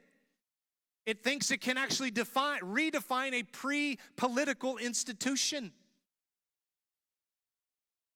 It 1.05 1.23
thinks 1.23 1.51
it 1.51 1.61
can 1.61 1.77
actually 1.77 2.11
define, 2.11 2.61
redefine 2.61 3.33
a 3.33 3.43
pre 3.43 3.97
political 4.15 4.77
institution. 4.77 5.71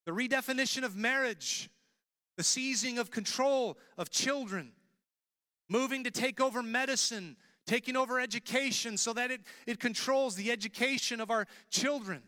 The 0.06 0.12
redefinition 0.12 0.84
of 0.84 0.96
marriage, 0.96 1.70
the 2.38 2.44
seizing 2.44 3.00
of 3.00 3.10
control 3.10 3.78
of 3.98 4.12
children, 4.12 4.72
moving 5.68 6.04
to 6.04 6.12
take 6.12 6.40
over 6.40 6.62
medicine, 6.62 7.38
taking 7.66 7.96
over 7.96 8.20
education 8.20 8.98
so 8.98 9.14
that 9.14 9.32
it, 9.32 9.42
it 9.66 9.80
controls 9.80 10.36
the 10.36 10.52
education 10.52 11.20
of 11.20 11.32
our 11.32 11.48
children 11.72 12.22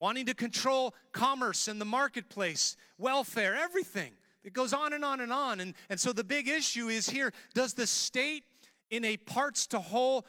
wanting 0.00 0.26
to 0.26 0.34
control 0.34 0.94
commerce 1.12 1.68
and 1.68 1.80
the 1.80 1.84
marketplace, 1.84 2.76
welfare, 2.98 3.54
everything. 3.54 4.12
It 4.42 4.54
goes 4.54 4.72
on 4.72 4.94
and 4.94 5.04
on 5.04 5.20
and 5.20 5.32
on. 5.32 5.60
And, 5.60 5.74
and 5.90 6.00
so 6.00 6.12
the 6.12 6.24
big 6.24 6.48
issue 6.48 6.88
is 6.88 7.08
here 7.08 7.32
does 7.54 7.74
the 7.74 7.86
state, 7.86 8.44
in 8.90 9.04
a 9.04 9.16
parts 9.16 9.66
to 9.68 9.78
whole, 9.78 10.26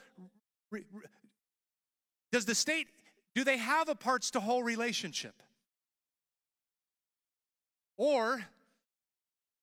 does 2.31 2.45
the 2.45 2.55
state, 2.55 2.87
do 3.35 3.43
they 3.43 3.57
have 3.57 3.89
a 3.89 3.95
parts 3.95 4.31
to 4.31 4.39
whole 4.39 4.63
relationship? 4.63 5.41
Or 7.97 8.43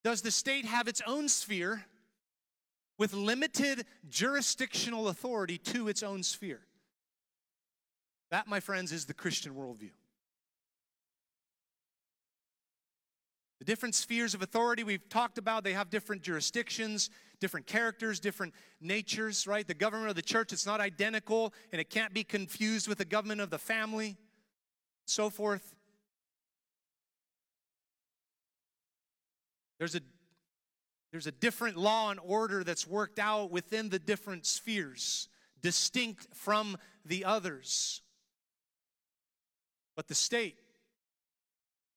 does 0.04 0.22
the 0.22 0.30
state 0.30 0.64
have 0.64 0.88
its 0.88 1.02
own 1.06 1.28
sphere 1.28 1.84
with 2.98 3.12
limited 3.12 3.84
jurisdictional 4.08 5.08
authority 5.08 5.58
to 5.58 5.88
its 5.88 6.02
own 6.02 6.22
sphere? 6.22 6.60
That, 8.30 8.46
my 8.46 8.60
friends, 8.60 8.92
is 8.92 9.06
the 9.06 9.14
Christian 9.14 9.54
worldview. 9.54 9.90
The 13.58 13.64
different 13.64 13.94
spheres 13.94 14.34
of 14.34 14.42
authority 14.42 14.84
we've 14.84 15.08
talked 15.08 15.36
about, 15.36 15.64
they 15.64 15.72
have 15.72 15.90
different 15.90 16.22
jurisdictions, 16.22 17.10
different 17.40 17.66
characters, 17.66 18.20
different 18.20 18.54
natures, 18.80 19.46
right? 19.46 19.66
The 19.66 19.74
government 19.74 20.10
of 20.10 20.16
the 20.16 20.22
church, 20.22 20.52
it's 20.52 20.66
not 20.66 20.80
identical 20.80 21.52
and 21.72 21.80
it 21.80 21.90
can't 21.90 22.14
be 22.14 22.22
confused 22.22 22.88
with 22.88 22.98
the 22.98 23.04
government 23.04 23.40
of 23.40 23.50
the 23.50 23.58
family, 23.58 24.16
so 25.06 25.28
forth. 25.28 25.74
There's 29.78 29.94
a 29.94 30.00
there's 31.10 31.26
a 31.26 31.32
different 31.32 31.76
law 31.76 32.10
and 32.10 32.20
order 32.22 32.62
that's 32.62 32.86
worked 32.86 33.18
out 33.18 33.50
within 33.50 33.88
the 33.88 33.98
different 33.98 34.44
spheres, 34.44 35.28
distinct 35.62 36.26
from 36.34 36.76
the 37.04 37.24
others. 37.24 38.02
But 39.96 40.06
the 40.06 40.14
state, 40.14 40.56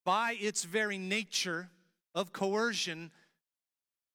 by 0.04 0.36
its 0.39 0.64
very 0.64 0.97
nature 0.97 1.70
of 2.16 2.34
coercion, 2.34 3.12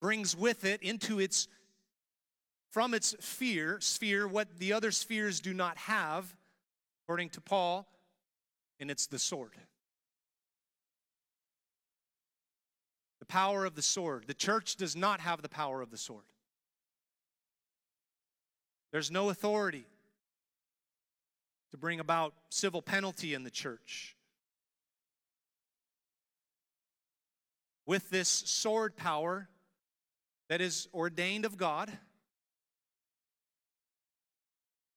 brings 0.00 0.36
with 0.36 0.64
it 0.64 0.82
into 0.82 1.20
its 1.20 1.48
from 2.70 2.92
its 2.92 3.16
sphere, 3.20 3.78
sphere 3.80 4.28
what 4.28 4.58
the 4.58 4.74
other 4.74 4.90
spheres 4.90 5.40
do 5.40 5.54
not 5.54 5.78
have, 5.78 6.36
according 7.02 7.30
to 7.30 7.40
Paul, 7.40 7.88
and 8.78 8.90
it's 8.90 9.06
the 9.06 9.18
sword. 9.18 9.52
The 13.20 13.26
power 13.26 13.64
of 13.64 13.76
the 13.76 13.82
sword. 13.82 14.24
The 14.26 14.34
church 14.34 14.76
does 14.76 14.94
not 14.94 15.20
have 15.20 15.40
the 15.40 15.48
power 15.48 15.80
of 15.80 15.90
the 15.90 15.96
sword. 15.96 16.24
There's 18.92 19.10
no 19.10 19.30
authority 19.30 19.86
to 21.70 21.76
bring 21.76 21.98
about 21.98 22.34
civil 22.50 22.82
penalty 22.82 23.34
in 23.34 23.42
the 23.42 23.50
church. 23.50 24.15
With 27.86 28.10
this 28.10 28.28
sword 28.28 28.96
power 28.96 29.48
that 30.48 30.60
is 30.60 30.88
ordained 30.92 31.44
of 31.44 31.56
God, 31.56 31.90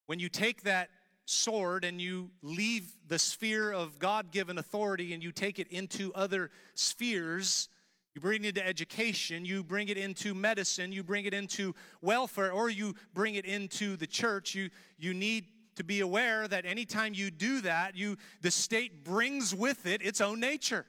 when 0.06 0.18
you 0.18 0.28
take 0.28 0.62
that 0.62 0.90
sword 1.24 1.84
and 1.84 2.00
you 2.00 2.30
leave 2.42 2.92
the 3.06 3.18
sphere 3.18 3.72
of 3.72 3.98
God 4.00 4.32
given 4.32 4.58
authority 4.58 5.14
and 5.14 5.22
you 5.22 5.30
take 5.30 5.60
it 5.60 5.68
into 5.68 6.12
other 6.14 6.50
spheres, 6.74 7.68
you 8.14 8.20
bring 8.20 8.42
it 8.44 8.48
into 8.48 8.66
education, 8.66 9.44
you 9.44 9.62
bring 9.62 9.88
it 9.88 9.96
into 9.96 10.34
medicine, 10.34 10.90
you 10.90 11.04
bring 11.04 11.26
it 11.26 11.34
into 11.34 11.74
welfare, 12.02 12.50
or 12.50 12.68
you 12.68 12.94
bring 13.14 13.36
it 13.36 13.44
into 13.44 13.96
the 13.96 14.06
church, 14.06 14.54
you, 14.54 14.70
you 14.98 15.14
need 15.14 15.46
to 15.76 15.84
be 15.84 16.00
aware 16.00 16.48
that 16.48 16.66
anytime 16.66 17.14
you 17.14 17.30
do 17.30 17.60
that, 17.60 17.96
you 17.96 18.16
the 18.42 18.50
state 18.50 19.04
brings 19.04 19.54
with 19.54 19.86
it 19.86 20.02
its 20.02 20.20
own 20.20 20.40
nature, 20.40 20.84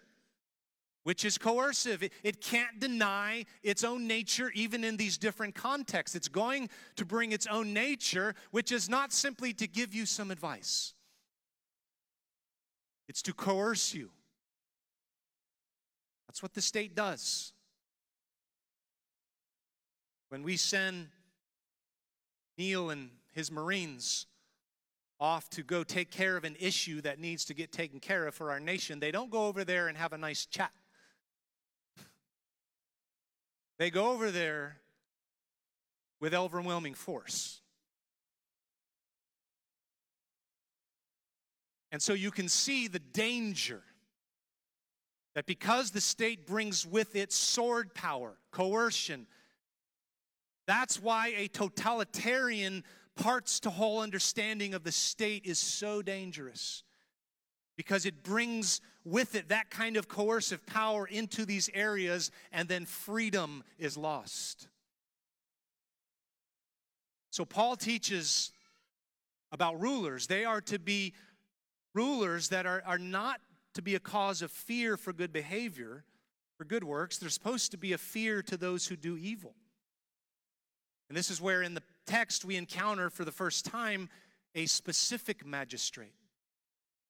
which 1.03 1.25
is 1.25 1.37
coercive. 1.37 2.03
It, 2.03 2.13
it 2.23 2.41
can't 2.41 2.79
deny 2.79 3.45
its 3.63 3.83
own 3.83 4.07
nature 4.07 4.51
even 4.53 4.83
in 4.83 4.97
these 4.97 5.17
different 5.17 5.55
contexts. 5.55 6.15
It's 6.15 6.27
going 6.27 6.69
to 6.95 7.05
bring 7.05 7.31
its 7.31 7.47
own 7.47 7.73
nature, 7.73 8.35
which 8.51 8.71
is 8.71 8.87
not 8.89 9.11
simply 9.11 9.53
to 9.53 9.67
give 9.67 9.93
you 9.93 10.05
some 10.05 10.31
advice. 10.31 10.93
It's 13.07 13.21
to 13.23 13.33
coerce 13.33 13.93
you. 13.93 14.09
That's 16.27 16.41
what 16.41 16.53
the 16.53 16.61
state 16.61 16.95
does. 16.95 17.51
When 20.29 20.43
we 20.43 20.55
send 20.55 21.07
Neil 22.57 22.89
and 22.89 23.09
his 23.33 23.51
Marines 23.51 24.27
off 25.19 25.49
to 25.49 25.61
go 25.61 25.83
take 25.83 26.09
care 26.09 26.37
of 26.37 26.45
an 26.45 26.55
issue 26.57 27.01
that 27.01 27.19
needs 27.19 27.43
to 27.45 27.53
get 27.53 27.71
taken 27.71 27.99
care 27.99 28.27
of 28.27 28.33
for 28.33 28.49
our 28.49 28.59
nation, 28.59 28.99
they 28.99 29.11
don't 29.11 29.29
go 29.29 29.47
over 29.47 29.65
there 29.65 29.89
and 29.89 29.97
have 29.97 30.13
a 30.13 30.17
nice 30.17 30.45
chat. 30.45 30.71
They 33.81 33.89
go 33.89 34.11
over 34.11 34.29
there 34.29 34.77
with 36.19 36.35
overwhelming 36.35 36.93
force. 36.93 37.61
And 41.91 41.99
so 41.99 42.13
you 42.13 42.29
can 42.29 42.47
see 42.47 42.87
the 42.87 42.99
danger 42.99 43.81
that 45.33 45.47
because 45.47 45.89
the 45.89 45.99
state 45.99 46.45
brings 46.45 46.85
with 46.85 47.15
it 47.15 47.33
sword 47.33 47.95
power, 47.95 48.37
coercion, 48.51 49.25
that's 50.67 51.01
why 51.01 51.33
a 51.35 51.47
totalitarian 51.47 52.83
parts 53.15 53.61
to 53.61 53.71
whole 53.71 53.99
understanding 53.99 54.75
of 54.75 54.83
the 54.83 54.91
state 54.91 55.47
is 55.47 55.57
so 55.57 56.03
dangerous 56.03 56.83
because 57.81 58.05
it 58.05 58.21
brings 58.21 58.79
with 59.03 59.33
it 59.33 59.49
that 59.49 59.71
kind 59.71 59.97
of 59.97 60.07
coercive 60.07 60.63
power 60.67 61.07
into 61.07 61.47
these 61.47 61.67
areas, 61.73 62.29
and 62.51 62.69
then 62.69 62.85
freedom 62.85 63.63
is 63.79 63.97
lost. 63.97 64.67
So, 67.31 67.43
Paul 67.43 67.75
teaches 67.75 68.51
about 69.51 69.81
rulers. 69.81 70.27
They 70.27 70.45
are 70.45 70.61
to 70.61 70.77
be 70.77 71.15
rulers 71.95 72.49
that 72.49 72.67
are, 72.67 72.83
are 72.85 72.99
not 72.99 73.41
to 73.73 73.81
be 73.81 73.95
a 73.95 73.99
cause 73.99 74.43
of 74.43 74.51
fear 74.51 74.95
for 74.95 75.11
good 75.11 75.33
behavior, 75.33 76.03
for 76.59 76.65
good 76.65 76.83
works. 76.83 77.17
They're 77.17 77.31
supposed 77.31 77.71
to 77.71 77.77
be 77.77 77.93
a 77.93 77.97
fear 77.97 78.43
to 78.43 78.57
those 78.57 78.85
who 78.85 78.95
do 78.95 79.17
evil. 79.17 79.55
And 81.09 81.17
this 81.17 81.31
is 81.31 81.41
where 81.41 81.63
in 81.63 81.73
the 81.73 81.81
text 82.05 82.45
we 82.45 82.57
encounter 82.57 83.09
for 83.09 83.25
the 83.25 83.31
first 83.31 83.65
time 83.65 84.07
a 84.53 84.67
specific 84.67 85.43
magistrate. 85.43 86.13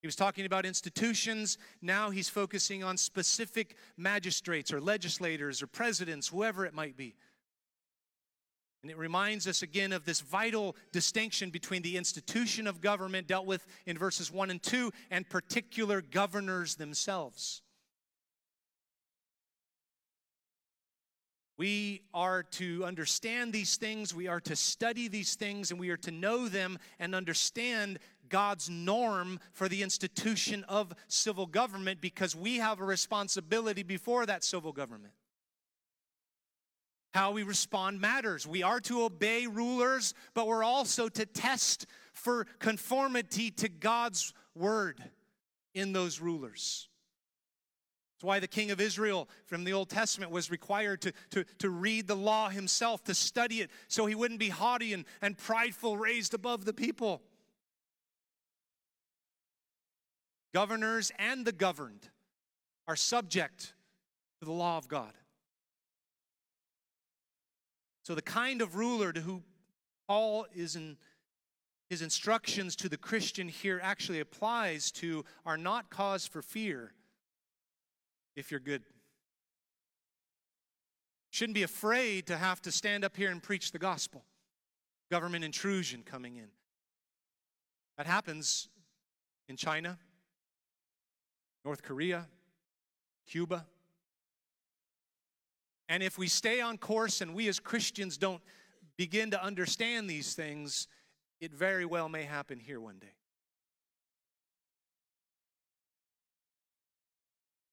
He 0.01 0.07
was 0.07 0.15
talking 0.15 0.45
about 0.45 0.65
institutions. 0.65 1.59
Now 1.81 2.09
he's 2.09 2.27
focusing 2.27 2.83
on 2.83 2.97
specific 2.97 3.75
magistrates 3.97 4.73
or 4.73 4.81
legislators 4.81 5.61
or 5.61 5.67
presidents, 5.67 6.27
whoever 6.27 6.65
it 6.65 6.73
might 6.73 6.97
be. 6.97 7.15
And 8.81 8.89
it 8.89 8.97
reminds 8.97 9.47
us 9.47 9.61
again 9.61 9.93
of 9.93 10.05
this 10.05 10.21
vital 10.21 10.75
distinction 10.91 11.51
between 11.51 11.83
the 11.83 11.97
institution 11.97 12.65
of 12.65 12.81
government 12.81 13.27
dealt 13.27 13.45
with 13.45 13.65
in 13.85 13.95
verses 13.95 14.31
1 14.31 14.49
and 14.49 14.61
2 14.61 14.91
and 15.11 15.29
particular 15.29 16.01
governors 16.01 16.75
themselves. 16.75 17.61
We 21.59 22.01
are 22.11 22.41
to 22.53 22.83
understand 22.85 23.53
these 23.53 23.77
things, 23.77 24.15
we 24.15 24.27
are 24.27 24.39
to 24.41 24.55
study 24.55 25.07
these 25.07 25.35
things, 25.35 25.69
and 25.69 25.79
we 25.79 25.91
are 25.91 25.97
to 25.97 26.09
know 26.09 26.47
them 26.49 26.79
and 26.97 27.13
understand 27.13 27.99
God's 28.31 28.69
norm 28.69 29.39
for 29.51 29.69
the 29.69 29.83
institution 29.83 30.63
of 30.67 30.91
civil 31.07 31.45
government 31.45 32.01
because 32.01 32.35
we 32.35 32.57
have 32.57 32.79
a 32.79 32.85
responsibility 32.85 33.83
before 33.83 34.25
that 34.25 34.43
civil 34.43 34.71
government. 34.71 35.13
How 37.13 37.31
we 37.31 37.43
respond 37.43 38.01
matters. 38.01 38.47
We 38.47 38.63
are 38.63 38.79
to 38.81 39.03
obey 39.03 39.45
rulers, 39.45 40.15
but 40.33 40.47
we're 40.47 40.63
also 40.63 41.09
to 41.09 41.25
test 41.25 41.85
for 42.13 42.45
conformity 42.57 43.51
to 43.51 43.69
God's 43.69 44.33
word 44.55 45.03
in 45.73 45.93
those 45.93 46.19
rulers. 46.19 46.87
That's 48.15 48.27
why 48.27 48.39
the 48.39 48.47
king 48.47 48.71
of 48.71 48.79
Israel 48.79 49.27
from 49.45 49.63
the 49.63 49.73
Old 49.73 49.89
Testament 49.89 50.31
was 50.31 50.49
required 50.51 51.01
to, 51.01 51.13
to, 51.31 51.43
to 51.59 51.69
read 51.69 52.07
the 52.07 52.15
law 52.15 52.49
himself, 52.49 53.03
to 53.05 53.13
study 53.13 53.61
it, 53.61 53.71
so 53.87 54.05
he 54.05 54.15
wouldn't 54.15 54.39
be 54.39 54.49
haughty 54.49 54.93
and, 54.93 55.05
and 55.21 55.37
prideful, 55.37 55.97
raised 55.97 56.33
above 56.33 56.63
the 56.63 56.73
people. 56.73 57.21
Governors 60.53 61.11
and 61.17 61.45
the 61.45 61.51
governed 61.51 62.09
are 62.87 62.95
subject 62.95 63.73
to 64.39 64.45
the 64.45 64.51
law 64.51 64.77
of 64.77 64.87
God. 64.87 65.13
So, 68.03 68.15
the 68.15 68.21
kind 68.21 68.61
of 68.61 68.75
ruler 68.75 69.13
to 69.13 69.21
who 69.21 69.43
Paul 70.07 70.45
is 70.53 70.75
in 70.75 70.97
his 71.89 72.01
instructions 72.01 72.75
to 72.77 72.89
the 72.89 72.97
Christian 72.97 73.47
here 73.47 73.79
actually 73.83 74.19
applies 74.19 74.91
to 74.93 75.23
are 75.45 75.57
not 75.57 75.89
cause 75.89 76.25
for 76.25 76.41
fear 76.41 76.93
if 78.35 78.49
you're 78.49 78.59
good. 78.59 78.83
Shouldn't 81.31 81.55
be 81.55 81.63
afraid 81.63 82.27
to 82.27 82.37
have 82.37 82.61
to 82.63 82.71
stand 82.71 83.05
up 83.05 83.15
here 83.15 83.29
and 83.29 83.41
preach 83.41 83.71
the 83.71 83.79
gospel. 83.79 84.25
Government 85.09 85.43
intrusion 85.43 86.03
coming 86.03 86.37
in. 86.37 86.47
That 87.97 88.07
happens 88.07 88.69
in 89.47 89.55
China, 89.55 89.97
North 91.63 91.83
Korea, 91.83 92.27
Cuba. 93.27 93.65
And 95.87 96.01
if 96.01 96.17
we 96.17 96.27
stay 96.27 96.61
on 96.61 96.77
course 96.77 97.21
and 97.21 97.35
we 97.35 97.47
as 97.47 97.59
Christians 97.59 98.17
don't 98.17 98.41
begin 98.97 99.31
to 99.31 99.43
understand 99.43 100.09
these 100.09 100.33
things, 100.33 100.87
it 101.39 101.53
very 101.53 101.85
well 101.85 102.07
may 102.07 102.23
happen 102.23 102.59
here 102.59 102.79
one 102.79 102.97
day. 102.99 103.13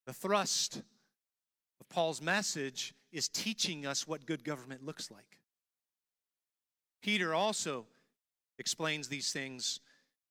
The 0.07 0.13
thrust 0.13 0.83
of 1.81 1.89
Paul's 1.89 2.23
message 2.23 2.95
is 3.13 3.29
teaching 3.29 3.87
us 3.87 4.09
what 4.09 4.27
good 4.27 4.43
government 4.43 4.85
looks 4.85 5.11
like. 5.11 5.39
Peter 7.03 7.35
also 7.35 7.87
explains 8.59 9.09
these 9.09 9.33
things 9.33 9.81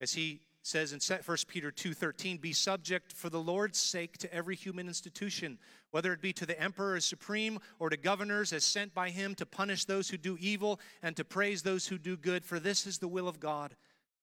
as 0.02 0.14
he 0.14 0.42
says 0.68 0.92
in 0.92 1.00
1 1.00 1.48
Peter 1.48 1.72
2:13, 1.72 2.38
"Be 2.38 2.52
subject 2.52 3.14
for 3.14 3.30
the 3.30 3.42
Lord's 3.42 3.80
sake 3.80 4.18
to 4.18 4.34
every 4.34 4.56
human 4.56 4.88
institution, 4.88 5.60
whether 5.92 6.12
it 6.12 6.22
be 6.22 6.34
to 6.34 6.46
the 6.46 6.60
emperor 6.60 6.96
as 6.96 7.06
supreme 7.06 7.60
or 7.80 7.90
to 7.90 7.96
governors 7.96 8.52
as 8.52 8.66
sent 8.66 8.94
by 8.94 9.10
him 9.10 9.34
to 9.36 9.46
punish 9.46 9.86
those 9.86 10.10
who 10.10 10.18
do 10.18 10.38
evil 10.40 10.80
and 11.02 11.16
to 11.16 11.24
praise 11.24 11.64
those 11.64 11.88
who 11.88 11.98
do 11.98 12.18
good, 12.18 12.46
for 12.46 12.60
this 12.60 12.86
is 12.86 12.98
the 13.00 13.08
will 13.08 13.30
of 13.30 13.40
God." 13.40 13.78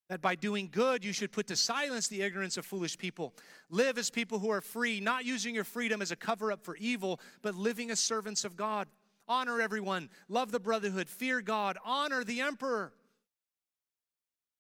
That 0.09 0.21
by 0.21 0.35
doing 0.35 0.69
good, 0.71 1.03
you 1.03 1.15
should 1.15 1.33
put 1.33 1.47
to 1.47 1.57
silence 1.57 2.09
the 2.09 2.21
ignorance 2.21 2.59
of 2.59 2.67
foolish 2.67 2.99
people. 2.99 3.35
Live 3.71 3.97
as 3.97 4.11
people 4.11 4.41
who 4.41 4.51
are 4.51 4.61
free, 4.61 5.01
not 5.01 5.25
using 5.25 5.55
your 5.55 5.65
freedom 5.65 6.03
as 6.03 6.11
a 6.11 6.17
cover 6.17 6.53
up 6.53 6.63
for 6.63 6.77
evil, 6.77 7.23
but 7.41 7.55
living 7.55 7.91
as 7.91 8.01
servants 8.01 8.45
of 8.45 8.55
God. 8.55 8.91
Honor 9.27 9.63
everyone, 9.63 10.11
love 10.29 10.53
the 10.53 10.61
brotherhood, 10.61 11.09
fear 11.09 11.41
God, 11.41 11.79
honor 11.83 12.23
the 12.23 12.43
emperor. 12.43 12.93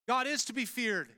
God 0.07 0.27
is 0.27 0.47
to 0.47 0.55
be 0.55 0.65
feared 0.65 1.15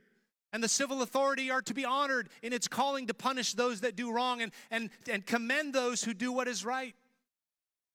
and 0.53 0.63
the 0.63 0.69
civil 0.69 1.01
authority 1.01 1.51
are 1.51 1.61
to 1.63 1.73
be 1.73 1.85
honored 1.85 2.29
in 2.41 2.53
its 2.53 2.67
calling 2.67 3.07
to 3.07 3.13
punish 3.13 3.53
those 3.53 3.81
that 3.81 3.95
do 3.95 4.11
wrong 4.11 4.41
and, 4.41 4.51
and, 4.71 4.89
and 5.09 5.25
commend 5.25 5.73
those 5.73 6.03
who 6.03 6.13
do 6.13 6.31
what 6.31 6.47
is 6.47 6.63
right. 6.63 6.95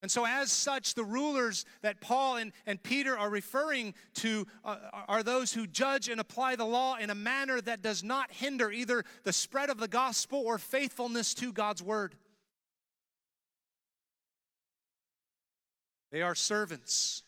And 0.03 0.11
so, 0.11 0.27
as 0.27 0.51
such, 0.51 0.95
the 0.95 1.05
rulers 1.05 1.65
that 1.83 2.01
Paul 2.01 2.37
and, 2.37 2.53
and 2.67 2.83
Peter 2.83 3.17
are 3.17 3.31
referring 3.31 3.95
to 4.15 4.47
uh, 4.65 4.77
are 5.07 5.23
those 5.23 5.53
who 5.53 5.65
judge 5.65 6.09
and 6.09 6.21
apply 6.21 6.57
the 6.57 6.65
law 6.65 6.97
in 6.97 7.09
a 7.09 7.15
manner 7.15 7.61
that 7.61 7.83
does 7.83 8.03
not 8.03 8.33
hinder 8.33 8.73
either 8.73 9.05
the 9.23 9.33
spread 9.33 9.71
of 9.71 9.79
the 9.79 9.87
gospel 9.87 10.41
or 10.45 10.59
faithfulness 10.59 11.35
to 11.35 11.53
God's 11.53 11.85
word. 11.85 12.17
They 16.11 16.21
are 16.21 16.35
servants 16.35 17.23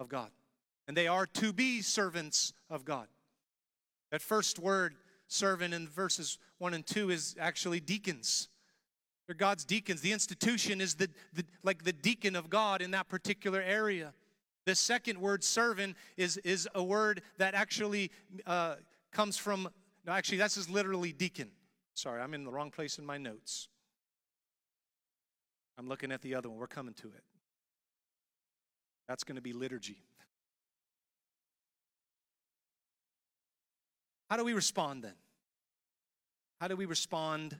of 0.00 0.08
God, 0.08 0.30
and 0.88 0.96
they 0.96 1.08
are 1.08 1.26
to 1.26 1.52
be 1.52 1.82
servants 1.82 2.54
of 2.70 2.86
God. 2.86 3.06
That 4.10 4.22
first 4.22 4.58
word, 4.58 4.94
servant, 5.26 5.74
in 5.74 5.88
verses 5.88 6.38
1 6.58 6.74
and 6.74 6.86
2 6.86 7.10
is 7.10 7.36
actually 7.38 7.80
deacons. 7.80 8.48
They're 9.26 9.34
God's 9.34 9.64
deacons. 9.64 10.00
The 10.00 10.12
institution 10.12 10.80
is 10.80 10.94
the, 10.94 11.10
the, 11.34 11.44
like 11.62 11.84
the 11.84 11.92
deacon 11.92 12.34
of 12.34 12.48
God 12.48 12.80
in 12.80 12.92
that 12.92 13.08
particular 13.08 13.60
area. 13.60 14.14
The 14.64 14.74
second 14.74 15.18
word, 15.18 15.44
servant, 15.44 15.96
is, 16.16 16.38
is 16.38 16.66
a 16.74 16.82
word 16.82 17.22
that 17.36 17.54
actually 17.54 18.10
uh, 18.46 18.76
comes 19.12 19.36
from, 19.36 19.68
no, 20.06 20.12
actually, 20.12 20.38
that's 20.38 20.54
just 20.54 20.70
literally 20.70 21.12
deacon. 21.12 21.50
Sorry, 21.94 22.22
I'm 22.22 22.32
in 22.32 22.44
the 22.44 22.50
wrong 22.50 22.70
place 22.70 22.98
in 22.98 23.04
my 23.04 23.18
notes. 23.18 23.68
I'm 25.76 25.88
looking 25.88 26.10
at 26.10 26.22
the 26.22 26.34
other 26.34 26.48
one. 26.48 26.58
We're 26.58 26.66
coming 26.66 26.94
to 26.94 27.08
it. 27.08 27.24
That's 29.08 29.24
going 29.24 29.36
to 29.36 29.42
be 29.42 29.52
liturgy. 29.52 29.98
How 34.28 34.36
do 34.36 34.44
we 34.44 34.52
respond 34.52 35.04
then? 35.04 35.14
How 36.60 36.68
do 36.68 36.76
we 36.76 36.86
respond 36.86 37.56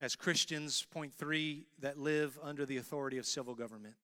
as 0.00 0.14
Christians, 0.16 0.86
point 0.90 1.12
three, 1.12 1.66
that 1.80 1.98
live 1.98 2.38
under 2.42 2.64
the 2.64 2.76
authority 2.76 3.18
of 3.18 3.26
civil 3.26 3.54
government? 3.54 3.94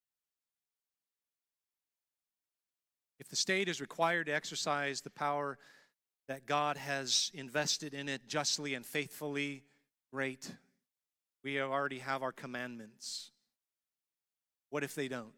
If 3.20 3.28
the 3.28 3.37
state 3.37 3.68
is 3.68 3.80
required 3.80 4.26
to 4.26 4.35
exercise 4.35 5.01
the 5.01 5.11
power 5.11 5.59
that 6.26 6.47
God 6.47 6.76
has 6.76 7.30
invested 7.35 7.95
in 7.95 8.09
it 8.09 8.26
justly 8.26 8.74
and 8.74 8.85
faithfully, 8.85 9.62
great. 10.12 10.51
We 11.43 11.61
already 11.61 11.99
have 11.99 12.22
our 12.22 12.32
commandments. 12.32 13.30
What 14.70 14.82
if 14.82 14.95
they 14.95 15.09
don't? 15.09 15.32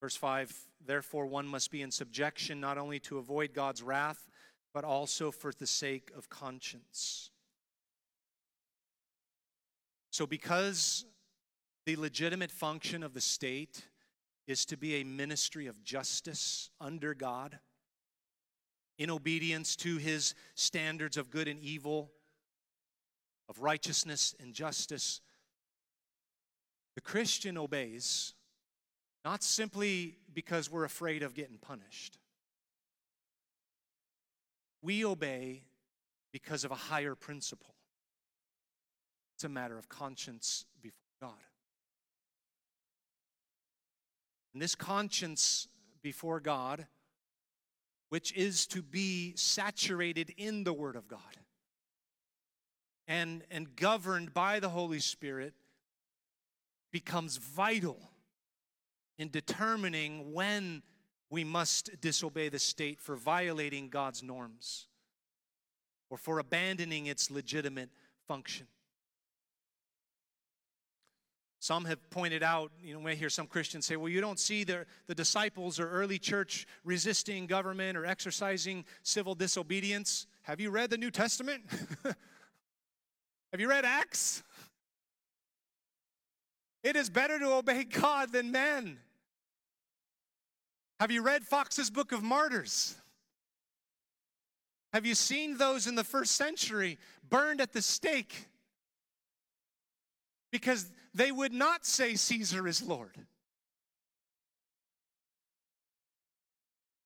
Verse 0.00 0.16
5 0.16 0.52
Therefore, 0.84 1.26
one 1.26 1.46
must 1.46 1.70
be 1.70 1.82
in 1.82 1.90
subjection 1.90 2.60
not 2.60 2.78
only 2.78 2.98
to 3.00 3.18
avoid 3.18 3.52
God's 3.52 3.82
wrath, 3.82 4.28
but 4.72 4.84
also 4.84 5.30
for 5.30 5.52
the 5.52 5.66
sake 5.66 6.10
of 6.16 6.30
conscience. 6.30 7.30
So, 10.10 10.26
because 10.26 11.04
the 11.86 11.96
legitimate 11.96 12.50
function 12.50 13.02
of 13.02 13.14
the 13.14 13.20
state 13.20 13.82
is 14.46 14.64
to 14.66 14.76
be 14.76 14.96
a 14.96 15.04
ministry 15.04 15.66
of 15.66 15.84
justice 15.84 16.70
under 16.80 17.14
God, 17.14 17.58
in 18.98 19.10
obedience 19.10 19.76
to 19.76 19.96
his 19.96 20.34
standards 20.54 21.16
of 21.16 21.30
good 21.30 21.48
and 21.48 21.60
evil, 21.60 22.10
of 23.48 23.60
righteousness 23.60 24.34
and 24.40 24.54
justice, 24.54 25.20
the 26.94 27.00
Christian 27.00 27.56
obeys 27.56 28.34
not 29.24 29.42
simply 29.42 30.16
because 30.32 30.70
we're 30.70 30.84
afraid 30.84 31.22
of 31.22 31.34
getting 31.34 31.58
punished. 31.58 32.18
We 34.82 35.04
obey 35.04 35.64
because 36.32 36.64
of 36.64 36.70
a 36.70 36.76
higher 36.76 37.14
principle. 37.14 37.74
It's 39.36 39.44
a 39.44 39.48
matter 39.48 39.78
of 39.78 39.88
conscience 39.88 40.64
before 40.82 40.96
God. 41.20 41.32
And 44.52 44.62
this 44.62 44.74
conscience 44.74 45.68
before 46.02 46.40
God, 46.40 46.86
which 48.08 48.32
is 48.32 48.66
to 48.68 48.82
be 48.82 49.34
saturated 49.36 50.32
in 50.36 50.64
the 50.64 50.72
Word 50.72 50.96
of 50.96 51.08
God 51.08 51.20
and, 53.06 53.44
and 53.50 53.76
governed 53.76 54.32
by 54.32 54.60
the 54.60 54.70
Holy 54.70 54.98
Spirit, 54.98 55.54
becomes 56.90 57.36
vital 57.36 58.09
in 59.20 59.28
determining 59.28 60.32
when 60.32 60.82
we 61.28 61.44
must 61.44 62.00
disobey 62.00 62.48
the 62.48 62.58
state 62.58 63.02
for 63.02 63.16
violating 63.16 63.90
God's 63.90 64.22
norms 64.22 64.86
or 66.08 66.16
for 66.16 66.38
abandoning 66.38 67.04
its 67.04 67.30
legitimate 67.30 67.90
function. 68.26 68.66
Some 71.58 71.84
have 71.84 71.98
pointed 72.08 72.42
out, 72.42 72.72
you 72.82 72.98
know, 72.98 73.06
hear 73.10 73.28
some 73.28 73.46
Christians 73.46 73.84
say, 73.84 73.96
well, 73.96 74.08
you 74.08 74.22
don't 74.22 74.38
see 74.38 74.64
the, 74.64 74.86
the 75.06 75.14
disciples 75.14 75.78
or 75.78 75.90
early 75.90 76.18
church 76.18 76.66
resisting 76.82 77.46
government 77.46 77.98
or 77.98 78.06
exercising 78.06 78.86
civil 79.02 79.34
disobedience. 79.34 80.26
Have 80.44 80.60
you 80.60 80.70
read 80.70 80.88
the 80.88 80.96
New 80.96 81.10
Testament? 81.10 81.64
have 82.04 83.60
you 83.60 83.68
read 83.68 83.84
Acts? 83.84 84.42
It 86.82 86.96
is 86.96 87.10
better 87.10 87.38
to 87.38 87.52
obey 87.52 87.84
God 87.84 88.32
than 88.32 88.50
men. 88.50 88.96
Have 91.00 91.10
you 91.10 91.22
read 91.22 91.44
Fox's 91.44 91.90
Book 91.90 92.12
of 92.12 92.22
Martyrs? 92.22 92.94
Have 94.92 95.04
you 95.04 95.16
seen 95.16 95.56
those 95.56 95.88
in 95.88 95.96
the 95.96 96.04
first 96.04 96.36
century 96.36 96.98
burned 97.28 97.60
at 97.60 97.72
the 97.72 97.82
stake? 97.82 98.46
because 100.50 100.90
they 101.14 101.32
would 101.32 101.52
not 101.52 101.86
say 101.86 102.14
Caesar 102.14 102.66
is 102.66 102.82
Lord. 102.82 103.16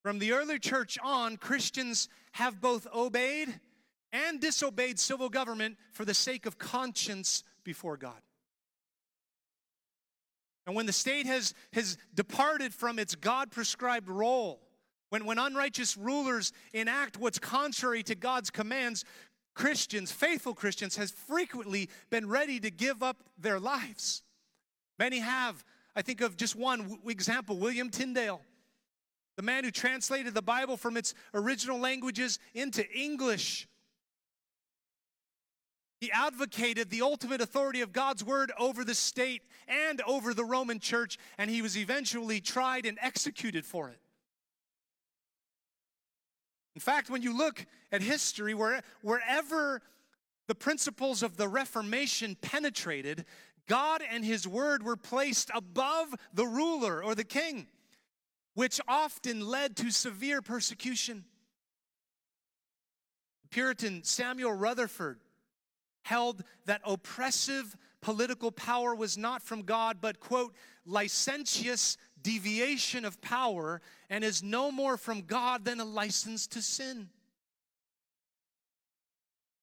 From 0.03 0.19
the 0.19 0.33
early 0.33 0.59
church 0.59 0.99
on, 1.03 1.37
Christians 1.37 2.09
have 2.33 2.61
both 2.61 2.87
obeyed 2.95 3.61
and 4.13 4.41
disobeyed 4.41 4.99
civil 4.99 5.29
government 5.29 5.77
for 5.93 6.05
the 6.05 6.15
sake 6.15 6.47
of 6.47 6.59
conscience 6.59 7.43
before 7.65 7.97
God. 7.97 8.21
And 10.67 10.75
when 10.75 10.87
the 10.87 10.93
state 10.93 11.27
has, 11.27 11.55
has 11.73 11.99
departed 12.15 12.73
from 12.73 12.99
its 12.99 13.15
God 13.15 13.51
prescribed 13.51 14.09
role, 14.09 14.61
when, 15.11 15.27
when 15.27 15.39
unrighteous 15.39 15.97
rulers 15.97 16.53
enact 16.73 17.19
what's 17.19 17.39
contrary 17.39 18.03
to 18.05 18.15
God's 18.15 18.51
commands, 18.51 19.05
Christians, 19.55 20.11
faithful 20.11 20.55
Christians, 20.55 20.97
has 20.97 21.11
frequently 21.11 21.89
been 22.11 22.29
ready 22.29 22.59
to 22.61 22.71
give 22.71 23.03
up 23.03 23.19
their 23.39 23.61
lives. 23.61 24.23
Many 24.99 25.21
have. 25.21 25.65
I 25.95 26.03
think 26.03 26.21
of 26.21 26.37
just 26.37 26.57
one 26.57 26.99
example 27.07 27.59
William 27.59 27.91
Tyndale, 27.91 28.41
the 29.37 29.43
man 29.43 29.65
who 29.65 29.71
translated 29.71 30.35
the 30.35 30.43
Bible 30.43 30.77
from 30.77 30.97
its 30.97 31.15
original 31.33 31.79
languages 31.79 32.39
into 32.55 32.85
English. 32.93 33.69
He 36.05 36.13
advocated 36.13 36.91
the 36.91 37.01
ultimate 37.01 37.41
authority 37.41 37.81
of 37.81 37.91
God's 37.91 38.23
word 38.23 38.53
over 38.59 38.85
the 38.85 38.95
state 38.95 39.41
and 39.67 40.03
over 40.07 40.35
the 40.35 40.45
Roman 40.45 40.79
church, 40.79 41.17
and 41.39 41.49
he 41.51 41.63
was 41.63 41.79
eventually 41.79 42.43
tried 42.43 42.85
and 42.85 42.99
executed 43.01 43.65
for 43.65 43.89
it. 43.89 43.99
In 46.75 46.83
fact, 46.83 47.09
when 47.09 47.23
you 47.23 47.35
look 47.35 47.65
at 47.91 48.03
history, 48.03 48.53
where, 48.53 48.83
wherever 49.01 49.81
the 50.47 50.55
principles 50.55 51.23
of 51.23 51.39
the 51.39 51.49
Reformation 51.49 52.37
penetrated, 52.39 53.25
God 53.67 54.03
and 54.07 54.27
His 54.27 54.47
Word 54.47 54.83
were 54.83 54.97
placed 54.97 55.51
above 55.55 56.15
the 56.35 56.47
ruler 56.47 57.03
or 57.03 57.15
the 57.15 57.25
king, 57.25 57.67
which 58.53 58.79
often 58.87 59.41
led 59.41 59.75
to 59.77 59.91
severe 59.91 60.43
persecution. 60.43 61.25
Puritan 63.49 64.05
Samuel 64.05 64.53
Rutherford 64.53 65.21
held 66.05 66.45
that 66.67 66.81
oppressive 66.85 67.77
political 68.01 68.53
power 68.53 68.95
was 68.95 69.19
not 69.19 69.43
from 69.43 69.63
God, 69.63 69.99
but, 70.01 70.21
quote, 70.21 70.55
licentious 70.87 71.97
deviation 72.23 73.05
of 73.05 73.21
power 73.21 73.81
and 74.09 74.23
is 74.23 74.43
no 74.43 74.71
more 74.71 74.97
from 74.97 75.23
God 75.23 75.65
than 75.65 75.81
a 75.81 75.85
license 75.85 76.47
to 76.49 76.63
sin. 76.63 77.09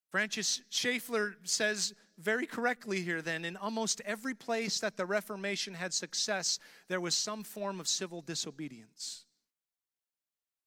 Francis 0.09 0.61
Schaeffer 0.69 1.37
says 1.43 1.93
very 2.17 2.45
correctly 2.45 3.01
here 3.01 3.21
then 3.21 3.45
in 3.45 3.55
almost 3.55 4.01
every 4.05 4.33
place 4.33 4.79
that 4.79 4.97
the 4.97 5.05
Reformation 5.05 5.73
had 5.73 5.93
success, 5.93 6.59
there 6.89 6.99
was 6.99 7.15
some 7.15 7.43
form 7.43 7.79
of 7.79 7.87
civil 7.87 8.21
disobedience. 8.21 9.25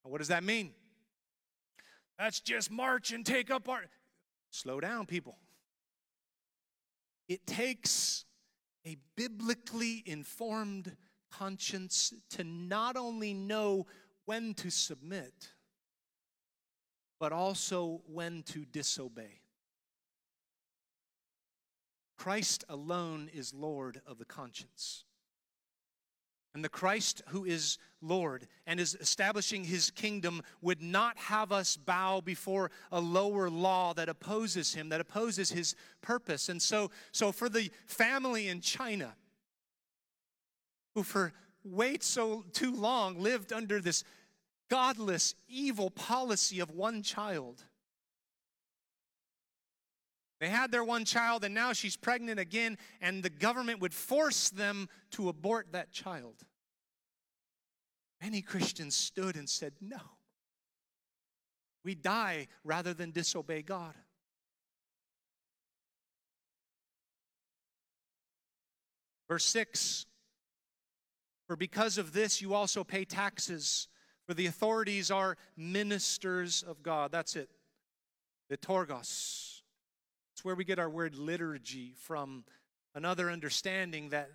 Now, 0.04 0.10
what 0.12 0.18
does 0.18 0.28
that 0.28 0.44
mean? 0.44 0.72
That's 2.18 2.40
just 2.40 2.70
march 2.70 3.12
and 3.12 3.26
take 3.26 3.50
up 3.50 3.68
our. 3.68 3.82
Slow 4.50 4.80
down, 4.80 5.06
people. 5.06 5.36
It 7.28 7.46
takes 7.46 8.24
a 8.86 8.96
biblically 9.16 10.02
informed 10.06 10.96
conscience 11.30 12.12
to 12.30 12.44
not 12.44 12.96
only 12.96 13.34
know 13.34 13.86
when 14.24 14.54
to 14.54 14.70
submit, 14.70 15.52
but 17.18 17.32
also 17.32 18.02
when 18.06 18.42
to 18.42 18.64
disobey. 18.64 19.40
Christ 22.16 22.64
alone 22.68 23.28
is 23.32 23.52
Lord 23.52 24.00
of 24.06 24.18
the 24.18 24.24
conscience. 24.24 25.04
And 26.54 26.64
the 26.64 26.68
Christ 26.68 27.22
who 27.28 27.44
is 27.44 27.78
Lord 28.00 28.46
and 28.66 28.78
is 28.78 28.96
establishing 29.00 29.64
his 29.64 29.90
kingdom 29.90 30.40
would 30.62 30.80
not 30.80 31.18
have 31.18 31.50
us 31.50 31.76
bow 31.76 32.20
before 32.20 32.70
a 32.92 33.00
lower 33.00 33.50
law 33.50 33.92
that 33.94 34.08
opposes 34.08 34.72
him, 34.72 34.88
that 34.90 35.00
opposes 35.00 35.50
his 35.50 35.74
purpose. 36.00 36.48
And 36.48 36.62
so, 36.62 36.92
so 37.10 37.32
for 37.32 37.48
the 37.48 37.70
family 37.86 38.46
in 38.46 38.60
China, 38.60 39.16
who 40.94 41.02
for 41.02 41.32
way 41.64 41.98
so 42.00 42.44
too 42.52 42.72
long 42.72 43.20
lived 43.20 43.52
under 43.52 43.80
this 43.80 44.04
godless, 44.70 45.34
evil 45.48 45.90
policy 45.90 46.60
of 46.60 46.70
one 46.70 47.02
child, 47.02 47.64
they 50.40 50.48
had 50.48 50.72
their 50.72 50.84
one 50.84 51.04
child, 51.04 51.44
and 51.44 51.54
now 51.54 51.72
she's 51.72 51.96
pregnant 51.96 52.40
again, 52.40 52.76
and 53.00 53.22
the 53.22 53.30
government 53.30 53.80
would 53.80 53.94
force 53.94 54.50
them 54.50 54.88
to 55.12 55.28
abort 55.28 55.72
that 55.72 55.92
child. 55.92 56.36
Many 58.20 58.42
Christians 58.42 58.94
stood 58.94 59.36
and 59.36 59.48
said, 59.48 59.74
No. 59.80 60.00
We 61.84 61.94
die 61.94 62.48
rather 62.64 62.94
than 62.94 63.10
disobey 63.10 63.62
God. 63.62 63.94
Verse 69.28 69.44
6 69.44 70.06
For 71.46 71.56
because 71.56 71.98
of 71.98 72.12
this 72.12 72.40
you 72.40 72.54
also 72.54 72.84
pay 72.84 73.04
taxes, 73.04 73.88
for 74.26 74.34
the 74.34 74.46
authorities 74.46 75.10
are 75.10 75.36
ministers 75.56 76.62
of 76.62 76.82
God. 76.82 77.12
That's 77.12 77.36
it. 77.36 77.50
Liturgos. 78.50 79.53
It's 80.34 80.44
where 80.44 80.56
we 80.56 80.64
get 80.64 80.80
our 80.80 80.90
word 80.90 81.14
liturgy 81.14 81.94
from 81.96 82.42
another 82.92 83.30
understanding 83.30 84.08
that 84.08 84.30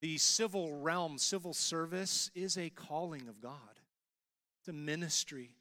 the 0.00 0.18
civil 0.18 0.74
realm, 0.80 1.16
civil 1.16 1.54
service, 1.54 2.28
is 2.34 2.58
a 2.58 2.70
calling 2.70 3.28
of 3.28 3.40
God, 3.40 3.78
it's 4.58 4.68
a 4.68 4.72
ministry. 4.72 5.54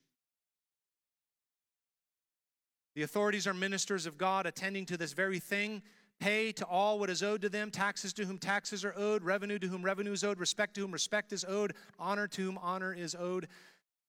The 2.96 3.04
authorities 3.04 3.46
are 3.46 3.54
ministers 3.54 4.08
of 4.08 4.18
God 4.18 4.48
attending 4.48 4.88
to 4.88 4.98
this 4.98 5.14
very 5.14 5.40
thing. 5.40 5.84
Pay 6.20 6.52
to 6.54 6.66
all 6.66 7.00
what 7.00 7.10
is 7.10 7.22
owed 7.22 7.42
to 7.42 7.50
them, 7.50 7.70
taxes 7.70 8.14
to 8.14 8.26
whom 8.26 8.40
taxes 8.40 8.84
are 8.84 8.94
owed, 8.98 9.24
revenue 9.24 9.60
to 9.60 9.68
whom 9.68 9.84
revenue 9.84 10.12
is 10.12 10.24
owed, 10.24 10.40
respect 10.40 10.74
to 10.76 10.82
whom 10.82 10.92
respect 10.92 11.34
is 11.34 11.46
owed, 11.48 11.74
honor 12.00 12.28
to 12.28 12.42
whom 12.44 12.58
honor 12.60 12.94
is 12.94 13.16
owed. 13.16 13.48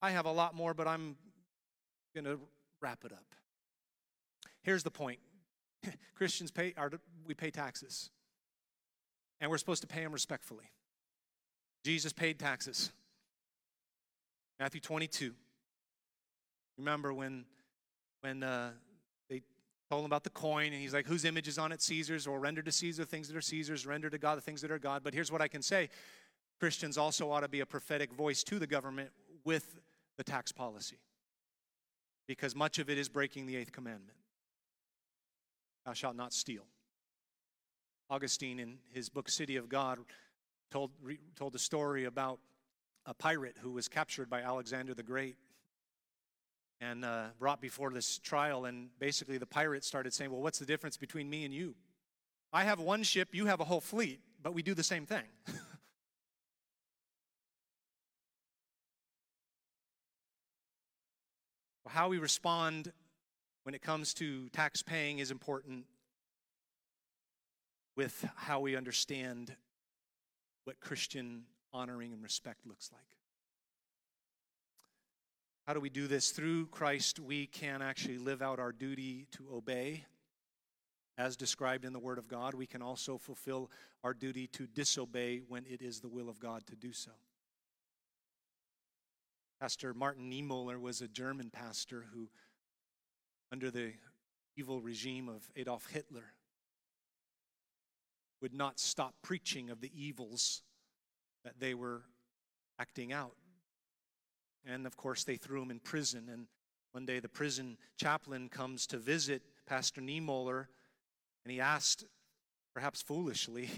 I 0.01 0.13
have 0.13 0.25
a 0.27 0.33
lot 0.33 0.55
more, 0.55 0.73
but 0.73 0.87
I'm 0.87 1.17
going 2.15 2.25
to 2.25 2.39
wrap 2.81 3.05
it 3.05 3.13
up. 3.13 3.35
Here's 4.65 4.83
the 4.83 4.91
point 4.91 5.21
Christians 6.17 6.51
pay, 6.51 6.75
our, 6.77 6.91
we 7.27 7.35
pay 7.35 7.51
taxes, 7.51 8.11
and 9.41 9.51
we're 9.51 9.59
supposed 9.59 9.83
to 9.83 9.87
pay 9.87 10.03
them 10.03 10.12
respectfully. 10.12 10.65
Jesus 11.85 12.12
paid 12.12 12.41
taxes. 12.41 12.91
Matthew 14.59 14.81
22. 14.81 15.33
Remember 16.79 17.12
when, 17.12 17.45
when 18.23 18.43
uh, 18.43 18.71
they 19.29 19.43
told 19.91 20.01
him 20.01 20.07
about 20.07 20.25
the 20.25 20.31
coin, 20.31 20.73
and 20.73 20.81
he's 20.81 20.95
like, 20.95 21.07
Whose 21.07 21.25
image 21.25 21.47
is 21.47 21.59
on 21.59 21.71
it? 21.71 21.83
Caesar's, 21.83 22.27
or 22.27 22.41
render 22.41 22.62
to 22.62 22.73
Caesar 22.73 23.05
things 23.05 23.29
that 23.29 23.37
are 23.37 23.43
Caesar's, 23.43 23.87
render 23.87 24.09
to 24.09 24.19
God 24.19 24.39
the 24.39 24.41
things 24.41 24.62
that 24.62 24.71
are 24.71 24.79
God. 24.79 25.03
But 25.05 25.12
here's 25.12 25.31
what 25.31 25.43
I 25.43 25.49
can 25.49 25.61
say 25.62 25.91
Christians 26.59 26.97
also 26.97 27.31
ought 27.31 27.41
to 27.41 27.49
be 27.49 27.61
a 27.61 27.67
prophetic 27.67 28.12
voice 28.12 28.43
to 28.45 28.59
the 28.59 28.67
government 28.67 29.11
with 29.45 29.79
the 30.17 30.25
tax 30.25 30.53
policy, 30.53 30.99
because 32.27 32.57
much 32.57 32.79
of 32.79 32.89
it 32.89 32.97
is 32.97 33.11
breaking 33.11 33.47
the 33.47 33.57
eighth 33.57 33.73
commandment. 33.73 34.17
Thou 35.85 35.93
shalt 35.93 36.16
not 36.16 36.32
steal. 36.32 36.64
Augustine, 38.09 38.59
in 38.59 38.78
his 38.93 39.09
book 39.09 39.28
City 39.28 39.57
of 39.57 39.68
God, 39.68 39.99
told, 40.70 40.91
re, 41.03 41.18
told 41.37 41.55
a 41.55 41.59
story 41.59 42.05
about 42.05 42.39
a 43.07 43.14
pirate 43.14 43.57
who 43.61 43.72
was 43.72 43.89
captured 43.89 44.30
by 44.30 44.41
Alexander 44.41 44.95
the 44.95 45.03
Great 45.03 45.37
and 46.80 47.05
uh, 47.05 47.26
brought 47.39 47.61
before 47.61 47.91
this 47.91 48.18
trial. 48.18 48.64
And 48.64 48.89
basically, 48.99 49.39
the 49.39 49.47
pirate 49.47 49.85
started 49.85 50.12
saying, 50.12 50.30
Well, 50.30 50.43
what's 50.43 50.59
the 50.59 50.66
difference 50.66 50.97
between 50.97 51.28
me 51.28 51.45
and 51.45 51.53
you? 51.53 51.74
I 52.53 52.64
have 52.64 52.80
one 52.80 53.03
ship, 53.03 53.28
you 53.32 53.47
have 53.47 53.61
a 53.61 53.64
whole 53.64 53.80
fleet, 53.80 54.20
but 54.43 54.55
we 54.55 54.62
do 54.62 54.74
the 54.74 54.82
same 54.82 55.07
thing. 55.07 55.24
How 61.89 62.09
we 62.09 62.18
respond 62.18 62.93
when 63.65 63.75
it 63.75 63.83
comes 63.83 64.15
to 64.15 64.49
tax 64.51 64.83
paying 64.83 65.19
is 65.19 65.31
important 65.31 65.87
with 67.97 68.27
how 68.37 68.61
we 68.61 68.77
understand 68.77 69.55
what 70.65 70.81
Christian 70.81 71.45
honoring 71.73 72.12
and 72.12 72.23
respect 72.23 72.67
looks 72.67 72.91
like. 72.93 73.03
How 75.67 75.73
do 75.73 75.81
we 75.81 75.89
do 75.89 76.07
this? 76.07 76.31
Through 76.31 76.67
Christ, 76.67 77.19
we 77.19 77.47
can 77.47 77.81
actually 77.81 78.19
live 78.19 78.43
out 78.43 78.59
our 78.59 78.73
duty 78.73 79.27
to 79.33 79.47
obey 79.51 80.05
as 81.17 81.37
described 81.37 81.87
in 81.87 81.95
the 81.95 81.99
Word 81.99 82.19
of 82.19 82.29
God. 82.29 82.53
We 82.53 82.67
can 82.67 82.83
also 82.83 83.17
fulfill 83.17 83.71
our 84.03 84.12
duty 84.12 84.47
to 84.49 84.67
disobey 84.67 85.41
when 85.49 85.65
it 85.67 85.81
is 85.81 86.01
the 86.01 86.09
will 86.09 86.29
of 86.29 86.39
God 86.39 86.67
to 86.67 86.77
do 86.77 86.93
so. 86.93 87.12
Pastor 89.59 89.95
Martin 89.95 90.31
Niemöller 90.31 90.79
was 90.79 91.01
a 91.01 91.09
German 91.09 91.49
pastor 91.49 92.05
who 92.12 92.29
under 93.55 93.71
the 93.71 93.93
evil 94.57 94.81
regime 94.81 95.29
of 95.29 95.49
Adolf 95.55 95.87
Hitler. 95.87 96.25
would 98.43 98.53
not 98.53 98.81
stop 98.81 99.15
preaching 99.23 99.71
of 99.71 99.81
the 99.81 99.93
evils 99.95 100.63
that 101.45 101.61
they 101.61 101.73
were 101.73 102.03
acting 102.81 103.13
out. 103.13 103.37
And 104.67 104.89
of 104.89 104.97
course, 104.97 105.23
they 105.23 105.37
threw 105.37 105.63
him 105.63 105.71
in 105.71 105.79
prison. 105.79 106.29
And 106.33 106.49
one 106.91 107.07
day, 107.07 107.21
the 107.21 107.29
prison 107.29 107.79
chaplain 107.97 108.49
comes 108.49 108.89
to 108.89 108.99
visit 108.99 109.43
Pastor 109.69 110.01
Niemöller, 110.01 110.67
and 111.45 111.53
he 111.53 111.61
asked, 111.61 112.07
perhaps 112.75 113.03
foolishly, 113.03 113.71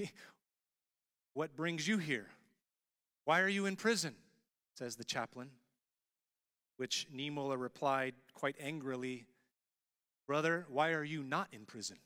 What 1.34 1.54
brings 1.54 1.86
you 1.86 1.98
here? 1.98 2.28
Why 3.26 3.42
are 3.42 3.48
you 3.48 3.66
in 3.66 3.76
prison? 3.76 4.14
says 4.74 4.96
the 4.96 5.04
chaplain. 5.04 5.50
Which 6.78 7.06
Niemöller 7.14 7.60
replied 7.60 8.14
quite 8.32 8.56
angrily, 8.58 9.26
Brother, 10.26 10.66
why 10.68 10.90
are 10.92 11.04
you 11.04 11.22
not 11.22 11.48
in 11.52 11.64
prison? 11.64 11.98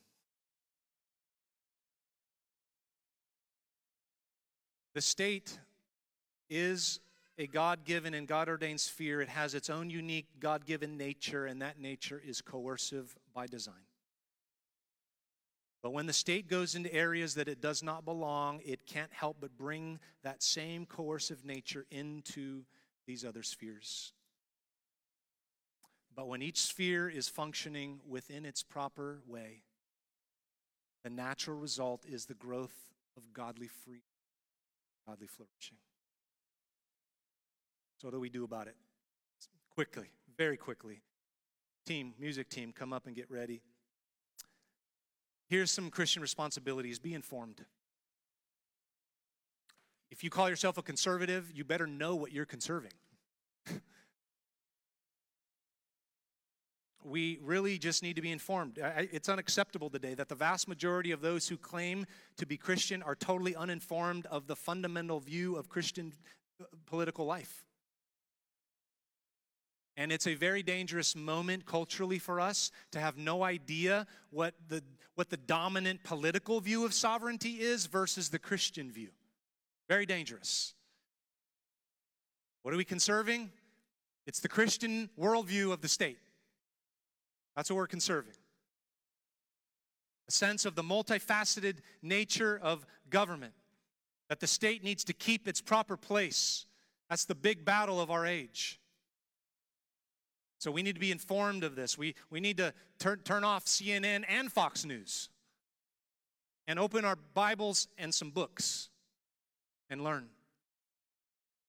The 4.93 5.01
state 5.01 5.57
is 6.49 6.99
a 7.37 7.47
God 7.47 7.85
given 7.85 8.13
and 8.13 8.27
God 8.27 8.49
ordained 8.49 8.81
sphere. 8.81 9.21
It 9.21 9.29
has 9.29 9.55
its 9.55 9.69
own 9.69 9.89
unique 9.89 10.27
God 10.39 10.65
given 10.65 10.97
nature, 10.97 11.45
and 11.45 11.61
that 11.61 11.79
nature 11.79 12.21
is 12.23 12.41
coercive 12.41 13.15
by 13.33 13.47
design. 13.47 13.73
But 15.81 15.93
when 15.93 16.05
the 16.05 16.13
state 16.13 16.47
goes 16.47 16.75
into 16.75 16.93
areas 16.93 17.33
that 17.35 17.47
it 17.47 17.61
does 17.61 17.81
not 17.81 18.05
belong, 18.05 18.61
it 18.63 18.85
can't 18.85 19.11
help 19.11 19.37
but 19.39 19.57
bring 19.57 19.99
that 20.23 20.43
same 20.43 20.85
coercive 20.85 21.43
nature 21.43 21.87
into 21.89 22.65
these 23.07 23.25
other 23.25 23.41
spheres. 23.41 24.13
But 26.21 26.27
when 26.27 26.43
each 26.43 26.59
sphere 26.61 27.09
is 27.09 27.27
functioning 27.27 27.99
within 28.07 28.45
its 28.45 28.61
proper 28.61 29.21
way, 29.25 29.63
the 31.03 31.09
natural 31.09 31.57
result 31.57 32.05
is 32.07 32.25
the 32.25 32.35
growth 32.35 32.75
of 33.17 33.33
godly 33.33 33.67
freedom, 33.67 34.03
godly 35.07 35.25
flourishing. 35.25 35.77
So, 37.97 38.07
what 38.07 38.13
do 38.13 38.19
we 38.19 38.29
do 38.29 38.43
about 38.43 38.67
it? 38.67 38.75
Quickly, 39.73 40.11
very 40.37 40.57
quickly. 40.57 41.01
Team, 41.87 42.13
music 42.19 42.49
team, 42.49 42.71
come 42.71 42.93
up 42.93 43.07
and 43.07 43.15
get 43.15 43.31
ready. 43.31 43.63
Here's 45.49 45.71
some 45.71 45.89
Christian 45.89 46.21
responsibilities 46.21 46.99
be 46.99 47.15
informed. 47.15 47.65
If 50.11 50.23
you 50.23 50.29
call 50.29 50.49
yourself 50.49 50.77
a 50.77 50.83
conservative, 50.83 51.51
you 51.51 51.63
better 51.63 51.87
know 51.87 52.13
what 52.13 52.31
you're 52.31 52.45
conserving. 52.45 52.93
we 57.03 57.39
really 57.41 57.77
just 57.77 58.03
need 58.03 58.15
to 58.15 58.21
be 58.21 58.31
informed. 58.31 58.77
It's 58.77 59.29
unacceptable 59.29 59.89
today 59.89 60.13
that 60.13 60.29
the 60.29 60.35
vast 60.35 60.67
majority 60.67 61.11
of 61.11 61.21
those 61.21 61.47
who 61.47 61.57
claim 61.57 62.05
to 62.37 62.45
be 62.45 62.57
Christian 62.57 63.01
are 63.03 63.15
totally 63.15 63.55
uninformed 63.55 64.25
of 64.27 64.47
the 64.47 64.55
fundamental 64.55 65.19
view 65.19 65.55
of 65.55 65.69
Christian 65.69 66.13
uh, 66.59 66.65
political 66.85 67.25
life. 67.25 67.65
And 69.97 70.11
it's 70.11 70.27
a 70.27 70.35
very 70.35 70.63
dangerous 70.63 71.15
moment 71.15 71.65
culturally 71.65 72.17
for 72.17 72.39
us 72.39 72.71
to 72.91 72.99
have 72.99 73.17
no 73.17 73.43
idea 73.43 74.07
what 74.29 74.53
the, 74.69 74.83
what 75.15 75.29
the 75.29 75.37
dominant 75.37 76.03
political 76.03 76.59
view 76.61 76.85
of 76.85 76.93
sovereignty 76.93 77.59
is 77.59 77.87
versus 77.87 78.29
the 78.29 78.39
Christian 78.39 78.91
view. 78.91 79.09
Very 79.89 80.05
dangerous. 80.05 80.73
What 82.63 82.73
are 82.73 82.77
we 82.77 82.85
conserving? 82.85 83.51
It's 84.25 84.39
the 84.39 84.47
Christian 84.47 85.09
worldview 85.19 85.73
of 85.73 85.81
the 85.81 85.87
state. 85.87 86.19
That's 87.55 87.69
what 87.69 87.77
we're 87.77 87.87
conserving. 87.87 88.33
A 90.27 90.31
sense 90.31 90.65
of 90.65 90.75
the 90.75 90.83
multifaceted 90.83 91.77
nature 92.01 92.59
of 92.61 92.85
government, 93.09 93.53
that 94.29 94.39
the 94.39 94.47
state 94.47 94.83
needs 94.83 95.03
to 95.05 95.13
keep 95.13 95.47
its 95.47 95.61
proper 95.61 95.97
place. 95.97 96.65
That's 97.09 97.25
the 97.25 97.35
big 97.35 97.65
battle 97.65 97.99
of 97.99 98.09
our 98.09 98.25
age. 98.25 98.79
So 100.59 100.71
we 100.71 100.83
need 100.83 100.93
to 100.93 101.01
be 101.01 101.11
informed 101.11 101.63
of 101.63 101.75
this. 101.75 101.97
We, 101.97 102.15
we 102.29 102.39
need 102.39 102.57
to 102.57 102.73
turn, 102.99 103.19
turn 103.23 103.43
off 103.43 103.65
CNN 103.65 104.23
and 104.29 104.51
Fox 104.51 104.85
News 104.85 105.29
and 106.67 106.77
open 106.79 107.03
our 107.03 107.15
Bibles 107.33 107.87
and 107.97 108.13
some 108.13 108.29
books 108.29 108.89
and 109.89 110.03
learn. 110.03 110.27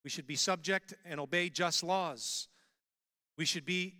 We 0.04 0.10
should 0.10 0.26
be 0.26 0.36
subject 0.36 0.94
and 1.04 1.18
obey 1.18 1.48
just 1.48 1.82
laws. 1.82 2.48
We 3.38 3.44
should 3.44 3.64
be 3.64 3.94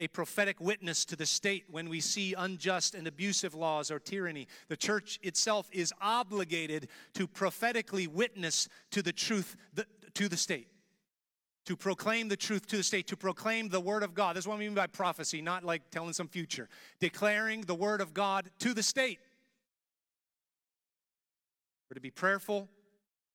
a 0.00 0.08
prophetic 0.08 0.60
witness 0.60 1.04
to 1.06 1.16
the 1.16 1.26
state 1.26 1.64
when 1.70 1.88
we 1.88 2.00
see 2.00 2.34
unjust 2.36 2.94
and 2.94 3.06
abusive 3.06 3.54
laws 3.54 3.90
or 3.90 3.98
tyranny. 3.98 4.46
The 4.68 4.76
church 4.76 5.18
itself 5.22 5.68
is 5.72 5.92
obligated 6.00 6.88
to 7.14 7.26
prophetically 7.26 8.06
witness 8.06 8.68
to 8.92 9.02
the 9.02 9.12
truth 9.12 9.56
to 10.14 10.28
the 10.28 10.36
state 10.36 10.68
to 11.68 11.76
proclaim 11.76 12.28
the 12.28 12.36
truth 12.36 12.66
to 12.66 12.78
the 12.78 12.82
state, 12.82 13.06
to 13.08 13.14
proclaim 13.14 13.68
the 13.68 13.78
word 13.78 14.02
of 14.02 14.14
God. 14.14 14.34
That's 14.34 14.46
what 14.46 14.54
I 14.54 14.58
mean 14.58 14.72
by 14.72 14.86
prophecy, 14.86 15.42
not 15.42 15.64
like 15.64 15.90
telling 15.90 16.14
some 16.14 16.26
future. 16.26 16.66
Declaring 16.98 17.60
the 17.60 17.74
word 17.74 18.00
of 18.00 18.14
God 18.14 18.48
to 18.60 18.72
the 18.72 18.82
state. 18.82 19.18
We're 21.90 21.96
to 21.96 22.00
be 22.00 22.10
prayerful. 22.10 22.70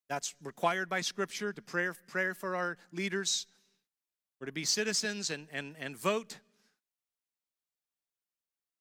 That's 0.10 0.34
required 0.44 0.90
by 0.90 1.02
Scripture 1.02 1.54
to 1.54 1.62
pray, 1.62 1.90
pray 2.08 2.34
for 2.34 2.56
our 2.56 2.80
leaders. 2.92 3.46
We're 4.40 4.48
to 4.48 4.52
be 4.52 4.66
citizens 4.66 5.30
and, 5.30 5.48
and, 5.52 5.76
and 5.80 5.96
vote. 5.96 6.40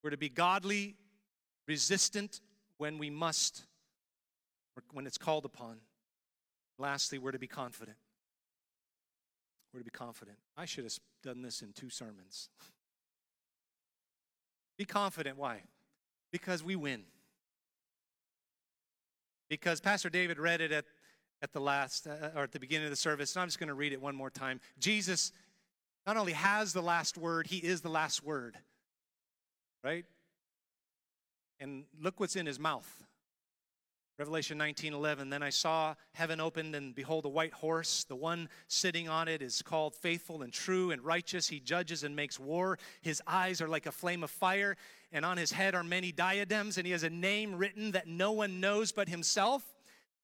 We're 0.02 0.10
to 0.10 0.16
be 0.16 0.28
godly, 0.28 0.96
resistant 1.68 2.40
when 2.78 2.98
we 2.98 3.10
must, 3.10 3.64
when 4.92 5.06
it's 5.06 5.18
called 5.18 5.44
upon. 5.44 5.78
Lastly, 6.78 7.18
we're 7.18 7.32
to 7.32 7.38
be 7.38 7.46
confident. 7.46 7.96
We're 9.72 9.80
to 9.80 9.84
be 9.84 9.90
confident. 9.90 10.38
I 10.56 10.64
should 10.64 10.84
have 10.84 10.98
done 11.22 11.42
this 11.42 11.62
in 11.62 11.72
two 11.72 11.88
sermons. 11.88 12.48
be 14.78 14.84
confident. 14.84 15.38
Why? 15.38 15.62
Because 16.32 16.64
we 16.64 16.76
win. 16.76 17.02
Because 19.48 19.80
Pastor 19.80 20.10
David 20.10 20.38
read 20.38 20.60
it 20.60 20.72
at, 20.72 20.86
at 21.42 21.52
the 21.52 21.60
last, 21.60 22.06
uh, 22.06 22.30
or 22.34 22.42
at 22.42 22.52
the 22.52 22.60
beginning 22.60 22.86
of 22.86 22.90
the 22.90 22.96
service, 22.96 23.36
and 23.36 23.42
I'm 23.42 23.48
just 23.48 23.58
going 23.58 23.68
to 23.68 23.74
read 23.74 23.92
it 23.92 24.00
one 24.00 24.16
more 24.16 24.30
time. 24.30 24.60
Jesus 24.78 25.30
not 26.06 26.16
only 26.16 26.32
has 26.32 26.72
the 26.72 26.82
last 26.82 27.16
word, 27.16 27.46
he 27.46 27.58
is 27.58 27.80
the 27.80 27.90
last 27.90 28.24
word. 28.24 28.56
Right? 29.82 30.04
And 31.58 31.84
look 32.00 32.20
what's 32.20 32.36
in 32.36 32.46
his 32.46 32.58
mouth. 32.58 32.88
Revelation 34.18 34.58
19 34.58 34.92
11. 34.92 35.30
Then 35.30 35.42
I 35.42 35.50
saw 35.50 35.94
heaven 36.12 36.38
opened, 36.38 36.76
and 36.76 36.94
behold, 36.94 37.24
a 37.24 37.28
white 37.28 37.52
horse. 37.52 38.04
The 38.04 38.14
one 38.14 38.48
sitting 38.68 39.08
on 39.08 39.26
it 39.26 39.42
is 39.42 39.62
called 39.62 39.94
faithful 39.94 40.42
and 40.42 40.52
true 40.52 40.90
and 40.90 41.02
righteous. 41.02 41.48
He 41.48 41.58
judges 41.58 42.04
and 42.04 42.14
makes 42.14 42.38
war. 42.38 42.78
His 43.00 43.22
eyes 43.26 43.60
are 43.60 43.68
like 43.68 43.86
a 43.86 43.92
flame 43.92 44.22
of 44.22 44.30
fire, 44.30 44.76
and 45.10 45.24
on 45.24 45.38
his 45.38 45.50
head 45.50 45.74
are 45.74 45.82
many 45.82 46.12
diadems, 46.12 46.76
and 46.76 46.86
he 46.86 46.92
has 46.92 47.02
a 47.02 47.10
name 47.10 47.56
written 47.56 47.92
that 47.92 48.06
no 48.06 48.32
one 48.32 48.60
knows 48.60 48.92
but 48.92 49.08
himself. 49.08 49.71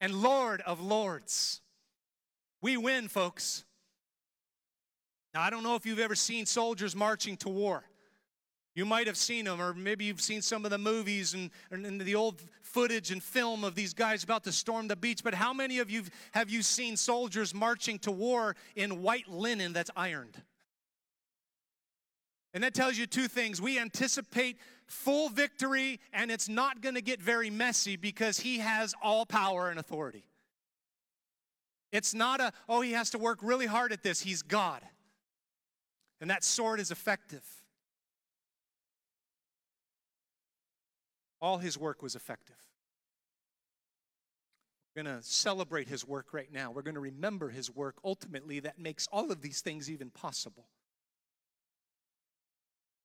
and 0.00 0.14
Lord 0.14 0.60
of 0.62 0.80
Lords. 0.80 1.60
We 2.62 2.76
win, 2.76 3.08
folks. 3.08 3.64
Now, 5.34 5.42
I 5.42 5.50
don't 5.50 5.62
know 5.62 5.74
if 5.74 5.84
you've 5.84 5.98
ever 5.98 6.14
seen 6.14 6.46
soldiers 6.46 6.96
marching 6.96 7.36
to 7.38 7.48
war. 7.48 7.84
You 8.74 8.84
might 8.84 9.06
have 9.06 9.16
seen 9.16 9.46
them, 9.46 9.60
or 9.60 9.72
maybe 9.72 10.04
you've 10.04 10.20
seen 10.20 10.42
some 10.42 10.66
of 10.66 10.70
the 10.70 10.78
movies 10.78 11.32
and, 11.32 11.50
and, 11.70 11.98
the 11.98 12.14
old 12.14 12.42
footage 12.60 13.10
and 13.10 13.22
film 13.22 13.64
of 13.64 13.74
these 13.74 13.94
guys 13.94 14.22
about 14.22 14.44
to 14.44 14.52
storm 14.52 14.86
the 14.86 14.96
beach. 14.96 15.24
But 15.24 15.32
how 15.32 15.54
many 15.54 15.78
of 15.78 15.90
you 15.90 16.02
have 16.32 16.50
you 16.50 16.60
seen 16.60 16.98
soldiers 16.98 17.54
marching 17.54 17.98
to 18.00 18.10
war 18.10 18.54
in 18.74 19.02
white 19.02 19.28
linen 19.28 19.72
that's 19.72 19.90
ironed? 19.96 20.42
And 22.52 22.64
that 22.64 22.74
tells 22.74 22.98
you 22.98 23.06
two 23.06 23.28
things. 23.28 23.62
We 23.62 23.78
anticipate 23.78 24.58
full 24.86 25.28
victory, 25.28 26.00
and 26.12 26.30
it's 26.30 26.48
not 26.48 26.80
going 26.80 26.94
to 26.94 27.00
get 27.00 27.20
very 27.20 27.50
messy 27.50 27.96
because 27.96 28.40
he 28.40 28.58
has 28.58 28.94
all 29.02 29.26
power 29.26 29.70
and 29.70 29.78
authority. 29.78 30.24
It's 31.92 32.14
not 32.14 32.40
a, 32.40 32.52
oh, 32.68 32.80
he 32.80 32.92
has 32.92 33.10
to 33.10 33.18
work 33.18 33.38
really 33.42 33.66
hard 33.66 33.92
at 33.92 34.02
this. 34.02 34.20
He's 34.20 34.42
God. 34.42 34.82
And 36.20 36.30
that 36.30 36.44
sword 36.44 36.80
is 36.80 36.90
effective. 36.90 37.44
All 41.40 41.58
his 41.58 41.78
work 41.78 42.02
was 42.02 42.14
effective. 42.14 42.56
We're 44.94 45.02
going 45.02 45.18
to 45.18 45.22
celebrate 45.22 45.88
his 45.88 46.06
work 46.06 46.32
right 46.32 46.50
now. 46.50 46.70
We're 46.70 46.82
going 46.82 46.94
to 46.94 47.00
remember 47.00 47.50
his 47.50 47.74
work 47.74 47.96
ultimately 48.02 48.60
that 48.60 48.78
makes 48.78 49.06
all 49.12 49.30
of 49.30 49.42
these 49.42 49.60
things 49.60 49.90
even 49.90 50.10
possible. 50.10 50.66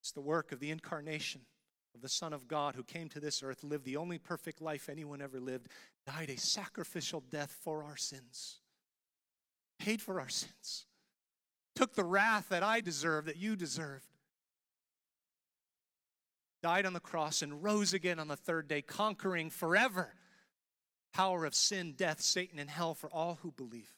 It's 0.01 0.13
the 0.13 0.21
work 0.21 0.51
of 0.51 0.59
the 0.59 0.71
incarnation 0.71 1.41
of 1.95 2.01
the 2.01 2.09
Son 2.09 2.33
of 2.33 2.47
God 2.47 2.75
who 2.75 2.83
came 2.83 3.09
to 3.09 3.19
this 3.19 3.43
earth, 3.43 3.63
lived 3.63 3.85
the 3.85 3.97
only 3.97 4.17
perfect 4.17 4.61
life 4.61 4.89
anyone 4.89 5.21
ever 5.21 5.39
lived, 5.39 5.67
died 6.05 6.29
a 6.29 6.37
sacrificial 6.37 7.21
death 7.29 7.55
for 7.63 7.83
our 7.83 7.97
sins, 7.97 8.59
paid 9.79 10.01
for 10.01 10.19
our 10.19 10.29
sins, 10.29 10.85
took 11.75 11.95
the 11.95 12.03
wrath 12.03 12.49
that 12.49 12.63
I 12.63 12.81
deserved, 12.81 13.27
that 13.27 13.37
you 13.37 13.55
deserved, 13.55 14.07
died 16.63 16.85
on 16.85 16.93
the 16.93 16.99
cross, 16.99 17.41
and 17.41 17.63
rose 17.63 17.93
again 17.93 18.19
on 18.19 18.27
the 18.27 18.35
third 18.35 18.67
day, 18.67 18.81
conquering 18.81 19.49
forever 19.49 20.13
power 21.13 21.45
of 21.45 21.53
sin, 21.53 21.93
death, 21.97 22.21
Satan, 22.21 22.59
and 22.59 22.69
hell 22.69 22.93
for 22.93 23.09
all 23.09 23.39
who 23.41 23.51
believe. 23.51 23.93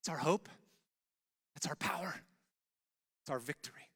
It's 0.00 0.08
our 0.08 0.18
hope. 0.18 0.48
It's 1.56 1.66
our 1.66 1.76
power. 1.76 2.14
It's 3.22 3.30
our 3.30 3.38
victory. 3.38 3.91